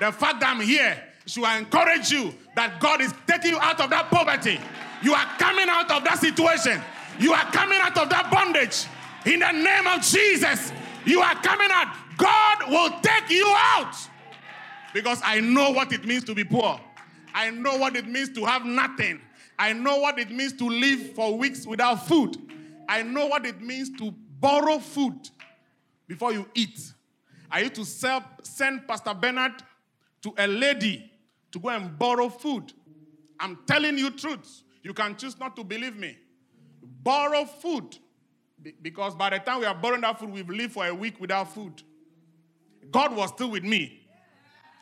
The 0.00 0.10
fact 0.10 0.40
that 0.40 0.54
I'm 0.54 0.62
here 0.62 1.02
should 1.26 1.44
encourage 1.44 2.10
you 2.10 2.34
that 2.56 2.80
God 2.80 3.02
is 3.02 3.12
taking 3.26 3.52
you 3.52 3.60
out 3.60 3.80
of 3.80 3.90
that 3.90 4.10
poverty. 4.10 4.58
You 5.02 5.12
are 5.14 5.26
coming 5.38 5.66
out 5.68 5.90
of 5.90 6.02
that 6.04 6.18
situation. 6.18 6.80
You 7.18 7.34
are 7.34 7.44
coming 7.52 7.78
out 7.82 7.98
of 7.98 8.08
that 8.08 8.30
bondage. 8.30 8.86
In 9.26 9.40
the 9.40 9.52
name 9.52 9.86
of 9.86 10.00
Jesus, 10.02 10.72
you 11.04 11.20
are 11.20 11.34
coming 11.36 11.68
out. 11.70 11.94
God 12.22 12.70
will 12.70 13.00
take 13.00 13.30
you 13.30 13.52
out. 13.56 13.96
Because 14.94 15.20
I 15.24 15.40
know 15.40 15.70
what 15.70 15.92
it 15.92 16.04
means 16.04 16.24
to 16.24 16.34
be 16.34 16.44
poor. 16.44 16.80
I 17.34 17.50
know 17.50 17.76
what 17.76 17.96
it 17.96 18.06
means 18.06 18.30
to 18.34 18.44
have 18.44 18.64
nothing. 18.64 19.20
I 19.58 19.72
know 19.72 19.98
what 19.98 20.18
it 20.18 20.30
means 20.30 20.52
to 20.54 20.68
live 20.68 21.14
for 21.14 21.36
weeks 21.36 21.66
without 21.66 22.06
food. 22.06 22.36
I 22.88 23.02
know 23.02 23.26
what 23.26 23.46
it 23.46 23.60
means 23.60 23.90
to 23.98 24.12
borrow 24.40 24.78
food 24.78 25.30
before 26.06 26.32
you 26.32 26.46
eat. 26.54 26.92
I 27.50 27.60
used 27.60 27.74
to 27.76 27.84
sell, 27.84 28.24
send 28.42 28.86
Pastor 28.86 29.14
Bernard 29.14 29.52
to 30.22 30.34
a 30.38 30.46
lady 30.46 31.10
to 31.52 31.58
go 31.58 31.70
and 31.70 31.98
borrow 31.98 32.28
food. 32.28 32.72
I'm 33.40 33.58
telling 33.66 33.98
you 33.98 34.10
truths. 34.10 34.62
You 34.82 34.94
can 34.94 35.16
choose 35.16 35.38
not 35.38 35.56
to 35.56 35.64
believe 35.64 35.96
me. 35.96 36.16
Borrow 37.02 37.44
food. 37.44 37.98
Because 38.80 39.14
by 39.14 39.30
the 39.30 39.38
time 39.38 39.60
we 39.60 39.66
are 39.66 39.74
borrowing 39.74 40.02
that 40.02 40.18
food, 40.18 40.30
we've 40.30 40.48
lived 40.48 40.72
for 40.72 40.86
a 40.86 40.94
week 40.94 41.20
without 41.20 41.52
food. 41.52 41.82
God 42.90 43.14
was 43.14 43.30
still 43.30 43.50
with 43.50 43.64
me. 43.64 44.00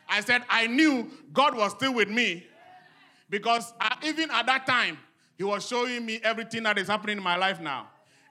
I 0.09 0.21
said, 0.21 0.43
I 0.49 0.67
knew 0.67 1.09
God 1.31 1.55
was 1.55 1.71
still 1.71 1.93
with 1.93 2.09
me 2.09 2.45
because 3.29 3.73
I, 3.79 3.95
even 4.03 4.29
at 4.31 4.45
that 4.47 4.67
time, 4.67 4.97
He 5.37 5.43
was 5.43 5.65
showing 5.65 6.05
me 6.05 6.19
everything 6.23 6.63
that 6.63 6.77
is 6.77 6.87
happening 6.87 7.17
in 7.17 7.23
my 7.23 7.37
life 7.37 7.59
now 7.59 7.87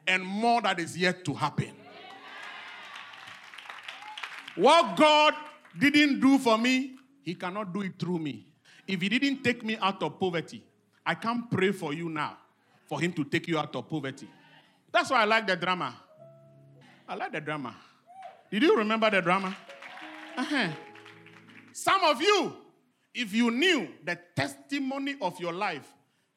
and 0.06 0.24
more 0.24 0.60
that 0.62 0.78
is 0.78 0.96
yet 0.96 1.24
to 1.24 1.34
happen. 1.34 1.72
What 4.56 4.96
God 4.96 5.34
didn't 5.78 6.20
do 6.20 6.38
for 6.38 6.58
me, 6.58 6.96
He 7.22 7.34
cannot 7.34 7.72
do 7.72 7.82
it 7.82 7.98
through 7.98 8.18
me. 8.18 8.46
If 8.86 9.00
He 9.00 9.08
didn't 9.08 9.42
take 9.42 9.64
me 9.64 9.76
out 9.80 10.02
of 10.02 10.18
poverty, 10.18 10.62
I 11.06 11.14
can't 11.14 11.50
pray 11.50 11.72
for 11.72 11.94
you 11.94 12.08
now 12.08 12.36
for 12.86 13.00
Him 13.00 13.12
to 13.14 13.24
take 13.24 13.48
you 13.48 13.58
out 13.58 13.74
of 13.74 13.88
poverty. 13.88 14.28
That's 14.92 15.10
why 15.10 15.22
I 15.22 15.24
like 15.24 15.46
the 15.46 15.56
drama. 15.56 15.94
I 17.08 17.14
like 17.14 17.32
the 17.32 17.40
drama. 17.40 17.74
Did 18.50 18.62
you 18.62 18.76
remember 18.76 19.10
the 19.10 19.22
drama? 19.22 19.56
Uh-huh. 20.36 20.68
Some 21.72 22.02
of 22.04 22.20
you, 22.20 22.56
if 23.14 23.32
you 23.32 23.50
knew 23.50 23.88
the 24.04 24.18
testimony 24.34 25.16
of 25.20 25.38
your 25.38 25.52
life 25.52 25.88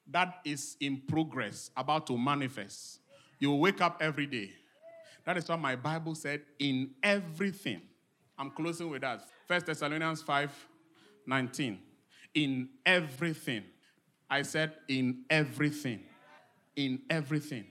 that 0.09 0.39
is 0.45 0.78
in 0.80 1.01
progress, 1.07 1.72
about 1.76 2.05
to 2.07 2.18
manifest, 2.18 2.99
you 3.39 3.49
will 3.49 3.59
wake 3.59 3.82
up 3.82 3.97
every 3.99 4.28
day. 4.28 4.51
That 5.26 5.38
is 5.38 5.47
what 5.47 5.59
my 5.59 5.76
Bible 5.76 6.16
said 6.16 6.41
in 6.59 6.91
everything. 7.01 7.82
I'm 8.38 8.51
closing 8.51 8.89
with 8.89 9.01
that. 9.01 9.22
First 9.47 9.66
Thessalonians 9.66 10.22
5 10.22 10.51
19. 11.26 11.80
In 12.36 12.70
everything. 12.86 13.64
I 14.30 14.41
said, 14.41 14.74
in 14.88 15.24
everything. 15.30 16.01
In 16.76 17.01
everything. 17.09 17.66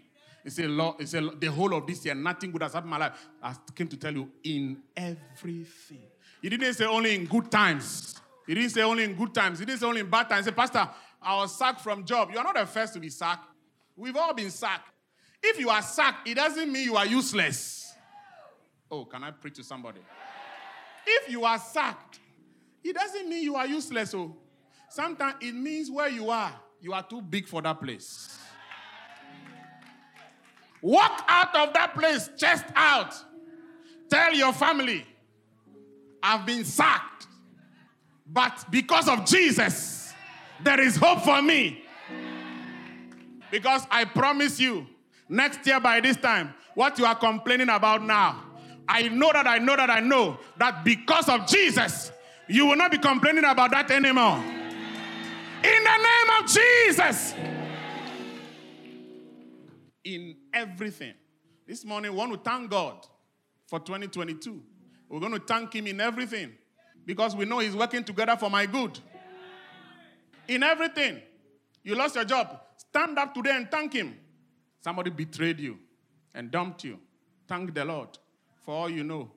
He 0.45 0.51
said, 0.51 0.71
Lord, 0.71 0.97
he 0.99 1.07
said, 1.07 1.25
the 1.41 1.47
whole 1.47 1.73
of 1.75 1.87
this 1.87 2.05
year, 2.05 2.15
nothing 2.15 2.51
good 2.51 2.63
has 2.63 2.73
happened 2.73 2.93
in 2.93 2.99
my 2.99 3.07
life. 3.07 3.29
I 3.43 3.55
came 3.75 3.89
to 3.89 3.97
tell 3.97 4.13
you, 4.13 4.31
in 4.43 4.83
everything. 4.97 6.03
He 6.41 6.49
didn't 6.49 6.75
say 6.75 6.85
only 6.85 7.15
in 7.15 7.27
good 7.27 7.51
times. 7.51 8.21
He 8.47 8.55
didn't 8.55 8.71
say 8.71 8.83
only 8.83 9.05
in 9.05 9.15
good 9.15 9.33
times. 9.33 9.61
He 9.61 9.65
didn't 9.65 9.81
say 9.81 9.87
only 9.87 10.01
in 10.01 10.11
bad 10.11 10.29
times. 10.29 10.45
He 10.45 10.51
said, 10.51 10.57
Pastor, 10.57 10.89
I 11.21 11.37
was 11.37 11.57
sacked 11.57 11.81
from 11.81 12.05
job. 12.05 12.31
You 12.33 12.39
are 12.39 12.45
not 12.45 12.57
the 12.57 12.67
first 12.67 12.95
to 12.95 13.01
be 13.01 13.09
sacked. 13.09 13.47
We've 13.97 14.17
all 14.17 14.35
been 14.35 14.51
sacked. 14.51 14.89
If 15.41 15.59
you 15.59 15.71
are 15.71 15.83
sacked, 15.83 16.29
it 16.29 16.35
doesn't 16.35 16.73
mean 16.73 16.85
you 16.85 16.97
are 16.97 17.07
useless. 17.07 17.95
Oh, 18.91 19.05
can 19.05 19.23
I 19.23 19.31
preach 19.31 19.55
to 19.55 19.65
somebody? 19.65 20.01
If 21.07 21.31
you 21.31 21.45
are 21.45 21.59
sacked, 21.59 22.19
it 22.83 22.95
doesn't 22.95 23.29
mean 23.29 23.45
you 23.45 23.55
are 23.55 23.67
useless. 23.67 24.13
Oh, 24.15 24.37
sometimes 24.91 25.37
it 25.41 25.55
means 25.55 25.91
where 25.91 26.09
you 26.09 26.31
are, 26.31 26.53
you 26.81 26.93
are 26.93 27.03
too 27.03 27.23
big 27.23 27.47
for 27.47 27.63
that 27.63 27.81
place. 27.81 28.39
Walk 30.83 31.25
out 31.29 31.55
of 31.55 31.73
that 31.75 31.95
place, 31.95 32.29
chest 32.37 32.65
out. 32.75 33.15
Tell 34.11 34.35
your 34.35 34.53
family, 34.53 35.07
I've 36.23 36.45
been 36.45 36.65
sacked. 36.65 37.29
But 38.27 38.65
because 38.71 39.09
of 39.09 39.25
Jesus, 39.25 40.13
there 40.63 40.81
is 40.81 40.97
hope 40.97 41.21
for 41.21 41.41
me. 41.41 41.85
Because 43.51 43.87
I 43.91 44.05
promise 44.05 44.59
you, 44.59 44.87
next 45.29 45.67
year 45.67 45.79
by 45.79 46.01
this 46.01 46.17
time, 46.17 46.53
what 46.75 46.99
you 46.99 47.05
are 47.05 47.15
complaining 47.15 47.69
about 47.69 48.03
now, 48.03 48.43
I 48.89 49.09
know 49.09 49.31
that 49.33 49.47
I 49.47 49.59
know 49.59 49.77
that 49.77 49.91
I 49.91 50.01
know 50.01 50.39
that 50.59 50.85
because 50.85 51.29
of 51.29 51.47
Jesus, 51.47 52.11
you 52.49 52.67
will 52.67 52.77
not 52.77 52.91
be 52.91 52.99
complaining 52.99 53.45
about 53.45 53.71
that 53.71 53.91
anymore. 53.91 54.43
In 55.65 55.85
the 55.85 55.97
name 55.97 56.43
of 56.43 56.51
Jesus. 56.51 57.35
In 60.05 60.37
everything. 60.53 61.15
This 61.67 61.85
morning, 61.85 62.11
we 62.13 62.19
want 62.19 62.33
to 62.33 62.39
thank 62.39 62.71
God 62.71 63.07
for 63.67 63.79
2022. 63.79 64.63
We're 65.09 65.21
going 65.21 65.33
to 65.33 65.39
thank 65.39 65.75
Him 65.75 65.87
in 65.87 66.01
everything 66.01 66.53
because 67.07 67.37
we 67.37 67.45
know 67.45 67.61
He's 67.61 67.77
working 67.77 68.03
together 68.03 68.37
for 68.37 68.51
my 68.51 68.67
good. 68.67 68.99
In 70.49 70.63
everything. 70.63 71.21
You 71.85 71.95
lost 71.95 72.17
your 72.17 72.25
job. 72.25 72.61
Stand 72.77 73.19
up 73.19 73.35
today 73.35 73.55
and 73.55 73.71
thank 73.71 73.93
Him. 73.93 74.17
Somebody 74.81 75.11
betrayed 75.11 75.61
you 75.61 75.79
and 76.35 76.51
dumped 76.51 76.85
you. 76.85 76.99
Thank 77.47 77.73
the 77.73 77.85
Lord. 77.85 78.09
For 78.63 78.75
all 78.75 78.91
you 78.91 79.05
know, 79.05 79.31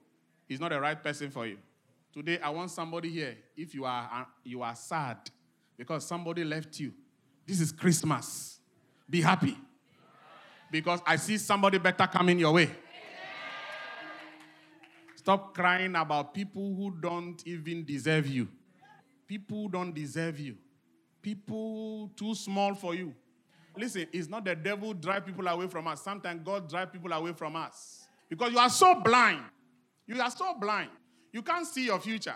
He's 0.48 0.60
not 0.60 0.72
the 0.72 0.80
right 0.80 1.02
person 1.02 1.30
for 1.30 1.46
you. 1.46 1.58
Today, 2.14 2.40
I 2.40 2.50
want 2.50 2.72
somebody 2.72 3.10
here. 3.10 3.36
If 3.56 3.76
you 3.76 3.86
are 3.86 4.10
uh, 4.12 4.24
you 4.44 4.62
are 4.62 4.76
sad 4.76 5.18
because 5.78 6.06
somebody 6.06 6.44
left 6.44 6.80
you, 6.80 6.94
this 7.46 7.60
is 7.60 7.72
Christmas. 7.72 8.60
Be 9.10 9.22
happy 9.22 9.58
because 10.76 11.00
I 11.06 11.16
see 11.16 11.38
somebody 11.38 11.78
better 11.78 12.06
coming 12.06 12.38
your 12.38 12.52
way. 12.52 12.70
Stop 15.16 15.56
crying 15.56 15.96
about 15.96 16.34
people 16.34 16.76
who 16.76 16.92
don't 17.00 17.42
even 17.48 17.86
deserve 17.86 18.28
you. 18.28 18.50
People 19.26 19.70
don't 19.70 19.94
deserve 19.94 20.38
you. 20.38 20.58
People 21.22 22.12
too 22.18 22.36
small 22.36 22.76
for 22.76 22.94
you. 22.94 23.16
Listen, 23.78 24.06
it's 24.12 24.28
not 24.28 24.44
the 24.44 24.54
devil 24.54 24.94
drive 24.94 25.26
people 25.26 25.48
away 25.48 25.68
from 25.68 25.88
us. 25.88 26.02
Sometimes 26.02 26.42
God 26.44 26.70
drive 26.70 26.92
people 26.92 27.14
away 27.14 27.32
from 27.32 27.56
us. 27.56 28.06
Because 28.30 28.52
you 28.52 28.60
are 28.60 28.70
so 28.70 28.96
blind. 28.96 29.44
You 30.06 30.20
are 30.22 30.30
so 30.30 30.56
blind. 30.60 30.90
You 31.32 31.42
can't 31.42 31.66
see 31.66 31.86
your 31.86 32.02
future. 32.02 32.36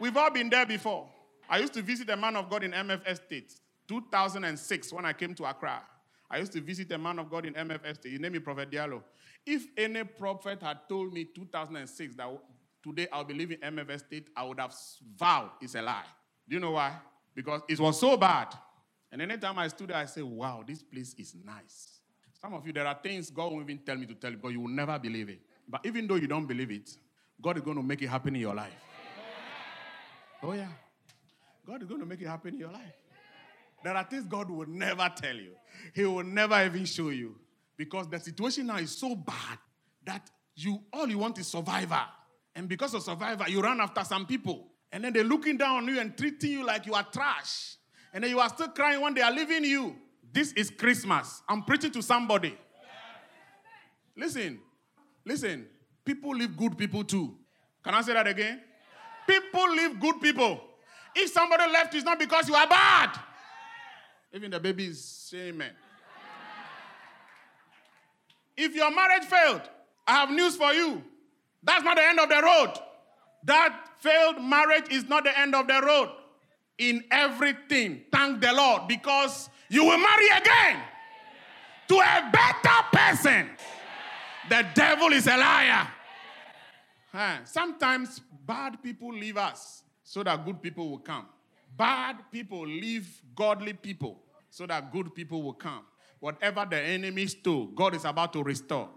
We've 0.00 0.16
all 0.16 0.32
been 0.32 0.50
there 0.50 0.66
before. 0.66 1.08
I 1.48 1.58
used 1.58 1.72
to 1.74 1.82
visit 1.82 2.10
a 2.10 2.16
man 2.16 2.34
of 2.34 2.50
God 2.50 2.64
in 2.64 2.72
MF 2.72 3.06
Estate, 3.06 3.52
2006, 3.86 4.92
when 4.92 5.04
I 5.04 5.12
came 5.12 5.36
to 5.36 5.44
Accra. 5.44 5.82
I 6.30 6.38
used 6.38 6.52
to 6.52 6.60
visit 6.60 6.90
a 6.92 6.98
man 6.98 7.18
of 7.18 7.30
God 7.30 7.46
in 7.46 7.54
MF 7.54 7.84
Estate. 7.86 8.12
His 8.12 8.20
name 8.20 8.34
is 8.34 8.42
Prophet 8.42 8.70
Diallo. 8.70 9.02
If 9.44 9.66
any 9.76 10.02
prophet 10.04 10.62
had 10.62 10.80
told 10.88 11.12
me 11.12 11.26
2006 11.34 12.16
that 12.16 12.28
today 12.82 13.06
I'll 13.12 13.24
be 13.24 13.34
living 13.34 13.58
in 13.62 13.76
MF 13.76 13.90
Estate, 13.90 14.28
I 14.36 14.44
would 14.44 14.58
have 14.58 14.74
vowed 15.16 15.50
it's 15.60 15.74
a 15.74 15.82
lie. 15.82 16.04
Do 16.48 16.54
you 16.54 16.60
know 16.60 16.72
why? 16.72 16.92
Because 17.34 17.62
it 17.68 17.78
was 17.78 17.98
so 18.00 18.16
bad. 18.16 18.48
And 19.12 19.22
anytime 19.22 19.58
I 19.58 19.68
stood 19.68 19.90
there, 19.90 19.96
I 19.96 20.06
said, 20.06 20.24
wow, 20.24 20.64
this 20.66 20.82
place 20.82 21.14
is 21.18 21.36
nice. 21.44 22.00
Some 22.40 22.54
of 22.54 22.66
you, 22.66 22.72
there 22.72 22.86
are 22.86 22.98
things 23.00 23.30
God 23.30 23.52
won't 23.52 23.68
even 23.68 23.84
tell 23.84 23.96
me 23.96 24.06
to 24.06 24.14
tell 24.14 24.30
you, 24.30 24.38
but 24.38 24.48
you 24.48 24.60
will 24.60 24.68
never 24.68 24.98
believe 24.98 25.28
it. 25.28 25.40
But 25.68 25.86
even 25.86 26.06
though 26.06 26.16
you 26.16 26.26
don't 26.26 26.46
believe 26.46 26.70
it, 26.70 26.90
God 27.40 27.56
is 27.56 27.62
going 27.62 27.76
to 27.76 27.82
make 27.82 28.02
it 28.02 28.08
happen 28.08 28.34
in 28.34 28.40
your 28.40 28.54
life. 28.54 28.72
Oh, 30.42 30.52
yeah. 30.52 30.68
God 31.66 31.82
is 31.82 31.88
going 31.88 32.00
to 32.00 32.06
make 32.06 32.20
it 32.20 32.28
happen 32.28 32.54
in 32.54 32.60
your 32.60 32.72
life. 32.72 32.94
There 33.86 33.96
are 33.96 34.02
things 34.02 34.24
God 34.24 34.50
will 34.50 34.66
never 34.66 35.08
tell 35.14 35.36
you, 35.36 35.52
He 35.94 36.04
will 36.04 36.24
never 36.24 36.60
even 36.64 36.84
show 36.86 37.10
you. 37.10 37.36
Because 37.76 38.08
the 38.08 38.18
situation 38.18 38.66
now 38.66 38.78
is 38.78 38.90
so 38.90 39.14
bad 39.14 39.58
that 40.04 40.28
you 40.56 40.82
all 40.92 41.08
you 41.08 41.18
want 41.18 41.38
is 41.38 41.46
survivor. 41.46 42.02
And 42.56 42.68
because 42.68 42.94
of 42.94 43.04
survivor, 43.04 43.44
you 43.46 43.60
run 43.60 43.80
after 43.80 44.02
some 44.02 44.26
people. 44.26 44.66
And 44.90 45.04
then 45.04 45.12
they're 45.12 45.22
looking 45.22 45.56
down 45.56 45.76
on 45.76 45.86
you 45.86 46.00
and 46.00 46.18
treating 46.18 46.50
you 46.50 46.66
like 46.66 46.84
you 46.84 46.94
are 46.94 47.04
trash. 47.04 47.76
And 48.12 48.24
then 48.24 48.30
you 48.32 48.40
are 48.40 48.48
still 48.48 48.66
crying 48.70 49.00
when 49.00 49.14
they 49.14 49.20
are 49.20 49.30
leaving 49.30 49.62
you. 49.62 49.94
This 50.32 50.50
is 50.54 50.68
Christmas. 50.68 51.40
I'm 51.48 51.62
preaching 51.62 51.92
to 51.92 52.02
somebody. 52.02 52.58
Listen, 54.16 54.58
listen. 55.24 55.64
People 56.04 56.34
leave 56.34 56.56
good 56.56 56.76
people 56.76 57.04
too. 57.04 57.36
Can 57.84 57.94
I 57.94 58.02
say 58.02 58.14
that 58.14 58.26
again? 58.26 58.62
People 59.28 59.70
leave 59.70 60.00
good 60.00 60.20
people. 60.20 60.60
If 61.14 61.30
somebody 61.30 61.70
left, 61.70 61.94
it's 61.94 62.04
not 62.04 62.18
because 62.18 62.48
you 62.48 62.56
are 62.56 62.66
bad. 62.66 63.16
Even 64.36 64.50
the 64.50 64.60
baby 64.60 64.84
is 64.84 65.02
saying 65.02 65.54
amen. 65.54 65.70
If 68.54 68.74
your 68.74 68.94
marriage 68.94 69.24
failed, 69.24 69.62
I 70.06 70.12
have 70.12 70.30
news 70.30 70.56
for 70.56 70.74
you. 70.74 71.02
That's 71.62 71.82
not 71.82 71.96
the 71.96 72.04
end 72.04 72.20
of 72.20 72.28
the 72.28 72.42
road. 72.42 72.74
That 73.44 73.88
failed 73.98 74.42
marriage 74.42 74.90
is 74.90 75.08
not 75.08 75.24
the 75.24 75.38
end 75.38 75.54
of 75.54 75.66
the 75.66 75.80
road. 75.80 76.10
In 76.76 77.02
everything, 77.10 78.02
thank 78.12 78.42
the 78.42 78.52
Lord 78.52 78.86
because 78.86 79.48
you 79.70 79.84
will 79.84 79.96
marry 79.96 80.26
again 80.26 80.82
to 81.88 81.94
a 81.94 82.30
better 82.30 82.82
person. 82.92 83.48
The 84.50 84.66
devil 84.74 85.14
is 85.14 85.26
a 85.26 85.36
liar. 85.38 85.88
Huh. 87.10 87.38
Sometimes 87.44 88.20
bad 88.46 88.82
people 88.82 89.14
leave 89.14 89.38
us 89.38 89.82
so 90.02 90.22
that 90.22 90.44
good 90.44 90.60
people 90.60 90.90
will 90.90 90.98
come. 90.98 91.24
Bad 91.74 92.16
people 92.30 92.66
leave 92.66 93.22
godly 93.34 93.72
people 93.72 94.20
so 94.56 94.64
that 94.64 94.90
good 94.90 95.14
people 95.14 95.42
will 95.42 95.52
come. 95.52 95.82
Whatever 96.18 96.66
the 96.68 96.80
enemy 96.80 97.26
stole, 97.26 97.66
God 97.66 97.94
is 97.94 98.06
about 98.06 98.32
to 98.32 98.42
restore. 98.42 98.88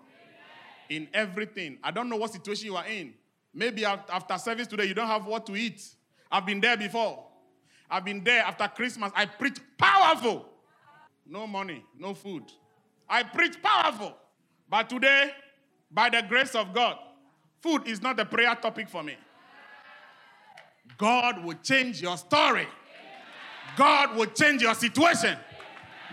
In 0.88 1.10
everything. 1.14 1.78
I 1.84 1.92
don't 1.92 2.08
know 2.08 2.16
what 2.16 2.32
situation 2.32 2.68
you 2.68 2.78
are 2.78 2.88
in. 2.88 3.14
Maybe 3.54 3.84
after 3.84 4.38
service 4.38 4.68
today, 4.68 4.86
you 4.86 4.94
don't 4.94 5.08
have 5.08 5.26
what 5.26 5.46
to 5.48 5.58
eat. 5.58 5.84
I've 6.32 6.46
been 6.46 6.62
there 6.62 6.78
before. 6.78 7.26
I've 7.92 8.06
been 8.06 8.24
there 8.24 8.42
after 8.44 8.70
Christmas. 8.70 9.12
I 9.14 9.26
preach 9.26 9.58
powerful. 9.78 10.46
No 11.28 11.46
money, 11.46 11.84
no 11.98 12.14
food. 12.14 12.44
I 13.10 13.24
preach 13.24 13.62
powerful. 13.62 14.16
But 14.70 14.90
today, 14.90 15.32
by 15.92 16.10
the 16.10 16.22
grace 16.22 16.56
of 16.56 16.74
God, 16.74 16.98
food 17.62 17.86
is 17.86 18.02
not 18.02 18.18
a 18.18 18.24
prayer 18.24 18.56
topic 18.56 18.88
for 18.88 19.04
me. 19.04 19.18
God 20.98 21.44
will 21.44 21.58
change 21.62 22.02
your 22.02 22.16
story. 22.16 22.66
God 23.76 24.16
will 24.16 24.28
change 24.28 24.62
your 24.62 24.74
situation 24.74 25.38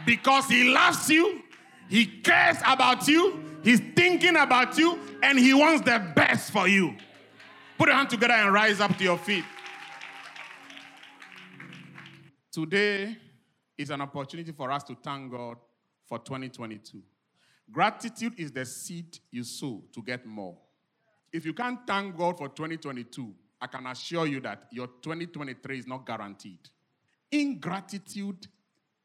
because 0.05 0.47
He 0.49 0.65
loves 0.65 1.09
you, 1.09 1.43
He 1.89 2.07
cares 2.07 2.59
about 2.67 3.07
you, 3.09 3.43
He's 3.63 3.81
thinking 3.95 4.37
about 4.37 4.77
you, 4.79 4.99
and 5.23 5.39
He 5.39 5.55
wants 5.55 5.85
the 5.85 5.99
best 6.15 6.51
for 6.51 6.69
you. 6.69 6.97
Put 7.79 7.89
your 7.89 7.97
hand 7.97 8.11
together 8.11 8.35
and 8.35 8.53
rise 8.53 8.81
up 8.81 8.97
to 8.97 9.05
your 9.05 9.19
feet. 9.19 9.45
Today 12.51 13.17
is 13.77 13.91
an 13.91 14.01
opportunity 14.01 14.53
for 14.53 14.71
us 14.71 14.83
to 14.85 14.97
thank 15.03 15.31
God 15.31 15.59
for 16.07 16.19
2022. 16.19 17.03
Gratitude 17.71 18.35
is 18.39 18.53
the 18.53 18.65
seed 18.65 19.19
you 19.31 19.45
sow 19.45 19.83
to 19.93 20.03
get 20.03 20.25
more. 20.25 20.57
If 21.33 21.45
you 21.45 21.53
can't 21.53 21.81
thank 21.87 22.17
God 22.17 22.39
for 22.39 22.49
2022, 22.49 23.35
I 23.61 23.67
can 23.67 23.87
assure 23.87 24.27
you 24.27 24.41
that 24.41 24.69
your 24.71 24.87
2023 24.87 25.79
is 25.79 25.87
not 25.87 26.07
guaranteed. 26.07 26.61
Ingratitude 27.31 28.47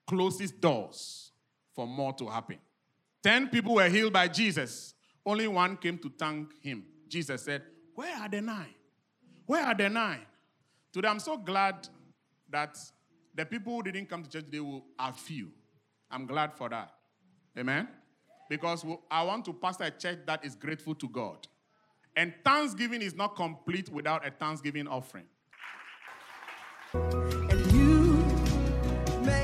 closes 0.07 0.51
doors 0.51 1.31
for 1.75 1.87
more 1.87 2.13
to 2.13 2.27
happen. 2.27 2.57
Ten 3.23 3.47
people 3.49 3.75
were 3.75 3.89
healed 3.89 4.13
by 4.13 4.27
Jesus. 4.27 4.93
Only 5.25 5.47
one 5.47 5.77
came 5.77 5.97
to 5.99 6.11
thank 6.17 6.61
him. 6.61 6.83
Jesus 7.07 7.43
said, 7.43 7.63
Where 7.93 8.15
are 8.17 8.29
the 8.29 8.41
nine? 8.41 8.73
Where 9.45 9.63
are 9.63 9.75
the 9.75 9.89
nine? 9.89 10.25
Today, 10.91 11.07
I'm 11.07 11.19
so 11.19 11.37
glad 11.37 11.87
that 12.49 12.77
the 13.33 13.45
people 13.45 13.75
who 13.75 13.83
didn't 13.83 14.07
come 14.07 14.23
to 14.23 14.29
church 14.29 14.45
today 14.45 14.81
are 14.99 15.13
few. 15.13 15.51
I'm 16.09 16.25
glad 16.25 16.53
for 16.53 16.69
that. 16.69 16.91
Amen? 17.57 17.87
Because 18.49 18.85
I 19.09 19.23
want 19.23 19.45
to 19.45 19.53
pastor 19.53 19.85
a 19.85 19.91
church 19.91 20.19
that 20.25 20.43
is 20.43 20.55
grateful 20.55 20.95
to 20.95 21.07
God. 21.07 21.47
And 22.15 22.33
thanksgiving 22.43 23.01
is 23.01 23.15
not 23.15 23.35
complete 23.35 23.89
without 23.89 24.27
a 24.27 24.31
thanksgiving 24.31 24.87
offering. 24.87 25.25